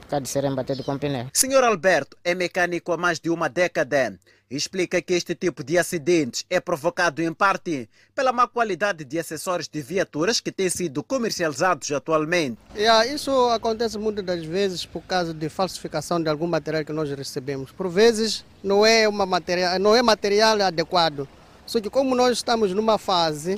por 0.02 0.08
causa 0.08 0.22
de 0.22 0.30
serem 0.30 0.54
batidos 0.54 0.86
com 0.86 0.98
pneu. 0.98 1.28
Senhor 1.34 1.64
Alberto 1.64 2.18
é 2.24 2.36
mecânico 2.36 2.92
há 2.92 2.98
mais 2.98 3.20
de 3.20 3.30
uma 3.30 3.48
década 3.48 4.18
explica 4.58 5.02
que 5.02 5.14
este 5.14 5.34
tipo 5.34 5.64
de 5.64 5.78
acidentes 5.78 6.46
é 6.50 6.60
provocado 6.60 7.22
em 7.22 7.34
parte 7.34 7.90
pela 8.14 8.34
má 8.34 8.48
qualidade 8.48 9.06
de 9.06 9.18
acessórios 9.18 9.70
de 9.70 9.82
viaturas 9.82 10.42
que 10.42 10.52
têm 10.52 10.70
sido 10.70 11.02
comercializados 11.02 11.90
atualmente. 11.92 12.58
Yeah, 12.76 13.08
isso 13.08 13.32
acontece 13.50 13.98
muitas 13.98 14.26
das 14.26 14.44
vezes 14.44 14.86
por 14.86 15.02
causa 15.04 15.34
de 15.34 15.48
falsificação 15.48 16.22
de 16.22 16.30
algum 16.30 16.48
material 16.48 16.84
que 16.84 16.92
nós 16.92 17.10
recebemos. 17.12 17.72
Por 17.72 17.88
vezes 17.88 18.44
não 18.62 18.86
é, 18.86 19.08
uma 19.08 19.26
material, 19.26 19.80
não 19.80 19.96
é 19.96 20.02
material 20.02 20.62
adequado. 20.62 21.28
Só 21.66 21.80
que 21.80 21.90
como 21.90 22.14
nós 22.14 22.38
estamos 22.38 22.74
numa 22.74 22.98
fase, 22.98 23.58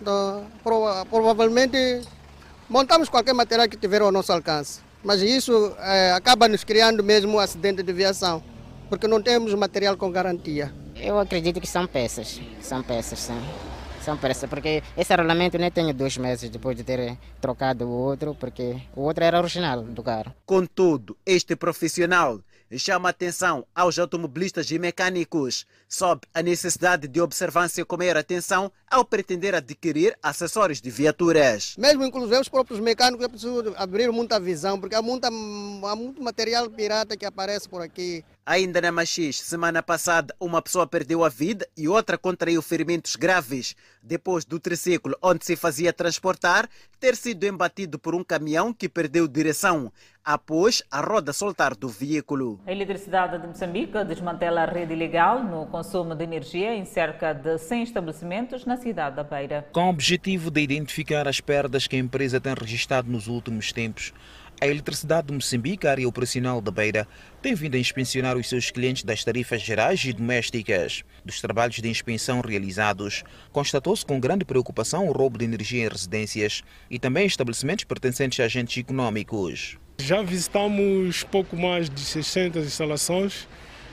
então, 0.00 0.44
provavelmente 1.08 2.02
montamos 2.68 3.08
qualquer 3.08 3.32
material 3.32 3.68
que 3.68 3.76
tiver 3.76 4.02
ao 4.02 4.10
nosso 4.10 4.32
alcance. 4.32 4.80
Mas 5.04 5.20
isso 5.20 5.72
é, 5.78 6.12
acaba 6.12 6.48
nos 6.48 6.64
criando 6.64 7.04
mesmo 7.04 7.34
um 7.34 7.38
acidente 7.38 7.82
de 7.82 7.92
viação 7.92 8.42
porque 8.92 9.08
não 9.08 9.22
temos 9.22 9.54
material 9.54 9.96
com 9.96 10.12
garantia. 10.12 10.70
Eu 10.94 11.18
acredito 11.18 11.58
que 11.58 11.66
são 11.66 11.86
peças, 11.86 12.38
são 12.60 12.82
peças, 12.82 13.20
sim. 13.20 13.40
São 14.04 14.18
peças, 14.18 14.50
porque 14.50 14.82
esse 14.94 15.16
rolamento 15.16 15.56
nem 15.56 15.70
tenho 15.70 15.94
dois 15.94 16.18
meses 16.18 16.50
depois 16.50 16.76
de 16.76 16.84
ter 16.84 17.16
trocado 17.40 17.86
o 17.86 17.90
outro, 17.90 18.36
porque 18.38 18.76
o 18.94 19.00
outro 19.00 19.24
era 19.24 19.38
original 19.38 19.82
do 19.82 20.02
carro. 20.02 20.34
Contudo, 20.44 21.16
este 21.24 21.56
profissional 21.56 22.38
chama 22.78 23.08
atenção 23.08 23.64
aos 23.74 23.98
automobilistas 23.98 24.70
e 24.70 24.78
mecânicos 24.78 25.66
sobre 25.88 26.28
a 26.34 26.42
necessidade 26.42 27.06
de 27.06 27.20
observância 27.20 27.84
com 27.84 27.96
maior 27.96 28.16
atenção 28.16 28.72
ao 28.90 29.04
pretender 29.04 29.54
adquirir 29.54 30.16
acessórios 30.22 30.80
de 30.80 30.90
viaturas. 30.90 31.74
Mesmo 31.78 32.04
inclusive 32.04 32.40
os 32.40 32.48
próprios 32.48 32.80
mecânicos 32.80 33.24
é 33.24 33.28
preciso 33.28 33.74
abrir 33.76 34.10
muita 34.10 34.40
visão, 34.40 34.78
porque 34.78 34.94
há, 34.94 35.02
muita, 35.02 35.28
há 35.28 35.96
muito 35.96 36.22
material 36.22 36.68
pirata 36.70 37.16
que 37.16 37.26
aparece 37.26 37.68
por 37.68 37.82
aqui. 37.82 38.24
Ainda 38.44 38.80
na 38.80 38.90
Machis, 38.90 39.40
semana 39.40 39.84
passada, 39.84 40.34
uma 40.40 40.60
pessoa 40.60 40.84
perdeu 40.84 41.24
a 41.24 41.28
vida 41.28 41.64
e 41.76 41.86
outra 41.86 42.18
contraiu 42.18 42.60
ferimentos 42.60 43.14
graves 43.14 43.76
depois 44.02 44.44
do 44.44 44.58
triciclo 44.58 45.16
onde 45.22 45.46
se 45.46 45.54
fazia 45.54 45.92
transportar 45.92 46.68
ter 46.98 47.14
sido 47.14 47.44
embatido 47.44 48.00
por 48.00 48.16
um 48.16 48.24
caminhão 48.24 48.72
que 48.72 48.88
perdeu 48.88 49.28
direção 49.28 49.92
após 50.24 50.82
a 50.90 51.00
roda 51.00 51.32
soltar 51.32 51.76
do 51.76 51.88
veículo. 51.88 52.60
A 52.66 52.72
Eletricidade 52.72 53.40
de 53.40 53.46
Moçambique 53.46 54.04
desmantela 54.04 54.62
a 54.62 54.66
rede 54.66 54.92
ilegal 54.92 55.44
no 55.44 55.66
consumo 55.66 56.16
de 56.16 56.24
energia 56.24 56.74
em 56.74 56.84
cerca 56.84 57.32
de 57.32 57.58
100 57.58 57.84
estabelecimentos 57.84 58.66
na 58.66 58.76
cidade 58.76 59.14
da 59.14 59.22
Beira. 59.22 59.68
Com 59.72 59.86
o 59.86 59.90
objetivo 59.90 60.50
de 60.50 60.60
identificar 60.60 61.28
as 61.28 61.40
perdas 61.40 61.86
que 61.86 61.94
a 61.94 62.00
empresa 62.00 62.40
tem 62.40 62.54
registrado 62.54 63.08
nos 63.08 63.28
últimos 63.28 63.72
tempos, 63.72 64.12
A 64.62 64.66
Eletricidade 64.68 65.26
de 65.26 65.34
Moçambique, 65.34 65.88
área 65.88 66.06
operacional 66.06 66.60
da 66.60 66.70
Beira, 66.70 67.08
tem 67.42 67.52
vindo 67.52 67.74
a 67.74 67.80
inspecionar 67.80 68.36
os 68.36 68.48
seus 68.48 68.70
clientes 68.70 69.02
das 69.02 69.24
tarifas 69.24 69.60
gerais 69.60 70.04
e 70.04 70.12
domésticas. 70.12 71.02
Dos 71.24 71.40
trabalhos 71.40 71.80
de 71.80 71.88
inspeção 71.88 72.40
realizados, 72.40 73.24
constatou-se 73.50 74.06
com 74.06 74.20
grande 74.20 74.44
preocupação 74.44 75.08
o 75.08 75.12
roubo 75.12 75.36
de 75.36 75.44
energia 75.44 75.84
em 75.84 75.88
residências 75.88 76.62
e 76.88 76.96
também 76.96 77.26
estabelecimentos 77.26 77.84
pertencentes 77.86 78.38
a 78.38 78.44
agentes 78.44 78.76
econômicos. 78.76 79.78
Já 80.00 80.22
visitamos 80.22 81.24
pouco 81.24 81.56
mais 81.56 81.90
de 81.90 81.98
600 81.98 82.64
instalações 82.64 83.48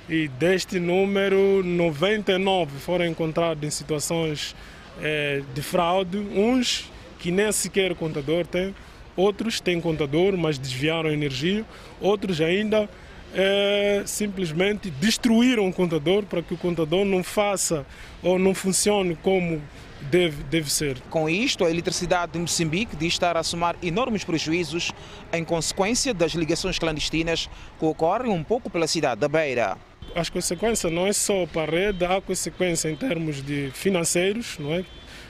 e 0.07 0.27
deste 0.27 0.79
número, 0.79 1.63
99 1.63 2.77
foram 2.77 3.07
encontrados 3.07 3.63
em 3.63 3.71
situações 3.71 4.55
eh, 5.01 5.41
de 5.51 5.63
fraude, 5.63 6.19
uns 6.19 6.91
que 7.17 7.31
nem 7.31 7.51
sequer 7.51 7.95
contador 7.95 8.45
têm, 8.45 8.75
outros 9.19 9.59
têm 9.59 9.81
contador, 9.81 10.37
mas 10.37 10.57
desviaram 10.57 11.11
energia, 11.11 11.65
outros 11.99 12.39
ainda 12.41 12.89
eh, 13.33 14.03
simplesmente 14.05 14.89
destruíram 14.89 15.67
o 15.67 15.73
contador 15.73 16.23
para 16.23 16.41
que 16.41 16.53
o 16.53 16.57
contador 16.57 17.05
não 17.05 17.23
faça 17.23 17.85
ou 18.23 18.39
não 18.39 18.53
funcione 18.53 19.17
como 19.21 19.61
deve, 20.09 20.43
deve 20.43 20.71
ser. 20.71 20.97
Com 21.09 21.29
isto, 21.29 21.65
a 21.65 21.69
eletricidade 21.69 22.31
de 22.33 22.39
Moçambique 22.39 22.95
diz 22.95 23.13
estar 23.13 23.35
a 23.35 23.43
somar 23.43 23.75
enormes 23.83 24.23
prejuízos 24.23 24.91
em 25.33 25.43
consequência 25.43 26.13
das 26.13 26.31
ligações 26.31 26.79
clandestinas 26.79 27.49
que 27.77 27.85
ocorrem 27.85 28.31
um 28.31 28.43
pouco 28.43 28.69
pela 28.69 28.87
cidade 28.87 29.19
da 29.19 29.27
Beira 29.27 29.77
as 30.15 30.29
consequências 30.29 30.91
não 30.91 31.05
é 31.05 31.13
só 31.13 31.45
para 31.45 31.71
a 31.71 31.75
rede, 31.75 32.05
há 32.05 32.21
consequências 32.21 32.91
em 32.91 32.95
termos 32.95 33.43
de 33.43 33.71
financeiros, 33.73 34.57
não 34.57 34.73
é? 34.73 34.83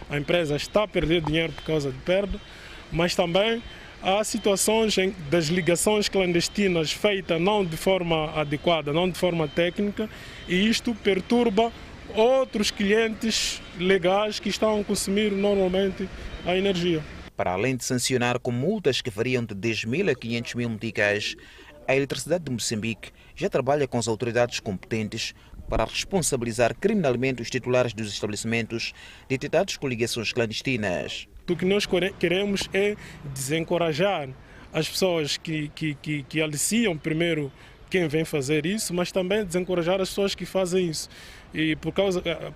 A 0.09 0.17
empresa 0.17 0.55
está 0.55 0.83
a 0.83 0.87
perder 0.87 1.21
dinheiro 1.21 1.53
por 1.53 1.63
causa 1.63 1.91
de 1.91 1.97
perda, 1.99 2.39
mas 2.91 3.15
também 3.15 3.61
há 4.01 4.23
situações 4.23 4.95
das 5.29 5.45
ligações 5.45 6.07
clandestinas 6.07 6.91
feitas 6.91 7.39
não 7.39 7.65
de 7.65 7.77
forma 7.77 8.31
adequada, 8.39 8.93
não 8.93 9.09
de 9.09 9.17
forma 9.17 9.47
técnica, 9.47 10.09
e 10.47 10.67
isto 10.67 10.95
perturba 10.95 11.71
outros 12.15 12.71
clientes 12.71 13.61
legais 13.77 14.39
que 14.39 14.49
estão 14.49 14.79
a 14.79 14.83
consumir 14.83 15.31
normalmente 15.31 16.09
a 16.45 16.55
energia. 16.57 17.03
Para 17.35 17.53
além 17.53 17.75
de 17.75 17.85
sancionar 17.85 18.39
com 18.39 18.51
multas 18.51 19.01
que 19.01 19.09
variam 19.09 19.45
de 19.45 19.53
10 19.55 19.85
mil 19.85 20.09
a 20.09 20.15
500 20.15 20.55
mil 20.55 20.69
meticais, 20.69 21.35
a 21.87 21.95
Eletricidade 21.95 22.43
de 22.43 22.51
Moçambique 22.51 23.11
já 23.35 23.49
trabalha 23.49 23.87
com 23.87 23.97
as 23.97 24.07
autoridades 24.07 24.59
competentes 24.59 25.33
para 25.69 25.85
responsabilizar 25.85 26.75
criminalmente 26.75 27.41
os 27.41 27.49
titulares 27.49 27.93
dos 27.93 28.11
estabelecimentos 28.11 28.91
detectados 29.29 29.77
com 29.77 29.87
ligações 29.87 30.33
clandestinas. 30.33 31.27
O 31.49 31.55
que 31.55 31.65
nós 31.65 31.87
queremos 32.19 32.69
é 32.73 32.95
desencorajar 33.33 34.29
as 34.71 34.87
pessoas 34.87 35.37
que, 35.37 35.69
que, 35.69 35.95
que, 35.95 36.23
que 36.23 36.41
aliciam 36.41 36.97
primeiro 36.97 37.51
quem 37.89 38.07
vem 38.07 38.23
fazer 38.23 38.65
isso, 38.65 38.93
mas 38.93 39.11
também 39.11 39.43
desencorajar 39.43 39.99
as 39.99 40.09
pessoas 40.09 40.35
que 40.35 40.45
fazem 40.45 40.89
isso. 40.89 41.09
E 41.53 41.75
por 41.75 41.91
causa 41.91 42.21
eh, 42.23 42.51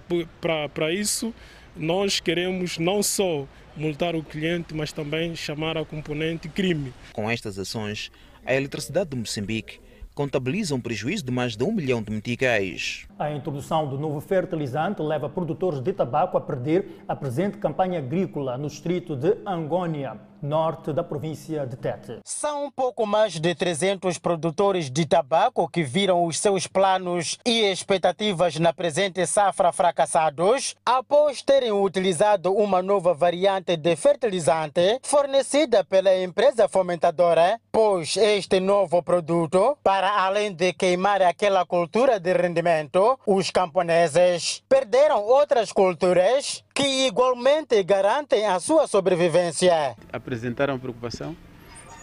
para 0.72 0.94
isso 0.94 1.34
nós 1.76 2.20
queremos 2.20 2.78
não 2.78 3.02
só 3.02 3.48
multar 3.76 4.16
o 4.16 4.24
cliente, 4.24 4.76
mas 4.76 4.92
também 4.92 5.36
chamar 5.36 5.76
a 5.76 5.84
componente 5.84 6.48
crime. 6.48 6.94
Com 7.12 7.30
estas 7.30 7.58
ações, 7.58 8.12
a 8.46 8.54
eletricidade 8.54 9.10
de 9.10 9.18
Moçambique 9.18 9.80
contabiliza 10.14 10.76
um 10.76 10.82
prejuízo 10.82 11.26
de 11.26 11.32
mais 11.32 11.56
de 11.56 11.64
um 11.64 11.72
milhão 11.72 12.04
de 12.04 12.12
meticais. 12.12 13.08
A 13.18 13.32
introdução 13.32 13.88
do 13.88 13.98
novo 13.98 14.20
fertilizante 14.20 15.02
leva 15.02 15.30
produtores 15.30 15.80
de 15.80 15.94
tabaco 15.94 16.36
a 16.36 16.42
perder 16.42 17.04
a 17.08 17.16
presente 17.16 17.60
campanha 17.60 18.00
agrícola 18.00 18.58
no 18.58 18.68
distrito 18.68 19.16
de 19.16 19.38
Angônia 19.46 20.20
norte 20.44 20.92
da 20.92 21.04
província 21.04 21.66
de 21.66 21.78
Tete. 21.78 22.20
São 22.26 22.66
um 22.66 22.72
pouco 22.72 23.08
mais 23.08 23.40
de 23.40 23.56
300 23.56 24.18
produtores 24.18 24.92
de 24.92 25.06
tabaco 25.06 25.70
que 25.70 25.84
viram 25.84 26.26
os 26.26 26.38
seus 26.38 26.68
planos 26.68 27.40
e 27.46 27.62
expectativas 27.62 28.60
na 28.60 28.74
presente 28.74 29.26
safra 29.26 29.72
fracassados 29.72 30.76
após 30.86 31.42
terem 31.42 31.72
utilizado 31.72 32.54
uma 32.54 32.82
nova 32.82 33.14
variante 33.14 33.78
de 33.78 33.96
fertilizante 33.96 35.00
fornecida 35.02 35.84
pela 35.84 36.16
empresa 36.22 36.68
fomentadora, 36.68 37.60
pois 37.72 38.18
este 38.18 38.60
novo 38.60 39.02
produto, 39.02 39.78
para 39.82 40.26
além 40.26 40.54
de 40.54 40.74
queimar 40.74 41.22
aquela 41.22 41.66
cultura 41.66 42.20
de 42.20 42.34
rendimento, 42.34 43.00
os 43.26 43.50
camponeses 43.50 44.64
perderam 44.68 45.22
outras 45.22 45.72
culturas 45.72 46.64
que 46.74 47.08
igualmente 47.08 47.82
garantem 47.84 48.46
a 48.46 48.60
sua 48.60 48.88
sobrevivência. 48.88 49.96
Apresentaram 50.12 50.80
preocupação, 50.80 51.36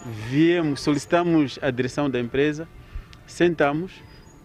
viemos, 0.05 0.81
solicitamos 0.81 1.59
a 1.61 1.71
direção 1.71 2.09
da 2.09 2.19
empresa, 2.19 2.67
sentamos, 3.25 3.91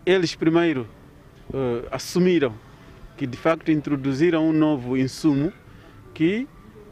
eles 0.05 0.35
primeiro 0.35 0.89
uh, 1.51 1.87
assumiram 1.91 2.55
que 3.17 3.27
de 3.27 3.37
facto 3.37 3.71
introduziram 3.71 4.49
um 4.49 4.53
novo 4.53 4.97
insumo 4.97 5.53
que 6.15 6.47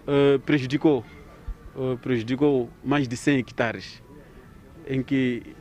uh, 0.06 0.38
prejudicou, 0.40 1.04
uh, 1.76 1.98
prejudicou 1.98 2.70
mais 2.82 3.06
de 3.06 3.16
100 3.16 3.38
hectares, 3.38 4.02
em 4.86 5.02
que 5.02 5.54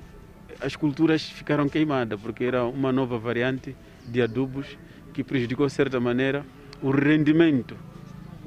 as 0.62 0.76
culturas 0.76 1.24
ficaram 1.24 1.68
queimadas, 1.68 2.20
porque 2.20 2.46
era 2.46 2.64
uma 2.64 2.92
nova 2.92 3.18
variante 3.18 3.76
de 4.06 4.22
adubos 4.22 4.78
que 5.14 5.24
prejudicou 5.24 5.68
de 5.68 5.74
certa 5.74 6.00
maneira 6.00 6.46
o 6.82 6.92
rendimento, 6.92 7.78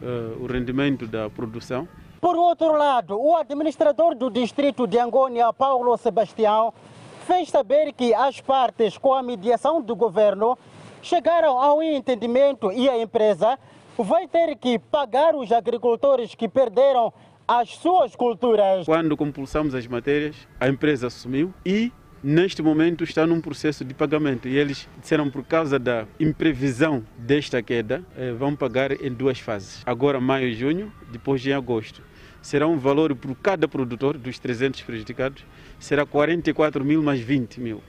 uh, 0.03 0.43
o 0.43 0.47
rendimento 0.47 1.07
da 1.07 1.31
produção. 1.31 1.89
Por 2.21 2.37
outro 2.37 2.77
lado, 2.77 3.19
o 3.21 3.37
administrador 3.37 4.15
do 4.15 4.31
distrito 4.31 4.87
de 4.87 4.99
Angônia, 4.99 5.53
Paulo 5.53 5.97
Sebastião, 5.97 6.73
fez 7.27 7.49
saber 7.49 7.93
que 7.93 8.15
as 8.15 8.41
partes, 8.41 8.99
com 8.99 9.13
a 9.13 9.23
mediação 9.23 9.81
do 9.81 9.95
governo, 9.95 10.59
chegaram 11.03 11.59
ao 11.59 11.83
entendimento 11.83 12.73
e 12.73 12.89
a 12.89 13.01
empresa 13.01 13.59
vai 13.97 14.27
ter 14.29 14.57
que 14.57 14.79
pagar 14.79 15.35
os 15.35 15.53
agricultores 15.53 16.35
que 16.35 16.49
perderam 16.49 17.13
as 17.47 17.71
suas 17.77 18.17
culturas. 18.17 18.85
Quando 18.85 19.17
compulsamos 19.17 19.75
as 19.75 19.87
matérias, 19.87 20.37
a 20.61 20.69
empresa 20.69 21.07
assumiu 21.07 21.55
e 21.65 21.93
neste 22.23 22.63
momento 22.63 23.05
está 23.05 23.27
num 23.27 23.41
processo 23.41 23.85
de 23.85 23.95
pagamento 23.95 24.49
e 24.49 24.57
eles 24.57 24.89
disseram 25.01 25.31
por 25.31 25.45
causa 25.45 25.79
da 25.79 26.07
imprevisão 26.19 27.05
desta 27.17 27.63
queda 27.63 28.03
eh, 28.17 28.33
vão 28.33 28.55
pagar 28.57 28.93
em 28.93 29.13
duas 29.13 29.39
fases. 29.39 29.83
Agora 29.87 30.21
maio 30.21 30.49
e 30.49 30.55
junho, 30.55 30.93
depois 31.11 31.45
em 31.47 31.53
agosto. 31.53 32.03
Será 32.43 32.67
um 32.67 32.79
valor 32.79 33.15
por 33.15 33.35
cada 33.37 33.67
produtor 33.67 34.17
dos 34.17 34.39
300 34.39 34.83
prejudicados, 34.83 35.45
será 35.79 36.07
44 36.07 36.85
mil 36.85 37.03
mais 37.03 37.21
20 37.21 37.61
mil. 37.61 37.83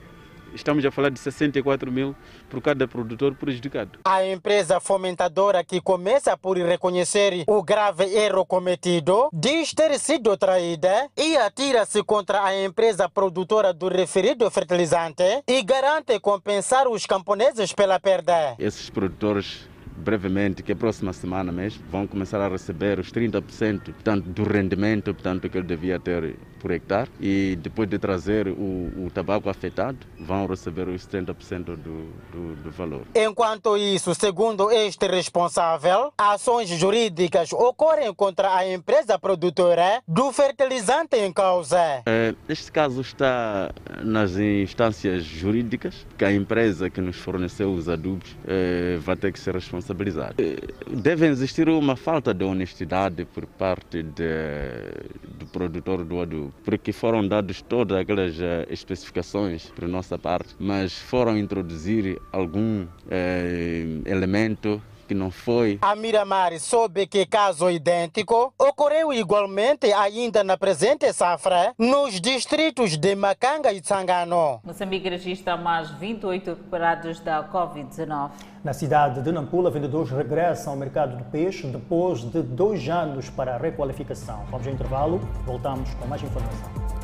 Estamos 0.54 0.84
a 0.84 0.90
falar 0.90 1.10
de 1.10 1.18
64 1.18 1.90
mil 1.90 2.14
por 2.48 2.60
cada 2.60 2.86
produtor 2.86 3.34
prejudicado. 3.34 3.98
A 4.04 4.24
empresa 4.24 4.80
fomentadora 4.80 5.62
que 5.64 5.80
começa 5.80 6.36
por 6.36 6.56
reconhecer 6.56 7.44
o 7.46 7.62
grave 7.62 8.04
erro 8.04 8.44
cometido 8.44 9.28
diz 9.32 9.72
ter 9.74 9.98
sido 9.98 10.36
traída 10.36 11.08
e 11.16 11.36
atira-se 11.36 12.02
contra 12.02 12.44
a 12.44 12.64
empresa 12.64 13.08
produtora 13.08 13.72
do 13.72 13.88
referido 13.88 14.50
fertilizante 14.50 15.42
e 15.46 15.62
garante 15.62 16.18
compensar 16.20 16.88
os 16.88 17.06
camponeses 17.06 17.72
pela 17.72 18.00
perda. 18.00 18.54
Esses 18.58 18.90
produtores 18.90 19.68
brevemente, 19.98 20.62
que 20.62 20.72
a 20.72 20.76
próxima 20.76 21.12
semana 21.12 21.52
mesmo, 21.52 21.82
vão 21.90 22.06
começar 22.06 22.40
a 22.40 22.48
receber 22.48 22.98
os 22.98 23.12
30% 23.12 23.92
portanto, 23.92 24.28
do 24.28 24.44
rendimento 24.44 25.12
portanto, 25.14 25.48
que 25.48 25.58
ele 25.58 25.66
devia 25.66 25.98
ter 25.98 26.36
por 26.58 26.70
hectare 26.70 27.10
e 27.20 27.56
depois 27.60 27.88
de 27.88 27.98
trazer 27.98 28.48
o, 28.48 29.06
o 29.06 29.10
tabaco 29.12 29.48
afetado, 29.48 29.98
vão 30.18 30.46
receber 30.46 30.88
os 30.88 31.06
30% 31.06 31.64
do, 31.64 31.76
do, 31.76 32.56
do 32.62 32.70
valor. 32.70 33.02
Enquanto 33.14 33.76
isso, 33.76 34.14
segundo 34.14 34.70
este 34.70 35.06
responsável, 35.06 36.12
ações 36.18 36.68
jurídicas 36.68 37.52
ocorrem 37.52 38.12
contra 38.12 38.54
a 38.54 38.68
empresa 38.68 39.18
produtora 39.18 40.02
do 40.06 40.32
fertilizante 40.32 41.16
em 41.16 41.32
causa. 41.32 42.02
É, 42.06 42.34
este 42.48 42.70
caso 42.72 43.00
está 43.00 43.70
nas 44.02 44.36
instâncias 44.36 45.24
jurídicas, 45.24 46.06
que 46.16 46.24
a 46.24 46.32
empresa 46.32 46.90
que 46.90 47.00
nos 47.00 47.16
forneceu 47.16 47.72
os 47.72 47.88
adubos 47.88 48.36
é, 48.46 48.98
vai 49.00 49.16
ter 49.16 49.32
que 49.32 49.38
ser 49.38 49.54
responsabilizada. 49.54 49.87
É, 50.38 50.56
deve 50.90 51.26
existir 51.26 51.68
uma 51.68 51.96
falta 51.96 52.32
de 52.34 52.44
honestidade 52.44 53.24
por 53.24 53.46
parte 53.46 54.02
de, 54.02 54.24
do 55.38 55.46
produtor 55.46 56.04
do 56.04 56.20
adubo 56.20 56.52
porque 56.64 56.92
foram 56.92 57.26
dados 57.26 57.62
todas 57.62 57.98
aquelas 57.98 58.38
uh, 58.38 58.66
especificações 58.70 59.70
para 59.70 59.88
nossa 59.88 60.18
parte, 60.18 60.54
mas 60.58 60.92
foram 60.92 61.36
introduzir 61.36 62.20
algum 62.32 62.82
uh, 62.82 62.88
elemento 64.04 64.82
que 65.08 65.14
não 65.14 65.30
foi. 65.30 65.78
A 65.80 65.96
Miramar 65.96 66.58
soube 66.60 67.06
que 67.06 67.24
caso 67.24 67.70
idêntico 67.70 68.52
ocorreu 68.58 69.12
igualmente 69.12 69.90
ainda 69.92 70.44
na 70.44 70.58
presente 70.58 71.10
safra 71.12 71.72
nos 71.78 72.20
distritos 72.20 72.96
de 72.96 73.16
Macanga 73.16 73.72
e 73.72 73.80
Tsangano. 73.80 74.60
Moçambique 74.62 75.08
registra 75.08 75.56
mais 75.56 75.90
28 75.92 76.50
recuperados 76.50 77.20
da 77.20 77.42
Covid-19. 77.50 78.30
Na 78.62 78.74
cidade 78.74 79.22
de 79.22 79.32
Nampula, 79.32 79.70
vendedores 79.70 80.10
regressam 80.10 80.74
ao 80.74 80.78
mercado 80.78 81.16
do 81.16 81.24
peixe 81.24 81.66
depois 81.66 82.20
de 82.20 82.42
dois 82.42 82.86
anos 82.88 83.30
para 83.30 83.54
a 83.54 83.58
requalificação. 83.58 84.44
Vamos 84.50 84.66
ao 84.66 84.72
intervalo, 84.72 85.18
voltamos 85.46 85.88
com 85.94 86.06
mais 86.06 86.22
informação. 86.22 86.97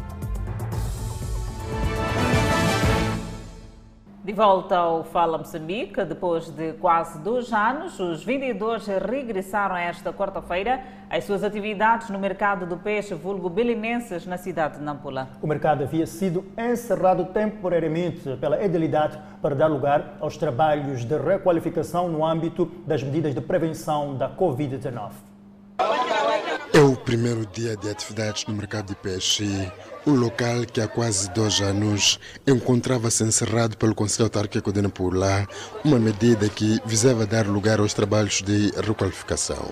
De 4.24 4.32
volta 4.32 4.78
ao 4.78 5.04
Fala 5.04 5.36
Moçambique, 5.36 6.02
depois 6.02 6.48
de 6.48 6.72
quase 6.80 7.18
dois 7.18 7.52
anos, 7.52 8.00
os 8.00 8.24
vendedores 8.24 8.86
regressaram 8.86 9.76
esta 9.76 10.14
quarta-feira 10.14 10.82
às 11.10 11.24
suas 11.24 11.44
atividades 11.44 12.08
no 12.08 12.18
mercado 12.18 12.64
do 12.64 12.78
peixe 12.78 13.14
vulgo 13.14 13.50
belinenses 13.50 14.24
na 14.24 14.38
cidade 14.38 14.78
de 14.78 14.82
Nampula. 14.82 15.28
O 15.42 15.46
mercado 15.46 15.82
havia 15.82 16.06
sido 16.06 16.42
encerrado 16.56 17.26
temporariamente 17.26 18.34
pela 18.38 18.64
edilidade 18.64 19.18
para 19.42 19.54
dar 19.54 19.66
lugar 19.66 20.16
aos 20.18 20.38
trabalhos 20.38 21.04
de 21.04 21.18
requalificação 21.18 22.08
no 22.08 22.24
âmbito 22.24 22.64
das 22.86 23.02
medidas 23.02 23.34
de 23.34 23.42
prevenção 23.42 24.16
da 24.16 24.30
Covid-19. 24.30 25.34
É 25.78 26.80
o 26.80 26.96
primeiro 26.96 27.46
dia 27.46 27.76
de 27.76 27.90
atividades 27.90 28.46
no 28.46 28.54
mercado 28.54 28.88
de 28.88 28.94
peixe. 28.96 29.70
O 30.06 30.10
local, 30.10 30.64
que 30.70 30.80
há 30.80 30.86
quase 30.86 31.30
dois 31.30 31.60
anos 31.60 32.20
encontrava-se 32.46 33.24
encerrado 33.24 33.76
pelo 33.76 33.94
Conselho 33.94 34.26
Autárquico 34.26 34.72
de 34.72 34.82
Nampula, 34.82 35.48
uma 35.84 35.98
medida 35.98 36.48
que 36.48 36.80
visava 36.84 37.26
dar 37.26 37.46
lugar 37.46 37.80
aos 37.80 37.94
trabalhos 37.94 38.42
de 38.42 38.70
requalificação. 38.86 39.70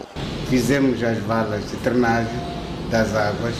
Fizemos 0.48 1.03
as 1.03 1.18
valas 1.18 1.68
de 1.70 1.76
drenagem 1.76 2.40
das 2.90 3.14
águas 3.14 3.55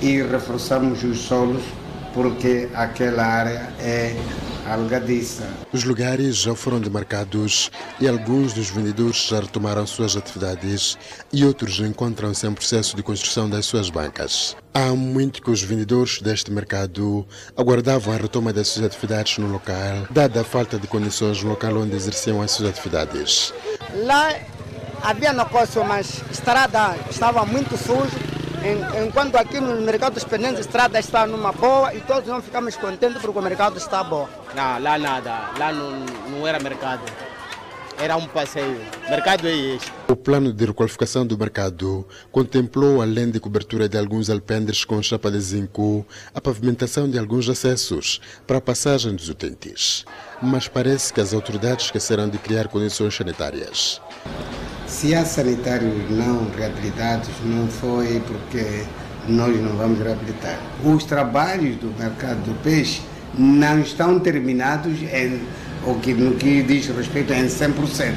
e 0.00 0.22
reforçamos 0.22 1.02
os 1.02 1.18
solos 1.18 1.62
porque 2.12 2.68
aquela 2.74 3.24
área 3.24 3.72
é 3.80 4.16
algadiça. 4.66 5.46
Os 5.72 5.84
lugares 5.84 6.36
já 6.36 6.54
foram 6.54 6.80
demarcados 6.80 7.70
e 8.00 8.08
alguns 8.08 8.52
dos 8.52 8.70
vendedores 8.70 9.26
já 9.28 9.40
retomaram 9.40 9.86
suas 9.86 10.16
atividades 10.16 10.98
e 11.32 11.44
outros 11.44 11.78
encontram-se 11.80 12.46
em 12.46 12.52
processo 12.52 12.96
de 12.96 13.02
construção 13.02 13.48
das 13.48 13.66
suas 13.66 13.90
bancas. 13.90 14.56
Há 14.72 14.88
muito 14.94 15.40
que 15.42 15.50
os 15.50 15.62
vendedores 15.62 16.20
deste 16.20 16.50
mercado 16.50 17.26
aguardavam 17.56 18.12
a 18.12 18.16
retoma 18.16 18.52
das 18.52 18.68
suas 18.68 18.86
atividades 18.86 19.38
no 19.38 19.46
local, 19.46 20.06
dada 20.10 20.40
a 20.40 20.44
falta 20.44 20.78
de 20.78 20.86
condições 20.86 21.42
no 21.42 21.50
local 21.50 21.76
onde 21.76 21.94
exerciam 21.94 22.42
as 22.42 22.50
suas 22.50 22.70
atividades. 22.70 23.52
Lá 23.94 24.34
havia 25.02 25.32
negócio, 25.32 25.84
mas 25.84 26.22
a 26.28 26.32
estrada 26.32 26.96
estava 27.10 27.44
muito 27.46 27.76
suja 27.76 28.33
enquanto 29.04 29.36
aqui 29.36 29.60
no 29.60 29.80
mercado 29.82 30.14
dos 30.14 30.24
pendentes 30.24 30.58
a 30.58 30.60
estrada 30.60 30.98
está 30.98 31.26
numa 31.26 31.52
boa 31.52 31.94
e 31.94 32.00
todos 32.00 32.28
nós 32.28 32.44
ficamos 32.44 32.76
contentes 32.76 33.20
porque 33.20 33.38
o 33.38 33.42
mercado 33.42 33.76
está 33.76 34.02
bom. 34.02 34.28
Não, 34.54 34.82
lá 34.82 34.98
nada, 34.98 35.50
lá 35.58 35.72
não, 35.72 35.90
não 36.30 36.46
era 36.46 36.58
mercado. 36.58 37.02
Era 37.98 38.16
um 38.16 38.26
passeio. 38.26 38.80
Mercado 39.08 39.46
é 39.46 39.54
este. 39.54 39.92
O 40.08 40.16
plano 40.16 40.52
de 40.52 40.64
requalificação 40.64 41.24
do 41.24 41.38
mercado 41.38 42.06
contemplou, 42.32 43.00
além 43.00 43.30
de 43.30 43.38
cobertura 43.38 43.88
de 43.88 43.96
alguns 43.96 44.28
alpendres 44.28 44.84
com 44.84 45.00
chapa 45.00 45.30
de 45.30 45.40
zinco, 45.40 46.04
a 46.34 46.40
pavimentação 46.40 47.08
de 47.08 47.18
alguns 47.18 47.48
acessos 47.48 48.20
para 48.46 48.58
a 48.58 48.60
passagem 48.60 49.14
dos 49.14 49.28
utentes. 49.28 50.04
Mas 50.42 50.66
parece 50.66 51.12
que 51.12 51.20
as 51.20 51.32
autoridades 51.32 51.86
esqueceram 51.86 52.28
de 52.28 52.36
criar 52.38 52.68
condições 52.68 53.14
sanitárias. 53.14 54.00
Se 54.86 55.14
há 55.14 55.24
sanitários 55.24 56.10
não 56.10 56.50
reabilitados, 56.50 57.30
não 57.44 57.68
foi 57.68 58.20
porque 58.26 58.84
nós 59.28 59.56
não 59.60 59.76
vamos 59.76 60.00
reabilitar. 60.00 60.58
Os 60.84 61.04
trabalhos 61.04 61.76
do 61.76 61.86
mercado 61.98 62.42
do 62.44 62.54
peixe 62.62 63.02
não 63.36 63.80
estão 63.80 64.18
terminados 64.20 65.00
em, 65.02 65.40
no 65.86 66.36
que 66.36 66.62
diz 66.62 66.86
respeito 66.88 67.32
em 67.32 67.46
100%. 67.46 68.14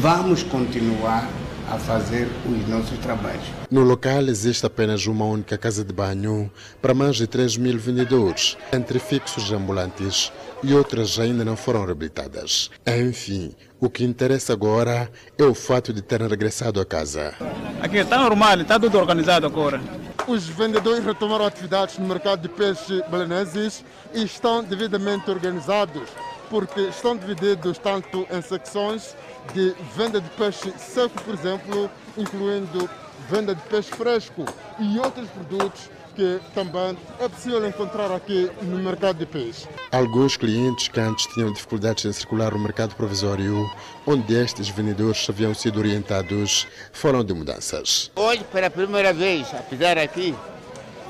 Vamos 0.00 0.42
continuar 0.42 1.28
a 1.70 1.78
fazer 1.78 2.28
os 2.46 2.68
nossos 2.68 2.98
trabalhos. 2.98 3.44
No 3.70 3.82
local 3.82 4.22
existe 4.22 4.66
apenas 4.66 5.06
uma 5.06 5.24
única 5.24 5.56
casa 5.56 5.84
de 5.84 5.92
banho 5.92 6.50
para 6.82 6.92
mais 6.92 7.16
de 7.16 7.26
3 7.26 7.56
mil 7.56 7.78
vendedores, 7.78 8.56
entre 8.72 8.98
fixos 8.98 9.48
e 9.50 9.54
ambulantes, 9.54 10.32
e 10.62 10.74
outras 10.74 11.18
ainda 11.18 11.44
não 11.44 11.56
foram 11.56 11.84
reabilitadas. 11.84 12.70
Enfim, 12.86 13.54
o 13.80 13.88
que 13.88 14.04
interessa 14.04 14.52
agora 14.52 15.10
é 15.38 15.44
o 15.44 15.54
fato 15.54 15.92
de 15.92 16.02
terem 16.02 16.28
regressado 16.28 16.80
a 16.80 16.84
casa. 16.84 17.34
Aqui 17.80 17.98
está 17.98 18.18
normal, 18.18 18.60
está 18.60 18.78
tudo 18.78 18.98
organizado 18.98 19.46
agora. 19.46 19.80
Os 20.26 20.46
vendedores 20.46 21.04
retomaram 21.04 21.46
atividades 21.46 21.98
no 21.98 22.06
mercado 22.06 22.42
de 22.42 22.48
peixe 22.48 23.02
beleneses 23.10 23.84
e 24.14 24.24
estão 24.24 24.64
devidamente 24.64 25.30
organizados, 25.30 26.08
porque 26.50 26.80
estão 26.82 27.16
divididos 27.16 27.78
tanto 27.78 28.26
em 28.30 28.42
secções 28.42 29.16
de 29.52 29.74
venda 29.96 30.20
de 30.20 30.28
peixe 30.30 30.72
seco, 30.78 31.22
por 31.22 31.34
exemplo, 31.34 31.90
incluindo 32.16 32.88
venda 33.28 33.54
de 33.54 33.62
peixe 33.62 33.90
fresco 33.90 34.44
e 34.78 34.98
outros 34.98 35.28
produtos 35.30 35.90
que 36.14 36.40
também 36.54 36.96
é 37.18 37.28
possível 37.28 37.66
encontrar 37.66 38.10
aqui 38.12 38.50
no 38.62 38.78
mercado 38.78 39.18
de 39.18 39.26
peixe. 39.26 39.66
Alguns 39.90 40.36
clientes 40.36 40.88
que 40.88 41.00
antes 41.00 41.26
tinham 41.34 41.52
dificuldades 41.52 42.04
em 42.04 42.12
circular 42.12 42.52
no 42.52 42.58
mercado 42.60 42.94
provisório, 42.94 43.68
onde 44.06 44.34
estes 44.34 44.68
vendedores 44.68 45.28
haviam 45.28 45.52
sido 45.52 45.80
orientados, 45.80 46.66
foram 46.92 47.24
de 47.24 47.34
mudanças. 47.34 48.10
Hoje, 48.14 48.44
pela 48.44 48.70
primeira 48.70 49.12
vez, 49.12 49.52
a 49.52 49.58
pisar 49.58 49.98
aqui, 49.98 50.34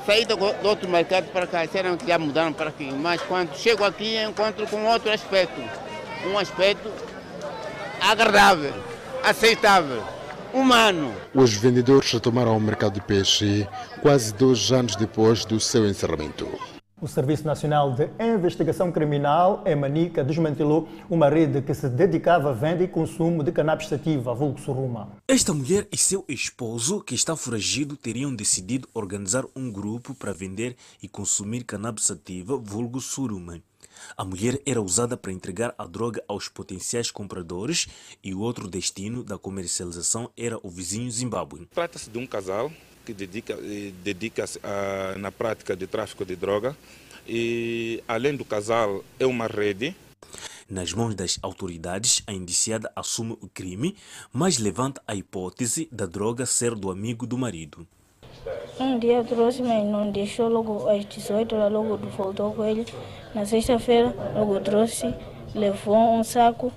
saí 0.05 0.25
do, 0.25 0.35
do 0.35 0.67
outro 0.67 0.87
mercado 0.87 1.25
para 1.31 1.47
cá, 1.47 1.65
disseram 1.65 1.97
que 1.97 2.07
já 2.07 2.19
mudaram 2.19 2.53
para 2.53 2.69
aqui, 2.69 2.91
mas 2.93 3.21
quando 3.21 3.55
chego 3.55 3.83
aqui 3.83 4.17
encontro 4.17 4.67
com 4.67 4.85
outro 4.85 5.11
aspecto, 5.11 5.61
um 6.27 6.37
aspecto 6.37 6.91
agradável, 8.01 8.73
aceitável 9.23 10.03
humano. 10.53 11.13
Os 11.33 11.53
vendedores 11.53 12.11
retomaram 12.11 12.55
o 12.55 12.61
mercado 12.61 12.93
de 12.93 13.01
peixe 13.01 13.67
quase 14.01 14.33
dois 14.33 14.71
anos 14.71 14.95
depois 14.95 15.43
do 15.43 15.59
seu 15.59 15.87
encerramento. 15.87 16.74
O 17.05 17.07
Serviço 17.07 17.45
Nacional 17.45 17.93
de 17.93 18.09
Investigação 18.19 18.91
Criminal, 18.91 19.61
em 19.63 19.75
Manica, 19.75 20.23
desmantelou 20.23 20.89
uma 21.07 21.29
rede 21.29 21.61
que 21.61 21.71
se 21.71 21.87
dedicava 21.87 22.49
à 22.49 22.51
venda 22.51 22.83
e 22.83 22.87
consumo 22.87 23.43
de 23.43 23.51
cannabis 23.51 23.87
sativa, 23.89 24.33
vulgo 24.33 24.59
suruma. 24.59 25.11
Esta 25.27 25.53
mulher 25.53 25.87
e 25.91 25.97
seu 25.99 26.25
esposo, 26.27 27.01
que 27.01 27.13
está 27.13 27.35
foragido, 27.35 27.95
teriam 27.95 28.33
decidido 28.33 28.87
organizar 28.91 29.45
um 29.55 29.71
grupo 29.71 30.15
para 30.15 30.33
vender 30.33 30.75
e 30.99 31.07
consumir 31.07 31.63
cannabis 31.63 32.05
sativa, 32.05 32.57
vulgo 32.57 32.99
suruma. 32.99 33.61
A 34.17 34.25
mulher 34.25 34.59
era 34.65 34.81
usada 34.81 35.15
para 35.15 35.31
entregar 35.31 35.75
a 35.77 35.85
droga 35.85 36.23
aos 36.27 36.49
potenciais 36.49 37.11
compradores 37.11 37.87
e 38.23 38.33
o 38.33 38.39
outro 38.39 38.67
destino 38.67 39.23
da 39.23 39.37
comercialização 39.37 40.31
era 40.35 40.57
o 40.63 40.71
vizinho 40.71 41.11
Zimbábue. 41.11 41.67
Trata-se 41.71 42.09
de 42.09 42.17
um 42.17 42.25
casal 42.25 42.71
que 43.05 43.13
dedica-se 43.13 43.93
dedica 44.03 44.45
na 45.17 45.31
prática 45.31 45.75
de 45.75 45.87
tráfico 45.87 46.25
de 46.25 46.35
droga 46.35 46.75
e, 47.27 48.03
além 48.07 48.35
do 48.35 48.43
casal, 48.43 49.03
é 49.19 49.25
uma 49.25 49.47
rede 49.47 49.95
nas 50.67 50.91
mãos 50.93 51.13
das 51.13 51.37
autoridades, 51.43 52.23
a 52.25 52.33
indiciada 52.33 52.91
assume 52.95 53.33
o 53.33 53.47
crime, 53.47 53.95
mas 54.33 54.57
levanta 54.57 54.99
a 55.07 55.13
hipótese 55.13 55.87
da 55.91 56.07
droga 56.07 56.43
ser 56.45 56.73
do 56.73 56.89
amigo 56.89 57.27
do 57.27 57.37
marido. 57.37 57.85
Um 58.79 58.97
dia 58.97 59.23
trouxe, 59.23 59.61
mas 59.61 59.85
não 59.85 60.11
deixou 60.11 60.49
logo 60.49 60.89
às 60.89 61.05
18 61.05 61.55
horas, 61.55 61.71
logo 61.71 61.97
voltou 62.17 62.53
com 62.53 62.65
ele. 62.65 62.85
Na 63.33 63.45
sexta-feira, 63.45 64.15
logo 64.35 64.59
trouxe, 64.59 65.13
levou 65.53 66.15
um 66.15 66.23
saco, 66.23 66.73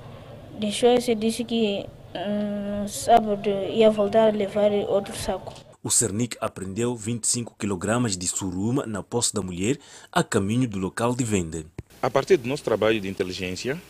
deixou 0.59 0.91
esse 0.91 1.15
disse 1.15 1.45
que 1.45 1.87
no 2.15 2.85
hum, 2.85 2.89
sábado 2.89 3.49
ia 3.71 3.91
voltar 3.91 4.29
a 4.29 4.37
levar 4.37 4.71
outro 4.89 5.17
saco. 5.17 5.68
O 5.81 5.91
Cernic 5.91 6.37
apreendeu 6.41 6.97
25 6.97 7.55
kg 7.57 8.09
de 8.17 8.27
suruma 8.27 8.85
na 8.85 9.01
posse 9.01 9.33
da 9.33 9.41
mulher 9.41 9.79
a 10.11 10.25
caminho 10.25 10.67
do 10.67 10.77
local 10.77 11.15
de 11.15 11.23
venda. 11.23 11.65
A 12.03 12.11
partir 12.11 12.37
do 12.37 12.49
nosso 12.49 12.65
trabalho 12.65 13.01
de 13.01 13.07
inteligência, 13.09 13.81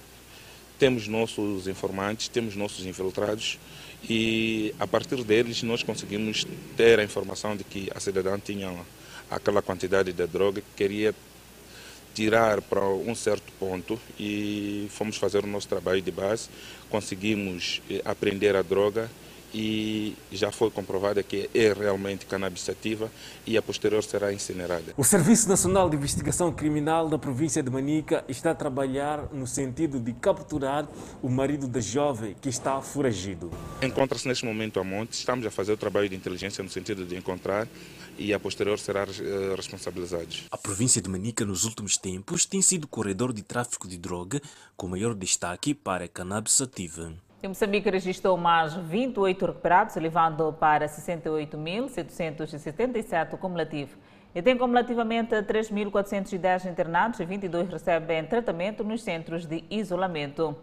temos 0.79 1.09
nossos 1.09 1.67
informantes, 1.67 2.29
temos 2.29 2.55
nossos 2.55 2.85
infiltrados 2.85 3.59
e 4.09 4.75
a 4.79 4.87
partir 4.87 5.25
deles 5.25 5.63
nós 5.63 5.83
conseguimos 5.83 6.47
ter 6.77 7.01
a 7.01 7.05
informação 7.05 7.57
de 7.57 7.65
que 7.65 7.91
a 7.95 7.99
cidadã 7.99 8.39
tinha 8.39 8.71
aquela 9.31 9.63
quantidade 9.63 10.13
de 10.13 10.27
droga 10.27 10.61
que 10.61 10.77
queria 10.77 11.15
tirar 12.15 12.61
para 12.61 12.87
um 12.87 13.15
certo 13.15 13.51
ponto 13.59 13.99
e 14.21 14.89
fomos 14.91 15.17
fazer 15.17 15.43
o 15.43 15.47
nosso 15.47 15.69
trabalho 15.69 16.03
de 16.03 16.11
base, 16.11 16.51
conseguimos 16.91 17.81
eh, 17.89 18.03
apreender 18.05 18.57
a 18.57 18.63
droga 18.63 19.11
e 19.53 20.15
já 20.31 20.51
foi 20.53 20.71
comprovada 20.71 21.23
que 21.23 21.49
é 21.55 21.73
realmente 21.73 22.27
cannabis 22.27 22.63
sativa 22.63 23.11
e 23.47 23.57
a 23.57 23.63
posterior 23.63 24.03
será 24.03 24.33
incinerada. 24.33 24.93
O 24.97 25.05
Serviço 25.05 25.49
Nacional 25.49 25.89
de 25.89 25.97
Investigação 25.97 26.53
Criminal 26.53 27.09
da 27.09 27.19
província 27.19 27.63
de 27.63 27.71
Manica 27.71 28.25
está 28.29 28.51
a 28.51 28.55
trabalhar 28.55 29.33
no 29.33 29.47
sentido 29.47 29.99
de 29.99 30.13
capturar 30.13 30.87
o 31.23 31.29
marido 31.29 31.67
da 31.67 31.81
jovem 31.81 32.37
que 32.41 32.49
está 32.49 32.81
foragido. 32.81 33.51
Encontra-se 33.83 34.29
neste 34.29 34.45
momento 34.45 34.79
a 34.81 34.85
monte, 34.85 35.13
estamos 35.13 35.47
a 35.47 35.51
fazer 35.51 35.73
o 35.73 35.77
trabalho 35.77 36.09
de 36.09 36.17
inteligência 36.17 36.63
no 36.63 36.71
sentido 36.71 37.05
de 37.05 37.17
encontrar 37.17 37.67
e 38.19 38.35
a 38.35 38.41
posterior 38.41 38.79
será 38.79 39.05
uh, 39.05 39.55
responsabilizado. 39.55 40.29
A 40.51 40.59
província 40.59 41.01
de 41.01 41.09
Manica 41.09 41.45
nos 41.45 41.65
últimos 41.65 41.97
tempos 41.97 42.45
tem 42.45 42.61
sido 42.61 42.89
corredor 42.89 43.33
de 43.33 43.43
tráfico 43.43 43.87
de 43.87 43.97
droga 43.97 44.43
com 44.77 44.89
maior 44.89 45.15
destaque 45.15 45.73
para 45.73 46.05
a 46.05 46.09
cannabis 46.09 46.53
sativa. 46.53 47.13
Moçambique 47.47 47.89
registrou 47.89 48.37
mais 48.37 48.75
28 48.75 49.47
recuperados, 49.47 49.97
elevando 49.97 50.53
para 50.53 50.89
68.777 50.89 53.35
o 53.35 53.39
cumulativo. 53.39 53.97
e 54.35 54.43
tem 54.43 54.59
cumulativamente 54.59 55.37
3.410 55.37 56.69
internados 56.69 57.21
e 57.21 57.25
22 57.25 57.69
recebem 57.69 58.25
tratamento 58.25 58.83
nos 58.83 59.03
centros 59.03 59.47
de 59.47 59.63
isolamento. 59.71 60.57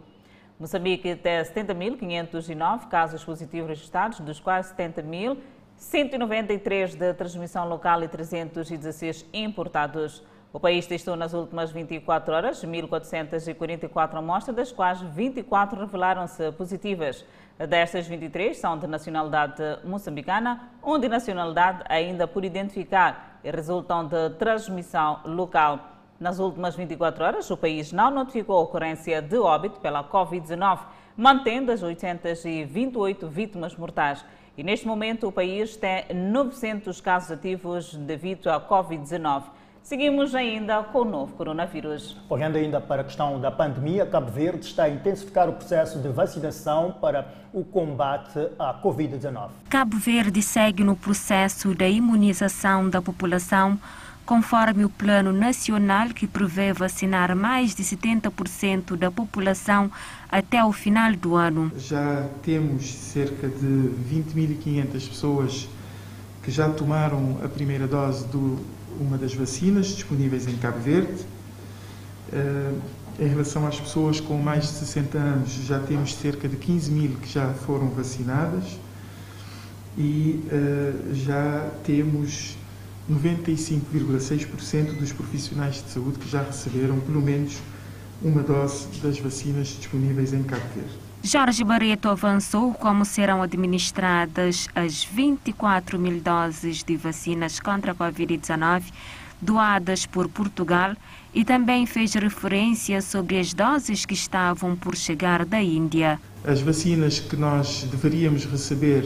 Moçambique 0.60 1.16
tem 1.16 1.42
70.509 1.42 2.88
casos 2.88 3.24
positivos 3.24 3.70
registrados, 3.70 4.20
dos 4.20 4.38
quais 4.38 4.70
70.193 4.76 6.94
de 6.94 7.14
transmissão 7.14 7.66
local 7.66 8.04
e 8.04 8.08
316 8.08 9.24
importados. 9.32 10.22
O 10.52 10.60
país 10.60 10.86
testou 10.86 11.16
nas 11.16 11.34
últimas 11.34 11.70
24 11.70 12.32
horas 12.32 12.64
1.444 12.64 14.14
amostras, 14.14 14.56
das 14.56 14.72
quais 14.72 15.00
24 15.00 15.78
revelaram-se 15.78 16.50
positivas. 16.52 17.24
Destas 17.68 18.06
23 18.06 18.56
são 18.56 18.78
de 18.78 18.86
nacionalidade 18.86 19.62
moçambicana, 19.84 20.70
um 20.82 20.98
de 20.98 21.08
nacionalidade 21.08 21.82
ainda 21.88 22.26
por 22.26 22.44
identificar 22.44 23.40
e 23.42 23.50
resultam 23.50 24.06
de 24.06 24.30
transmissão 24.38 25.20
local. 25.24 25.78
Nas 26.18 26.38
últimas 26.38 26.74
24 26.74 27.24
horas, 27.24 27.50
o 27.50 27.56
país 27.56 27.92
não 27.92 28.10
notificou 28.10 28.56
a 28.56 28.62
ocorrência 28.62 29.20
de 29.20 29.36
óbito 29.36 29.80
pela 29.80 30.02
Covid-19, 30.02 30.78
mantendo 31.14 31.70
as 31.70 31.82
828 31.82 33.28
vítimas 33.28 33.76
mortais. 33.76 34.24
E 34.56 34.62
neste 34.62 34.86
momento, 34.86 35.28
o 35.28 35.32
país 35.32 35.76
tem 35.76 36.06
900 36.14 36.98
casos 37.02 37.32
ativos 37.32 37.94
devido 37.94 38.48
à 38.48 38.58
Covid-19. 38.58 39.42
Seguimos 39.86 40.34
ainda 40.34 40.82
com 40.82 41.02
o 41.02 41.04
novo 41.04 41.32
coronavírus. 41.34 42.16
Olhando 42.28 42.56
ainda 42.56 42.80
para 42.80 43.02
a 43.02 43.04
questão 43.04 43.40
da 43.40 43.52
pandemia, 43.52 44.04
Cabo 44.04 44.32
Verde 44.32 44.66
está 44.66 44.82
a 44.82 44.88
intensificar 44.88 45.48
o 45.48 45.52
processo 45.52 46.00
de 46.00 46.08
vacinação 46.08 46.96
para 47.00 47.32
o 47.52 47.62
combate 47.62 48.48
à 48.58 48.74
Covid-19. 48.82 49.50
Cabo 49.70 49.96
Verde 49.96 50.42
segue 50.42 50.82
no 50.82 50.96
processo 50.96 51.72
da 51.72 51.88
imunização 51.88 52.90
da 52.90 53.00
população, 53.00 53.78
conforme 54.24 54.84
o 54.84 54.90
Plano 54.90 55.32
Nacional 55.32 56.08
que 56.08 56.26
prevê 56.26 56.72
vacinar 56.72 57.36
mais 57.36 57.72
de 57.72 57.84
70% 57.84 58.96
da 58.96 59.08
população 59.08 59.88
até 60.28 60.64
o 60.64 60.72
final 60.72 61.12
do 61.12 61.36
ano. 61.36 61.70
Já 61.76 62.26
temos 62.42 62.92
cerca 62.92 63.46
de 63.46 63.92
20.500 64.12 65.08
pessoas 65.08 65.68
que 66.42 66.50
já 66.50 66.68
tomaram 66.70 67.38
a 67.44 67.48
primeira 67.48 67.86
dose 67.86 68.26
do 68.26 68.58
uma 69.00 69.16
das 69.18 69.34
vacinas 69.34 69.86
disponíveis 69.88 70.46
em 70.46 70.56
Cabo 70.56 70.78
Verde. 70.80 71.24
Uh, 72.32 72.80
em 73.18 73.28
relação 73.28 73.66
às 73.66 73.80
pessoas 73.80 74.20
com 74.20 74.36
mais 74.36 74.64
de 74.64 74.70
60 74.72 75.16
anos, 75.16 75.50
já 75.66 75.78
temos 75.80 76.14
cerca 76.14 76.46
de 76.46 76.56
15 76.56 76.90
mil 76.90 77.10
que 77.16 77.32
já 77.32 77.52
foram 77.54 77.88
vacinadas 77.88 78.64
e 79.96 80.44
uh, 80.52 81.14
já 81.14 81.70
temos 81.82 82.58
95,6% 83.10 84.98
dos 84.98 85.12
profissionais 85.12 85.82
de 85.82 85.90
saúde 85.90 86.18
que 86.18 86.28
já 86.28 86.42
receberam 86.42 86.98
pelo 87.00 87.22
menos 87.22 87.58
uma 88.22 88.42
dose 88.42 88.86
das 89.02 89.18
vacinas 89.18 89.68
disponíveis 89.68 90.32
em 90.32 90.42
Cabo 90.42 90.64
Verde. 90.74 91.05
Jorge 91.26 91.64
Barreto 91.64 92.08
avançou 92.08 92.72
como 92.72 93.04
serão 93.04 93.42
administradas 93.42 94.68
as 94.76 95.02
24 95.02 95.98
mil 95.98 96.20
doses 96.20 96.84
de 96.84 96.96
vacinas 96.96 97.58
contra 97.58 97.90
a 97.90 97.94
Covid-19 97.96 98.84
doadas 99.42 100.06
por 100.06 100.28
Portugal 100.28 100.94
e 101.34 101.44
também 101.44 101.84
fez 101.84 102.14
referência 102.14 103.02
sobre 103.02 103.40
as 103.40 103.52
doses 103.52 104.06
que 104.06 104.14
estavam 104.14 104.76
por 104.76 104.94
chegar 104.94 105.44
da 105.44 105.60
Índia. 105.60 106.20
As 106.44 106.60
vacinas 106.60 107.18
que 107.18 107.34
nós 107.34 107.82
deveríamos 107.90 108.44
receber 108.44 109.04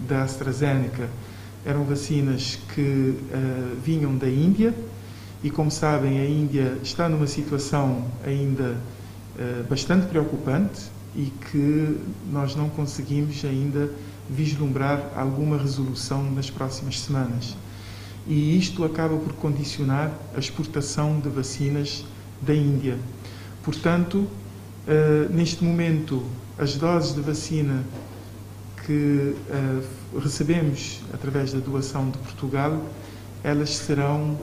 da 0.00 0.24
AstraZeneca 0.24 1.08
eram 1.64 1.84
vacinas 1.84 2.58
que 2.74 2.82
uh, 2.82 3.80
vinham 3.82 4.14
da 4.18 4.28
Índia 4.28 4.74
e, 5.42 5.48
como 5.48 5.70
sabem, 5.70 6.20
a 6.20 6.26
Índia 6.26 6.76
está 6.82 7.08
numa 7.08 7.26
situação 7.26 8.04
ainda 8.26 8.76
uh, 9.38 9.64
bastante 9.70 10.04
preocupante 10.06 10.92
e 11.14 11.32
que 11.50 11.98
nós 12.30 12.56
não 12.56 12.68
conseguimos 12.68 13.44
ainda 13.44 13.90
vislumbrar 14.28 15.12
alguma 15.16 15.58
resolução 15.58 16.30
nas 16.30 16.50
próximas 16.50 17.00
semanas. 17.00 17.56
E 18.26 18.56
isto 18.56 18.84
acaba 18.84 19.16
por 19.16 19.32
condicionar 19.34 20.12
a 20.34 20.38
exportação 20.38 21.18
de 21.18 21.28
vacinas 21.28 22.04
da 22.40 22.54
Índia. 22.54 22.98
Portanto, 23.62 24.18
uh, 24.18 25.32
neste 25.32 25.64
momento, 25.64 26.24
as 26.58 26.76
doses 26.76 27.14
de 27.14 27.20
vacina 27.20 27.84
que 28.86 29.34
uh, 30.12 30.18
recebemos 30.18 31.00
através 31.12 31.52
da 31.52 31.58
doação 31.58 32.10
de 32.10 32.18
Portugal, 32.18 32.80
elas 33.42 33.70
serão 33.76 34.38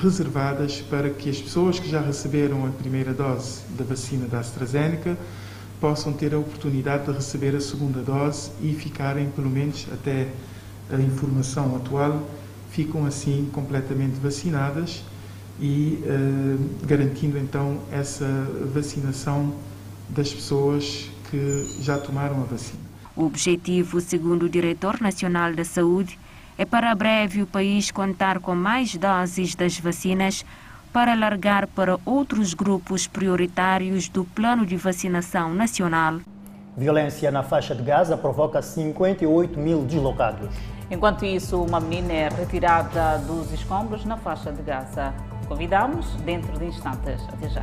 reservadas 0.00 0.80
para 0.80 1.10
que 1.10 1.28
as 1.28 1.40
pessoas 1.40 1.78
que 1.78 1.88
já 1.88 2.00
receberam 2.00 2.66
a 2.66 2.70
primeira 2.70 3.12
dose 3.12 3.62
da 3.76 3.84
vacina 3.84 4.26
da 4.26 4.38
AstraZeneca 4.38 5.18
possam 5.80 6.12
ter 6.12 6.32
a 6.32 6.38
oportunidade 6.38 7.06
de 7.06 7.12
receber 7.12 7.56
a 7.56 7.60
segunda 7.60 8.00
dose 8.00 8.52
e 8.60 8.72
ficarem, 8.72 9.28
pelo 9.30 9.50
menos 9.50 9.86
até 9.92 10.28
a 10.90 11.00
informação 11.00 11.74
atual, 11.76 12.22
ficam 12.70 13.04
assim 13.04 13.48
completamente 13.52 14.18
vacinadas 14.20 15.02
e 15.60 15.98
uh, 16.04 16.86
garantindo 16.86 17.36
então 17.36 17.80
essa 17.90 18.26
vacinação 18.72 19.54
das 20.08 20.32
pessoas 20.32 21.10
que 21.30 21.78
já 21.80 21.98
tomaram 21.98 22.40
a 22.42 22.44
vacina. 22.44 22.80
O 23.16 23.24
objetivo, 23.24 24.00
segundo 24.00 24.44
o 24.44 24.48
diretor 24.48 25.00
nacional 25.00 25.52
da 25.52 25.64
saúde, 25.64 26.18
é 26.62 26.64
para 26.64 26.94
breve 26.94 27.42
o 27.42 27.46
país 27.46 27.90
contar 27.90 28.38
com 28.38 28.54
mais 28.54 28.94
doses 28.94 29.56
das 29.56 29.80
vacinas 29.80 30.44
para 30.92 31.10
alargar 31.10 31.66
para 31.66 31.98
outros 32.06 32.54
grupos 32.54 33.04
prioritários 33.04 34.08
do 34.08 34.24
plano 34.24 34.64
de 34.64 34.76
vacinação 34.76 35.52
nacional. 35.52 36.20
Violência 36.76 37.32
na 37.32 37.42
faixa 37.42 37.74
de 37.74 37.82
Gaza 37.82 38.16
provoca 38.16 38.62
58 38.62 39.58
mil 39.58 39.84
deslocados. 39.84 40.48
Enquanto 40.88 41.24
isso, 41.24 41.60
uma 41.60 41.80
menina 41.80 42.12
é 42.12 42.28
retirada 42.28 43.18
dos 43.18 43.52
escombros 43.52 44.04
na 44.04 44.16
faixa 44.16 44.52
de 44.52 44.62
Gaza. 44.62 45.12
Convidamos 45.48 46.06
dentro 46.24 46.56
de 46.60 46.66
instantes. 46.66 47.20
Até 47.28 47.48
já. 47.48 47.62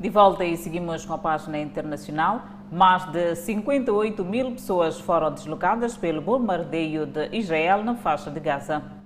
De 0.00 0.08
volta 0.08 0.44
e 0.44 0.56
seguimos 0.56 1.04
com 1.04 1.14
a 1.14 1.18
página 1.18 1.58
internacional. 1.58 2.42
Mais 2.70 3.04
de 3.06 3.34
58 3.34 4.24
mil 4.24 4.52
pessoas 4.52 5.00
foram 5.00 5.32
deslocadas 5.32 5.96
pelo 5.96 6.22
bombardeio 6.22 7.04
de 7.04 7.28
Israel 7.36 7.82
na 7.82 7.96
faixa 7.96 8.30
de 8.30 8.38
Gaza. 8.38 8.97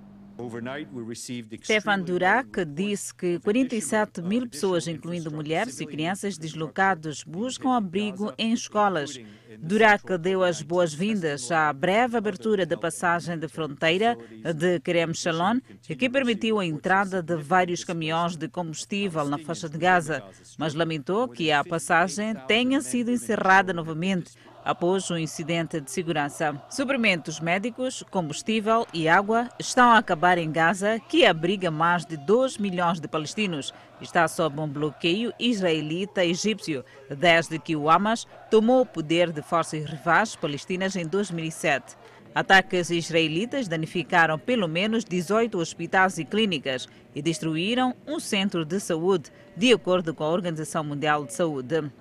Stefan 1.61 1.99
Durak 1.99 2.65
disse 2.65 3.13
que 3.13 3.39
47 3.39 4.21
mil 4.21 4.49
pessoas, 4.49 4.87
incluindo 4.87 5.31
mulheres 5.31 5.79
e 5.79 5.85
crianças 5.85 6.37
deslocados, 6.37 7.23
buscam 7.23 7.75
abrigo 7.75 8.33
em 8.37 8.51
escolas. 8.51 9.19
Durak 9.59 10.17
deu 10.17 10.43
as 10.43 10.61
boas-vindas 10.61 11.51
à 11.51 11.71
breve 11.71 12.17
abertura 12.17 12.65
da 12.65 12.75
passagem 12.75 13.37
de 13.37 13.47
fronteira 13.47 14.17
de 14.55 14.79
Kerem 14.79 15.13
Shalom, 15.13 15.59
que 15.81 16.09
permitiu 16.09 16.59
a 16.59 16.65
entrada 16.65 17.21
de 17.21 17.35
vários 17.35 17.83
caminhões 17.83 18.35
de 18.35 18.47
combustível 18.47 19.25
na 19.25 19.37
faixa 19.37 19.69
de 19.69 19.77
Gaza, 19.77 20.23
mas 20.57 20.73
lamentou 20.73 21.27
que 21.27 21.51
a 21.51 21.63
passagem 21.63 22.35
tenha 22.47 22.81
sido 22.81 23.11
encerrada 23.11 23.71
novamente 23.71 24.31
após 24.63 25.09
um 25.11 25.17
incidente 25.17 25.79
de 25.79 25.91
segurança. 25.91 26.61
Suprimentos 26.69 27.39
médicos, 27.39 28.03
combustível 28.09 28.87
e 28.93 29.07
água 29.07 29.49
estão 29.59 29.89
a 29.91 29.97
acabar 29.97 30.37
em 30.37 30.51
Gaza, 30.51 30.99
que 31.07 31.25
abriga 31.25 31.69
mais 31.69 32.05
de 32.05 32.17
2 32.17 32.57
milhões 32.57 32.99
de 32.99 33.07
palestinos. 33.07 33.73
Está 34.01 34.27
sob 34.27 34.59
um 34.59 34.67
bloqueio 34.67 35.33
israelita-egípcio 35.39 36.83
desde 37.09 37.59
que 37.59 37.75
o 37.75 37.89
Hamas 37.89 38.27
tomou 38.49 38.81
o 38.81 38.85
poder 38.85 39.31
de 39.31 39.41
forças 39.41 39.85
rivais 39.85 40.35
palestinas 40.35 40.95
em 40.95 41.05
2007. 41.05 41.95
Ataques 42.35 42.89
israelitas 42.89 43.67
danificaram 43.67 44.39
pelo 44.39 44.67
menos 44.67 45.05
18 45.05 45.55
hospitais 45.59 46.17
e 46.17 46.25
clínicas 46.25 46.87
e 47.13 47.21
destruíram 47.21 47.95
um 48.07 48.19
centro 48.19 48.65
de 48.65 48.79
saúde, 48.79 49.31
de 49.55 49.71
acordo 49.71 50.15
com 50.15 50.23
a 50.23 50.31
Organização 50.31 50.83
Mundial 50.83 51.25
de 51.25 51.33
Saúde. 51.33 51.91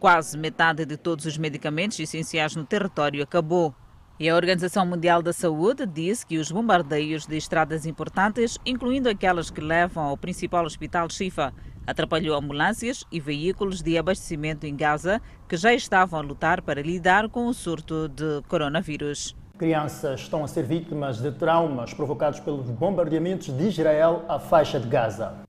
Quase 0.00 0.38
metade 0.38 0.86
de 0.86 0.96
todos 0.96 1.26
os 1.26 1.36
medicamentos 1.36 2.00
essenciais 2.00 2.56
no 2.56 2.64
território 2.64 3.22
acabou. 3.22 3.74
E 4.18 4.30
a 4.30 4.34
Organização 4.34 4.86
Mundial 4.86 5.20
da 5.20 5.30
Saúde 5.30 5.84
disse 5.84 6.24
que 6.24 6.38
os 6.38 6.50
bombardeios 6.50 7.26
de 7.26 7.36
estradas 7.36 7.84
importantes, 7.84 8.56
incluindo 8.64 9.10
aquelas 9.10 9.50
que 9.50 9.60
levam 9.60 10.04
ao 10.04 10.16
principal 10.16 10.64
hospital 10.64 11.10
Shifa, 11.10 11.52
atrapalhou 11.86 12.34
ambulâncias 12.34 13.04
e 13.12 13.20
veículos 13.20 13.82
de 13.82 13.98
abastecimento 13.98 14.64
em 14.64 14.74
Gaza 14.74 15.20
que 15.46 15.58
já 15.58 15.74
estavam 15.74 16.18
a 16.18 16.22
lutar 16.22 16.62
para 16.62 16.80
lidar 16.80 17.28
com 17.28 17.46
o 17.46 17.52
surto 17.52 18.08
de 18.08 18.40
coronavírus. 18.48 19.36
Crianças 19.58 20.22
estão 20.22 20.42
a 20.42 20.48
ser 20.48 20.62
vítimas 20.62 21.20
de 21.20 21.30
traumas 21.30 21.92
provocados 21.92 22.40
pelos 22.40 22.70
bombardeamentos 22.70 23.54
de 23.54 23.68
Israel 23.68 24.24
à 24.30 24.38
faixa 24.38 24.80
de 24.80 24.88
Gaza. 24.88 25.44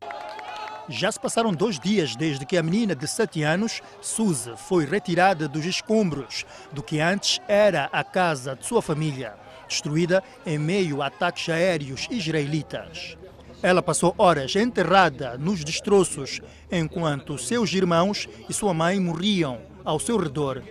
Já 0.89 1.11
se 1.11 1.19
passaram 1.19 1.53
dois 1.53 1.79
dias 1.79 2.15
desde 2.15 2.45
que 2.45 2.57
a 2.57 2.63
menina 2.63 2.95
de 2.95 3.07
7 3.07 3.43
anos, 3.43 3.81
Suzy, 4.01 4.51
foi 4.57 4.85
retirada 4.85 5.47
dos 5.47 5.65
escombros 5.65 6.45
do 6.71 6.81
que 6.81 6.99
antes 6.99 7.39
era 7.47 7.89
a 7.91 8.03
casa 8.03 8.55
de 8.55 8.65
sua 8.65 8.81
família. 8.81 9.35
destruída 9.67 10.21
em 10.45 10.57
meio 10.57 11.01
a 11.01 11.07
ataques 11.07 11.47
aéreos 11.47 12.07
israelitas. 12.11 13.15
Ela 13.63 13.81
passou 13.81 14.13
horas 14.17 14.55
enterrada 14.55 15.37
nos 15.37 15.63
destroços, 15.63 16.41
enquanto 16.69 17.37
seus 17.37 17.71
irmãos 17.73 18.27
e 18.49 18.53
sua 18.53 18.73
mãe 18.73 18.99
morriam 18.99 19.59
ao 19.85 19.99
seu 19.99 20.17
redor. 20.17 20.61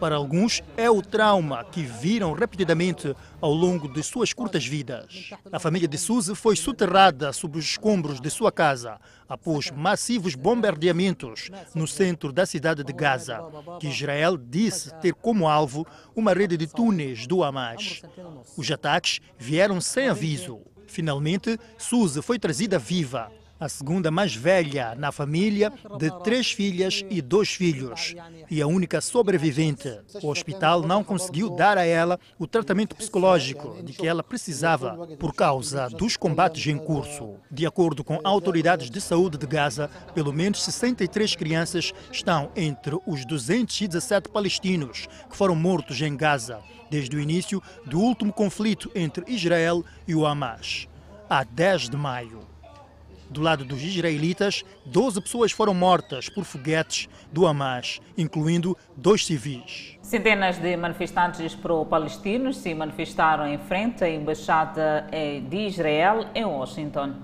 Para 0.00 0.14
alguns, 0.14 0.62
é 0.76 0.88
o 0.88 1.02
trauma 1.02 1.64
que 1.64 1.82
viram 1.82 2.32
repetidamente 2.32 3.14
ao 3.40 3.52
longo 3.52 3.88
de 3.92 4.02
suas 4.02 4.32
curtas 4.32 4.64
vidas. 4.64 5.30
A 5.50 5.58
família 5.58 5.88
de 5.88 5.98
Suzy 5.98 6.34
foi 6.36 6.54
soterrada 6.54 7.32
sob 7.32 7.58
os 7.58 7.64
escombros 7.64 8.20
de 8.20 8.30
sua 8.30 8.52
casa 8.52 9.00
após 9.28 9.70
massivos 9.70 10.36
bombardeamentos 10.36 11.50
no 11.74 11.86
centro 11.86 12.32
da 12.32 12.46
cidade 12.46 12.84
de 12.84 12.92
Gaza, 12.92 13.40
que 13.80 13.88
Israel 13.88 14.36
disse 14.36 14.94
ter 15.00 15.14
como 15.14 15.48
alvo 15.48 15.84
uma 16.14 16.32
rede 16.32 16.56
de 16.56 16.68
túneis 16.68 17.26
do 17.26 17.42
Hamas. 17.42 18.02
Os 18.56 18.70
ataques 18.70 19.20
vieram 19.36 19.80
sem 19.80 20.08
aviso. 20.08 20.60
Finalmente, 20.86 21.58
Suzy 21.76 22.22
foi 22.22 22.38
trazida 22.38 22.78
viva 22.78 23.30
a 23.60 23.68
segunda 23.68 24.10
mais 24.10 24.34
velha 24.34 24.94
na 24.94 25.10
família, 25.10 25.72
de 25.98 26.10
três 26.22 26.52
filhas 26.52 27.04
e 27.10 27.20
dois 27.20 27.50
filhos, 27.50 28.14
e 28.50 28.62
a 28.62 28.66
única 28.66 29.00
sobrevivente. 29.00 29.98
O 30.22 30.28
hospital 30.28 30.82
não 30.82 31.02
conseguiu 31.02 31.50
dar 31.50 31.76
a 31.76 31.84
ela 31.84 32.18
o 32.38 32.46
tratamento 32.46 32.94
psicológico 32.94 33.82
de 33.82 33.92
que 33.92 34.06
ela 34.06 34.22
precisava 34.22 34.96
por 35.18 35.34
causa 35.34 35.88
dos 35.88 36.16
combates 36.16 36.66
em 36.66 36.78
curso. 36.78 37.34
De 37.50 37.66
acordo 37.66 38.04
com 38.04 38.20
autoridades 38.22 38.90
de 38.90 39.00
saúde 39.00 39.36
de 39.36 39.46
Gaza, 39.46 39.90
pelo 40.14 40.32
menos 40.32 40.62
63 40.62 41.34
crianças 41.34 41.92
estão 42.12 42.50
entre 42.54 42.98
os 43.06 43.24
217 43.24 44.28
palestinos 44.28 45.08
que 45.28 45.36
foram 45.36 45.54
mortos 45.54 46.00
em 46.00 46.16
Gaza 46.16 46.60
desde 46.90 47.16
o 47.16 47.20
início 47.20 47.62
do 47.84 48.00
último 48.00 48.32
conflito 48.32 48.90
entre 48.94 49.30
Israel 49.30 49.84
e 50.06 50.14
o 50.14 50.24
Hamas, 50.24 50.88
a 51.28 51.44
10 51.44 51.90
de 51.90 51.96
maio. 51.96 52.47
Do 53.30 53.42
lado 53.42 53.64
dos 53.64 53.82
israelitas, 53.82 54.64
12 54.86 55.20
pessoas 55.20 55.52
foram 55.52 55.74
mortas 55.74 56.28
por 56.28 56.44
foguetes 56.44 57.08
do 57.30 57.46
Hamas, 57.46 58.00
incluindo 58.16 58.76
dois 58.96 59.26
civis. 59.26 59.98
Centenas 60.00 60.58
de 60.58 60.76
manifestantes 60.76 61.54
pro-palestinos 61.54 62.56
se 62.56 62.74
manifestaram 62.74 63.46
em 63.46 63.58
frente 63.58 64.02
à 64.02 64.08
embaixada 64.08 65.06
de 65.48 65.66
Israel 65.66 66.26
em 66.34 66.44
Washington. 66.44 67.14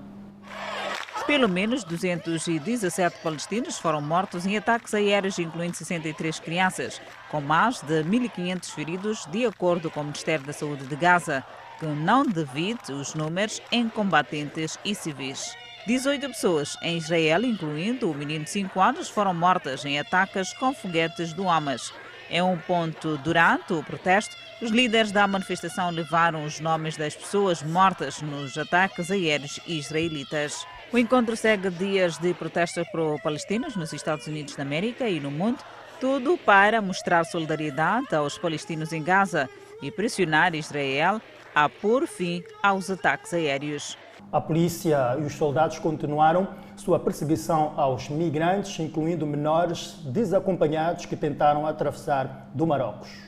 Pelo 1.25 1.49
menos 1.49 1.83
217 1.83 3.17
palestinos 3.23 3.79
foram 3.79 3.99
mortos 3.99 4.45
em 4.45 4.57
ataques 4.57 4.93
aéreos, 4.93 5.39
incluindo 5.39 5.75
63 5.75 6.39
crianças, 6.39 7.01
com 7.31 7.41
mais 7.41 7.81
de 7.81 8.03
1.500 8.03 8.69
feridos, 8.69 9.25
de 9.31 9.43
acordo 9.43 9.89
com 9.89 10.01
o 10.01 10.03
Ministério 10.03 10.45
da 10.45 10.53
Saúde 10.53 10.85
de 10.85 10.95
Gaza, 10.95 11.43
que 11.79 11.85
não 11.87 12.23
divide 12.23 12.91
os 12.91 13.15
números 13.15 13.59
em 13.71 13.89
combatentes 13.89 14.77
e 14.85 14.93
civis. 14.93 15.55
18 15.85 16.29
pessoas 16.29 16.75
em 16.81 16.97
Israel, 16.97 17.43
incluindo 17.43 18.09
o 18.09 18.15
menino 18.15 18.43
de 18.43 18.49
5 18.49 18.81
anos, 18.81 19.07
foram 19.07 19.35
mortas 19.35 19.85
em 19.85 19.99
ataques 19.99 20.51
com 20.53 20.73
foguetes 20.73 21.31
do 21.31 21.47
Hamas. 21.47 21.93
Em 22.27 22.41
um 22.41 22.57
ponto 22.57 23.19
durante 23.19 23.71
o 23.71 23.83
protesto, 23.83 24.35
os 24.59 24.71
líderes 24.71 25.11
da 25.11 25.27
manifestação 25.27 25.91
levaram 25.91 26.43
os 26.43 26.59
nomes 26.59 26.97
das 26.97 27.15
pessoas 27.15 27.61
mortas 27.61 28.19
nos 28.19 28.57
ataques 28.57 29.11
aéreos 29.11 29.59
israelitas. 29.67 30.65
O 30.91 30.97
encontro 30.97 31.37
segue 31.37 31.69
dias 31.69 32.17
de 32.17 32.33
protestos 32.33 32.87
pro-palestinos 32.89 33.75
nos 33.75 33.93
Estados 33.93 34.25
Unidos 34.25 34.55
da 34.55 34.63
América 34.63 35.07
e 35.07 35.19
no 35.19 35.29
mundo, 35.29 35.59
tudo 35.99 36.35
para 36.35 36.81
mostrar 36.81 37.23
solidariedade 37.25 38.15
aos 38.15 38.39
palestinos 38.39 38.91
em 38.91 39.03
Gaza 39.03 39.47
e 39.83 39.91
pressionar 39.91 40.55
Israel 40.55 41.21
a 41.53 41.69
pôr 41.69 42.07
fim 42.07 42.43
aos 42.63 42.89
ataques 42.89 43.35
aéreos. 43.35 43.95
A 44.31 44.41
polícia 44.41 45.17
e 45.19 45.23
os 45.23 45.33
soldados 45.33 45.79
continuaram 45.79 46.47
sua 46.75 46.99
perseguição 46.99 47.73
aos 47.77 48.09
migrantes, 48.09 48.79
incluindo 48.79 49.25
menores 49.25 49.99
desacompanhados 50.05 51.05
que 51.05 51.15
tentaram 51.15 51.65
atravessar 51.65 52.49
do 52.53 52.67
Marrocos. 52.67 53.25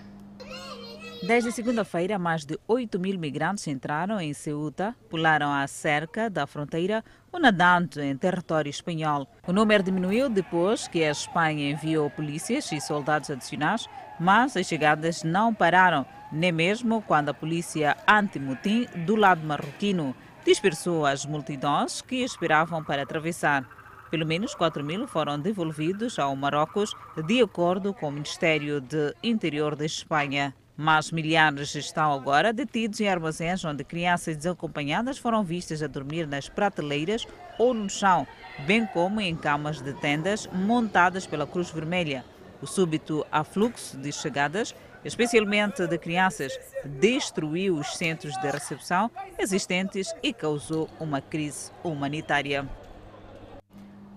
Desde 1.25 1.51
segunda-feira, 1.51 2.19
mais 2.19 2.45
de 2.45 2.59
8 2.67 2.99
mil 2.99 3.17
migrantes 3.17 3.65
entraram 3.67 4.21
em 4.21 4.33
Ceuta, 4.33 4.95
pularam 5.09 5.51
a 5.51 5.65
cerca 5.65 6.29
da 6.29 6.45
fronteira 6.45 7.03
ou 7.31 7.39
nadando 7.39 8.01
em 8.01 8.15
território 8.15 8.69
espanhol. 8.69 9.27
O 9.47 9.51
número 9.51 9.83
diminuiu 9.83 10.29
depois 10.29 10.87
que 10.87 11.03
a 11.03 11.09
Espanha 11.11 11.71
enviou 11.71 12.09
polícias 12.11 12.71
e 12.71 12.79
soldados 12.79 13.31
adicionais, 13.31 13.87
mas 14.19 14.55
as 14.55 14.67
chegadas 14.67 15.23
não 15.23 15.53
pararam, 15.53 16.05
nem 16.31 16.51
mesmo 16.51 17.01
quando 17.01 17.29
a 17.29 17.33
polícia 17.33 17.97
anti-motim 18.07 18.85
do 19.05 19.15
lado 19.15 19.45
marroquino 19.45 20.15
dispersou 20.47 21.05
as 21.05 21.25
multidões 21.25 22.01
que 22.01 22.23
esperavam 22.23 22.81
para 22.81 23.03
atravessar. 23.03 23.67
Pelo 24.09 24.25
menos 24.25 24.55
4 24.55 24.81
mil 24.81 25.05
foram 25.05 25.37
devolvidos 25.37 26.17
ao 26.17 26.33
Marrocos, 26.37 26.93
de 27.25 27.41
acordo 27.41 27.93
com 27.93 28.07
o 28.07 28.11
Ministério 28.13 28.79
de 28.79 29.13
Interior 29.21 29.75
da 29.75 29.85
Espanha. 29.85 30.55
Mas 30.77 31.11
milhares 31.11 31.75
estão 31.75 32.13
agora 32.13 32.53
detidos 32.53 33.01
em 33.01 33.09
armazéns 33.09 33.65
onde 33.65 33.83
crianças 33.83 34.37
desacompanhadas 34.37 35.17
foram 35.17 35.43
vistas 35.43 35.83
a 35.83 35.87
dormir 35.87 36.25
nas 36.25 36.47
prateleiras 36.47 37.27
ou 37.59 37.73
no 37.73 37.89
chão, 37.89 38.25
bem 38.65 38.85
como 38.85 39.19
em 39.19 39.35
camas 39.35 39.81
de 39.81 39.91
tendas 39.95 40.47
montadas 40.47 41.27
pela 41.27 41.45
Cruz 41.45 41.69
Vermelha. 41.71 42.23
O 42.61 42.65
súbito 42.65 43.25
afluxo 43.29 43.97
de 43.97 44.13
chegadas 44.13 44.73
especialmente 45.07 45.87
de 45.87 45.97
crianças, 45.97 46.59
destruiu 46.85 47.75
os 47.75 47.95
centros 47.95 48.35
de 48.35 48.51
recepção 48.51 49.09
existentes 49.39 50.13
e 50.21 50.33
causou 50.33 50.89
uma 50.99 51.21
crise 51.21 51.71
humanitária. 51.83 52.67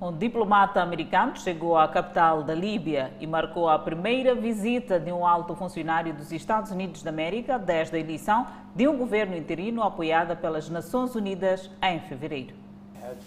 Um 0.03 0.17
diplomata 0.17 0.81
americano 0.81 1.37
chegou 1.37 1.77
à 1.77 1.87
capital 1.87 2.43
da 2.43 2.55
Líbia 2.55 3.13
e 3.21 3.27
marcou 3.27 3.69
a 3.69 3.79
primeira 3.79 4.35
visita 4.35 4.99
de 4.99 5.13
um 5.13 5.27
alto 5.27 5.55
funcionário 5.55 6.15
dos 6.15 6.33
Estados 6.33 6.71
Unidos 6.71 7.03
da 7.03 7.11
América 7.11 7.59
desde 7.59 7.97
a 7.97 8.01
eleição 8.01 8.47
de 8.75 8.89
um 8.89 8.97
governo 8.97 9.37
interino 9.37 9.83
apoiado 9.83 10.35
pelas 10.39 10.71
Nações 10.71 11.15
Unidas 11.15 11.71
em 11.83 12.01
fevereiro. 12.01 12.70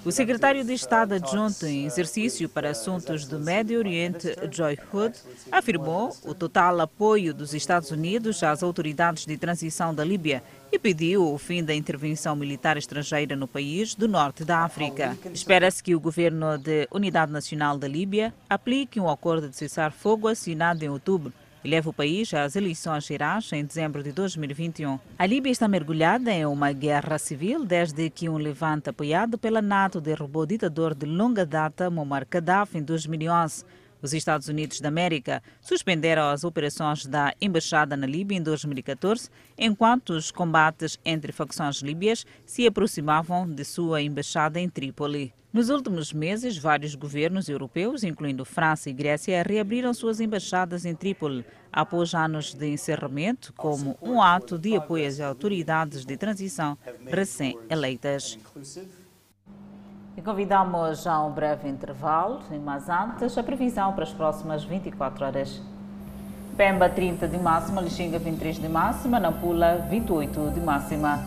O 0.05 0.11
secretário 0.11 0.63
de 0.63 0.73
Estado 0.73 1.13
adjunto 1.15 1.65
em 1.65 1.85
exercício 1.85 2.49
para 2.49 2.71
assuntos 2.71 3.25
do 3.25 3.39
Médio 3.39 3.79
Oriente, 3.79 4.35
Joy 4.51 4.77
Hood, 4.91 5.17
afirmou 5.51 6.15
o 6.23 6.33
total 6.33 6.79
apoio 6.81 7.33
dos 7.33 7.53
Estados 7.53 7.91
Unidos 7.91 8.43
às 8.43 8.63
autoridades 8.63 9.25
de 9.25 9.37
transição 9.37 9.93
da 9.93 10.03
Líbia 10.03 10.43
e 10.71 10.79
pediu 10.79 11.31
o 11.31 11.37
fim 11.37 11.63
da 11.63 11.73
intervenção 11.73 12.35
militar 12.35 12.77
estrangeira 12.77 13.35
no 13.35 13.47
país 13.47 13.95
do 13.95 14.07
norte 14.07 14.43
da 14.43 14.59
África. 14.59 15.17
Espera-se 15.33 15.83
que 15.83 15.95
o 15.95 15.99
governo 15.99 16.57
de 16.57 16.87
Unidade 16.91 17.31
Nacional 17.31 17.77
da 17.77 17.87
Líbia 17.87 18.33
aplique 18.49 18.99
um 18.99 19.09
acordo 19.09 19.49
de 19.49 19.55
cessar-fogo 19.55 20.27
assinado 20.27 20.83
em 20.83 20.89
outubro 20.89 21.31
e 21.63 21.69
leva 21.69 21.89
o 21.89 21.93
país 21.93 22.33
às 22.33 22.55
eleições 22.55 23.05
gerais 23.05 23.51
em 23.53 23.63
dezembro 23.63 24.03
de 24.03 24.11
2021. 24.11 24.99
A 25.17 25.25
Líbia 25.25 25.51
está 25.51 25.67
mergulhada 25.67 26.31
em 26.31 26.45
uma 26.45 26.71
guerra 26.71 27.17
civil 27.17 27.65
desde 27.65 28.09
que 28.09 28.27
um 28.27 28.37
levante 28.37 28.89
apoiado 28.89 29.37
pela 29.37 29.61
NATO 29.61 30.01
derrubou 30.01 30.43
o 30.43 30.47
ditador 30.47 30.93
de 30.93 31.05
longa 31.05 31.45
data 31.45 31.89
Muammar 31.89 32.27
Gaddafi 32.29 32.77
em 32.77 32.83
2011. 32.83 33.63
Os 34.01 34.13
Estados 34.13 34.49
Unidos 34.49 34.81
da 34.81 34.89
América 34.89 35.41
suspenderam 35.61 36.23
as 36.23 36.43
operações 36.43 37.05
da 37.05 37.33
embaixada 37.41 37.95
na 37.95 38.05
Líbia 38.05 38.37
em 38.37 38.43
2014, 38.43 39.29
enquanto 39.57 40.09
os 40.09 40.29
combates 40.29 40.99
entre 41.05 41.31
facções 41.31 41.77
líbias 41.77 42.25
se 42.45 42.67
aproximavam 42.67 43.49
de 43.49 43.63
sua 43.63 44.01
embaixada 44.01 44.59
em 44.59 44.67
Trípoli. 44.67 45.33
Nos 45.53 45.69
últimos 45.69 46.11
meses, 46.11 46.57
vários 46.57 46.95
governos 46.95 47.47
europeus, 47.47 48.03
incluindo 48.03 48.43
França 48.43 48.89
e 48.89 48.93
Grécia, 48.93 49.43
reabriram 49.43 49.93
suas 49.93 50.19
embaixadas 50.19 50.83
em 50.83 50.95
Trípoli 50.95 51.45
após 51.71 52.15
anos 52.15 52.55
de 52.55 52.73
encerramento, 52.73 53.53
como 53.55 53.95
um 54.01 54.19
ato 54.19 54.57
de 54.57 54.75
apoio 54.75 55.07
às 55.07 55.19
autoridades 55.19 56.03
de 56.05 56.17
transição 56.17 56.75
recém-eleitas. 57.05 58.39
E 60.17 60.21
convidamos 60.23 61.05
a 61.05 61.23
um 61.23 61.31
breve 61.31 61.69
intervalo, 61.69 62.41
mas 62.63 62.89
antes 62.89 63.37
a 63.37 63.43
previsão 63.43 63.93
para 63.93 64.05
as 64.05 64.11
próximas 64.11 64.63
24 64.63 65.23
horas. 65.23 65.61
Pemba 66.57 66.89
30 66.89 67.27
de 67.27 67.37
máxima, 67.37 67.79
Lixinga 67.79 68.17
23 68.17 68.59
de 68.59 68.67
máxima, 68.67 69.19
Nampula 69.19 69.85
28 69.87 70.49
de 70.49 70.59
máxima. 70.59 71.19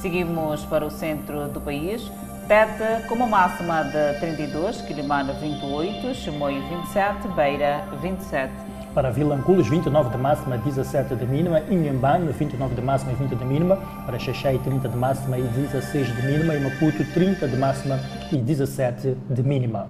Seguimos 0.00 0.64
para 0.64 0.86
o 0.86 0.90
centro 0.90 1.48
do 1.48 1.60
país. 1.60 2.10
Tete 2.46 3.08
com 3.08 3.14
uma 3.14 3.26
máxima 3.26 3.84
de 3.84 4.20
32, 4.20 4.82
Quilimana 4.82 5.32
28, 5.32 6.14
Chimoio 6.14 6.60
27, 6.68 7.28
Beira 7.28 7.88
27. 8.02 8.52
Para 8.92 9.10
Vilanculos, 9.10 9.66
29 9.66 10.10
de 10.10 10.18
máxima, 10.18 10.58
17 10.58 11.16
de 11.16 11.24
mínima. 11.24 11.60
Inhambane, 11.70 12.30
29 12.30 12.74
de 12.74 12.82
máxima 12.82 13.12
e 13.12 13.14
20 13.14 13.34
de 13.34 13.44
mínima. 13.46 13.76
Para 14.04 14.18
Xaxai, 14.18 14.58
30 14.58 14.90
de 14.90 14.96
máxima 14.96 15.38
e 15.38 15.42
16 15.42 16.14
de 16.14 16.22
mínima. 16.26 16.54
E 16.54 16.60
Maputo, 16.60 17.02
30 17.14 17.48
de 17.48 17.56
máxima 17.56 17.98
e 18.30 18.36
17 18.36 19.16
de 19.30 19.42
mínima. 19.42 19.88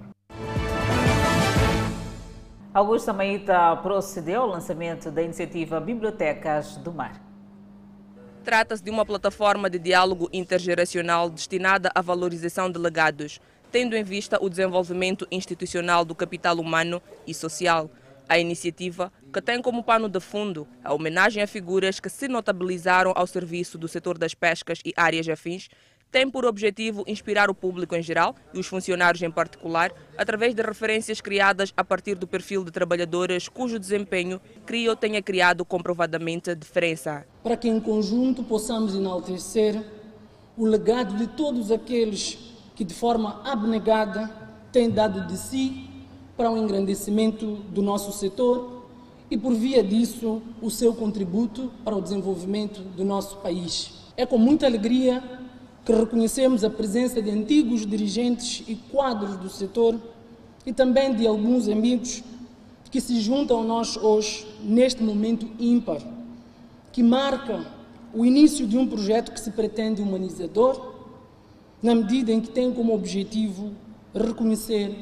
Augusta 2.73 3.11
Maíta 3.11 3.75
procedeu 3.83 4.43
ao 4.43 4.47
lançamento 4.47 5.11
da 5.11 5.21
iniciativa 5.21 5.81
Bibliotecas 5.81 6.77
do 6.77 6.93
Mar. 6.93 7.24
Trata-se 8.45 8.83
de 8.83 8.91
uma 8.91 9.03
plataforma 9.03 9.67
de 9.71 9.79
diálogo 9.79 10.29
intergeracional 10.31 11.31
destinada 11.31 11.89
à 11.95 11.99
valorização 11.99 12.69
de 12.69 12.77
legados, 12.77 13.41
tendo 13.71 13.95
em 13.95 14.03
vista 14.03 14.37
o 14.39 14.47
desenvolvimento 14.47 15.27
institucional 15.31 16.05
do 16.05 16.13
capital 16.13 16.59
humano 16.59 17.01
e 17.25 17.33
social. 17.33 17.89
A 18.29 18.37
iniciativa, 18.37 19.11
que 19.33 19.41
tem 19.41 19.59
como 19.63 19.83
pano 19.83 20.07
de 20.07 20.19
fundo 20.19 20.67
a 20.83 20.93
homenagem 20.93 21.41
a 21.41 21.47
figuras 21.47 21.99
que 21.99 22.07
se 22.07 22.27
notabilizaram 22.27 23.13
ao 23.15 23.25
serviço 23.25 23.79
do 23.79 23.87
setor 23.87 24.15
das 24.15 24.35
pescas 24.35 24.79
e 24.85 24.93
áreas 24.95 25.27
afins, 25.27 25.67
tem 26.15 26.29
por 26.29 26.45
objetivo 26.45 27.03
inspirar 27.07 27.49
o 27.49 27.53
público 27.53 27.93
em 27.93 28.01
geral 28.01 28.37
e 28.53 28.59
os 28.61 28.67
funcionários 28.67 29.21
em 29.21 29.29
particular, 29.29 29.91
através 30.17 30.55
de 30.55 30.61
referências 30.61 31.19
criadas 31.19 31.73
a 31.75 31.83
partir 31.83 32.15
do 32.15 32.25
perfil 32.25 32.63
de 32.63 32.71
trabalhadoras 32.71 33.49
cujo 33.49 33.77
desempenho 33.77 34.39
CRIO 34.65 34.95
tenha 34.95 35.21
criado 35.21 35.65
comprovadamente 35.65 36.55
diferença. 36.55 37.25
Para 37.43 37.57
que 37.57 37.67
em 37.67 37.81
conjunto 37.81 38.45
possamos 38.45 38.95
enaltecer 38.95 39.77
o 40.57 40.65
legado 40.65 41.17
de 41.17 41.27
todos 41.27 41.69
aqueles 41.69 42.37
que 42.75 42.85
de 42.85 42.93
forma 42.93 43.41
abnegada 43.43 44.31
têm 44.71 44.89
dado 44.89 45.27
de 45.27 45.37
si 45.37 45.89
para 46.37 46.49
o 46.49 46.57
engrandecimento 46.57 47.55
do 47.73 47.81
nosso 47.81 48.13
setor 48.13 48.85
e, 49.29 49.37
por 49.37 49.53
via 49.53 49.83
disso, 49.83 50.41
o 50.61 50.71
seu 50.71 50.93
contributo 50.93 51.73
para 51.83 51.93
o 51.93 52.01
desenvolvimento 52.01 52.79
do 52.79 53.03
nosso 53.03 53.35
país. 53.39 53.91
É 54.15 54.25
com 54.25 54.37
muita 54.37 54.65
alegria 54.65 55.21
que 55.85 55.93
reconhecemos 55.93 56.63
a 56.63 56.69
presença 56.69 57.21
de 57.21 57.29
antigos 57.29 57.85
dirigentes 57.85 58.63
e 58.67 58.75
quadros 58.75 59.37
do 59.37 59.49
setor 59.49 59.95
e 60.65 60.73
também 60.73 61.13
de 61.13 61.27
alguns 61.27 61.69
amigos 61.69 62.23
que 62.89 62.99
se 62.99 63.21
juntam 63.21 63.61
a 63.61 63.63
nós 63.63 63.95
hoje, 63.95 64.47
neste 64.63 65.03
momento 65.03 65.47
ímpar, 65.59 66.01
que 66.91 67.03
marca 67.03 67.63
o 68.11 68.25
início 68.25 68.65
de 68.65 68.77
um 68.77 68.87
projeto 68.87 69.31
que 69.31 69.39
se 69.39 69.51
pretende 69.51 70.01
humanizador, 70.01 70.93
na 71.83 71.93
medida 71.93 72.31
em 72.31 72.41
que 72.41 72.49
tem 72.49 72.73
como 72.73 72.95
objetivo 72.95 73.71
reconhecer 74.13 74.95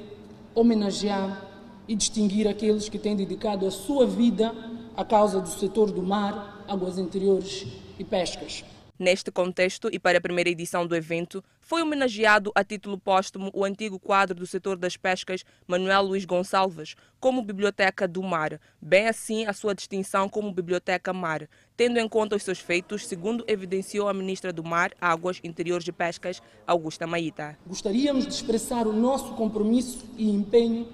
homenagear 0.54 1.48
e 1.88 1.96
distinguir 1.96 2.48
aqueles 2.48 2.90
que 2.90 3.00
têm 3.00 3.16
dedicado 3.16 3.66
a 3.66 3.72
sua 3.72 4.06
vida 4.06 4.54
à 4.98 5.06
causa 5.06 5.40
do 5.40 5.50
setor 5.50 5.92
do 5.92 6.04
mar, 6.04 6.66
águas 6.68 6.98
interiores 6.98 7.68
e 7.98 8.04
pescas. 8.04 8.66
Neste 8.98 9.32
contexto, 9.32 9.90
e 9.92 9.98
para 9.98 10.20
a 10.20 10.22
primeira 10.22 10.52
edição 10.52 10.86
do 10.86 10.96
evento, 10.96 11.44
foi 11.60 11.82
homenageado 11.82 12.52
a 12.54 12.64
título 12.64 12.96
póstumo 12.96 13.50
o 13.52 13.66
antigo 13.66 13.98
quadro 13.98 14.36
do 14.36 14.46
setor 14.46 14.78
das 14.78 14.96
pescas, 14.96 15.44
Manuel 15.66 16.04
Luís 16.04 16.26
Gonçalves, 16.26 16.96
como 17.20 17.42
Biblioteca 17.42 18.08
do 18.08 18.22
Mar, 18.22 18.62
bem 18.80 19.08
assim 19.08 19.48
a 19.48 19.54
sua 19.54 19.74
distinção 19.74 20.30
como 20.30 20.54
Biblioteca 20.54 21.12
Mar, 21.12 21.50
tendo 21.76 21.98
em 21.98 22.08
conta 22.08 22.36
os 22.36 22.44
seus 22.44 22.60
feitos, 22.60 23.08
segundo 23.08 23.44
evidenciou 23.48 24.08
a 24.08 24.14
Ministra 24.14 24.54
do 24.54 24.64
Mar, 24.64 24.92
Águas, 25.02 25.40
Interiores 25.44 25.88
e 25.88 25.92
Pescas, 25.92 26.40
Augusta 26.68 27.08
Maíta. 27.08 27.58
Gostaríamos 27.66 28.28
de 28.28 28.34
expressar 28.34 28.86
o 28.86 28.94
nosso 28.94 29.34
compromisso 29.34 30.06
e 30.16 30.30
empenho 30.30 30.88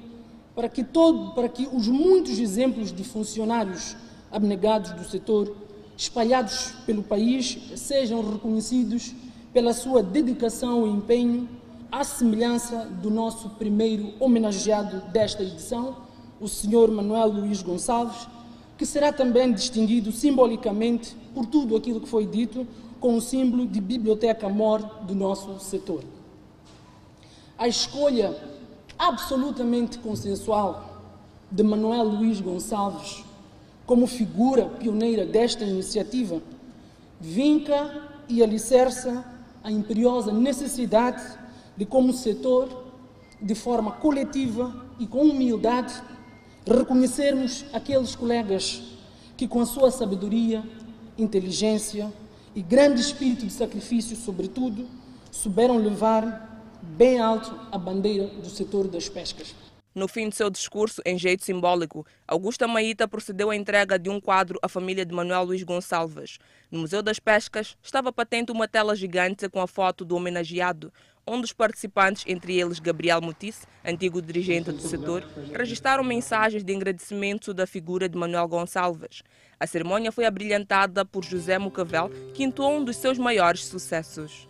para 0.56 0.70
que, 0.70 0.86
todo, 0.86 1.34
para 1.34 1.50
que 1.50 1.68
os 1.72 1.90
muitos 1.90 2.40
exemplos 2.40 2.94
de 2.94 3.04
funcionários 3.04 3.98
abnegados 4.32 4.92
do 4.92 5.04
setor 5.04 5.69
espalhados 6.00 6.72
pelo 6.86 7.04
país 7.04 7.60
sejam 7.76 8.22
reconhecidos 8.32 9.14
pela 9.52 9.74
sua 9.74 10.02
dedicação 10.02 10.88
e 10.88 10.92
empenho, 10.92 11.50
à 11.92 12.06
semelhança 12.06 12.86
do 12.86 13.12
nosso 13.12 13.50
primeiro 13.50 14.14
homenageado 14.18 15.02
desta 15.12 15.44
edição, 15.44 15.98
o 16.40 16.48
Sr. 16.48 16.90
Manuel 16.90 17.28
Luís 17.28 17.62
Gonçalves, 17.62 18.30
que 18.78 18.86
será 18.86 19.12
também 19.12 19.52
distinguido 19.52 20.10
simbolicamente 20.14 21.18
por 21.34 21.46
tudo 21.46 21.76
aquilo 21.76 22.00
que 22.00 22.08
foi 22.08 22.26
dito 22.26 22.66
com 23.02 23.18
o 23.18 23.22
símbolo 23.22 23.68
de 23.68 23.82
Biblioteca 23.82 24.48
Mor 24.48 24.80
do 25.02 25.14
nosso 25.14 25.60
setor. 25.60 26.06
A 27.58 27.68
escolha 27.68 28.38
absolutamente 28.98 30.00
consensual 30.00 31.04
de 31.52 31.62
Manuel 31.62 32.04
Luís 32.06 32.40
Gonçalves 32.40 33.26
como 33.90 34.06
figura 34.06 34.66
pioneira 34.66 35.26
desta 35.26 35.66
iniciativa, 35.66 36.40
vinca 37.20 38.08
e 38.28 38.44
alicerça 38.44 39.26
a 39.64 39.72
imperiosa 39.72 40.32
necessidade 40.32 41.24
de, 41.76 41.88
como 41.88 42.14
setor, 42.14 42.94
de 43.42 43.56
forma 43.56 43.94
coletiva 43.94 44.86
e 45.00 45.08
com 45.08 45.24
humildade, 45.24 45.92
reconhecermos 46.68 47.66
aqueles 47.74 48.16
colegas 48.16 48.80
que, 49.36 49.48
com 49.48 49.60
a 49.60 49.66
sua 49.66 49.90
sabedoria, 49.90 50.64
inteligência 51.18 52.14
e 52.54 52.62
grande 52.62 53.02
espírito 53.02 53.44
de 53.44 53.52
sacrifício, 53.52 54.16
sobretudo, 54.16 54.86
souberam 55.32 55.78
levar 55.78 56.64
bem 56.84 57.20
alto 57.20 57.60
a 57.72 57.78
bandeira 57.80 58.28
do 58.28 58.50
setor 58.52 58.88
das 58.88 59.10
pescas. 59.10 59.56
No 59.94 60.08
fim 60.08 60.30
de 60.30 60.36
seu 60.36 60.50
discurso, 60.50 61.02
em 61.04 61.18
jeito 61.18 61.44
simbólico, 61.44 62.06
Augusta 62.28 62.68
Maíta 62.68 63.08
procedeu 63.08 63.50
à 63.50 63.56
entrega 63.56 63.98
de 63.98 64.10
um 64.10 64.22
quadro 64.22 64.60
à 64.62 64.70
família 64.70 65.04
de 65.04 65.14
Manuel 65.14 65.46
Luís 65.46 65.64
Gonçalves. 65.64 66.38
No 66.72 66.80
Museu 66.80 67.02
das 67.02 67.20
Pescas 67.20 67.76
estava 67.82 68.14
patente 68.14 68.52
uma 68.52 68.68
tela 68.68 68.96
gigante 68.96 69.50
com 69.50 69.60
a 69.60 69.68
foto 69.68 70.06
do 70.06 70.16
homenageado, 70.16 70.94
onde 71.26 71.46
os 71.46 71.54
participantes, 71.54 72.24
entre 72.28 72.60
eles 72.60 72.80
Gabriel 72.80 73.22
Mutice, 73.22 73.66
antigo 73.84 74.22
dirigente 74.22 74.72
do 74.72 74.82
setor, 74.82 75.28
registraram 75.54 76.04
mensagens 76.04 76.64
de 76.64 76.76
agradecimento 76.76 77.54
da 77.54 77.66
figura 77.66 78.08
de 78.08 78.18
Manuel 78.18 78.48
Gonçalves. 78.48 79.24
A 79.60 79.66
cerimônia 79.66 80.12
foi 80.12 80.26
abrilhantada 80.26 81.04
por 81.04 81.24
José 81.24 81.58
Mucavel, 81.58 82.10
que 82.34 82.44
entoou 82.44 82.78
um 82.78 82.84
dos 82.84 82.96
seus 82.96 83.18
maiores 83.18 83.66
sucessos. 83.66 84.48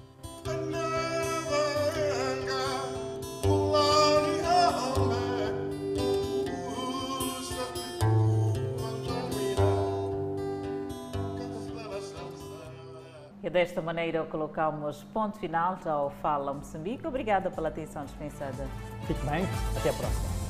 Desta 13.52 13.82
maneira 13.82 14.24
colocamos 14.26 15.04
ponto 15.06 15.40
final 15.40 15.80
ao 15.86 16.12
Fala 16.22 16.54
Moçambique. 16.54 17.08
Obrigada 17.08 17.50
pela 17.50 17.70
atenção 17.70 18.06
dispensada. 18.06 18.68
Fique 19.08 19.26
bem, 19.26 19.44
até 19.76 19.90
a 19.90 19.94
próxima. 19.94 20.49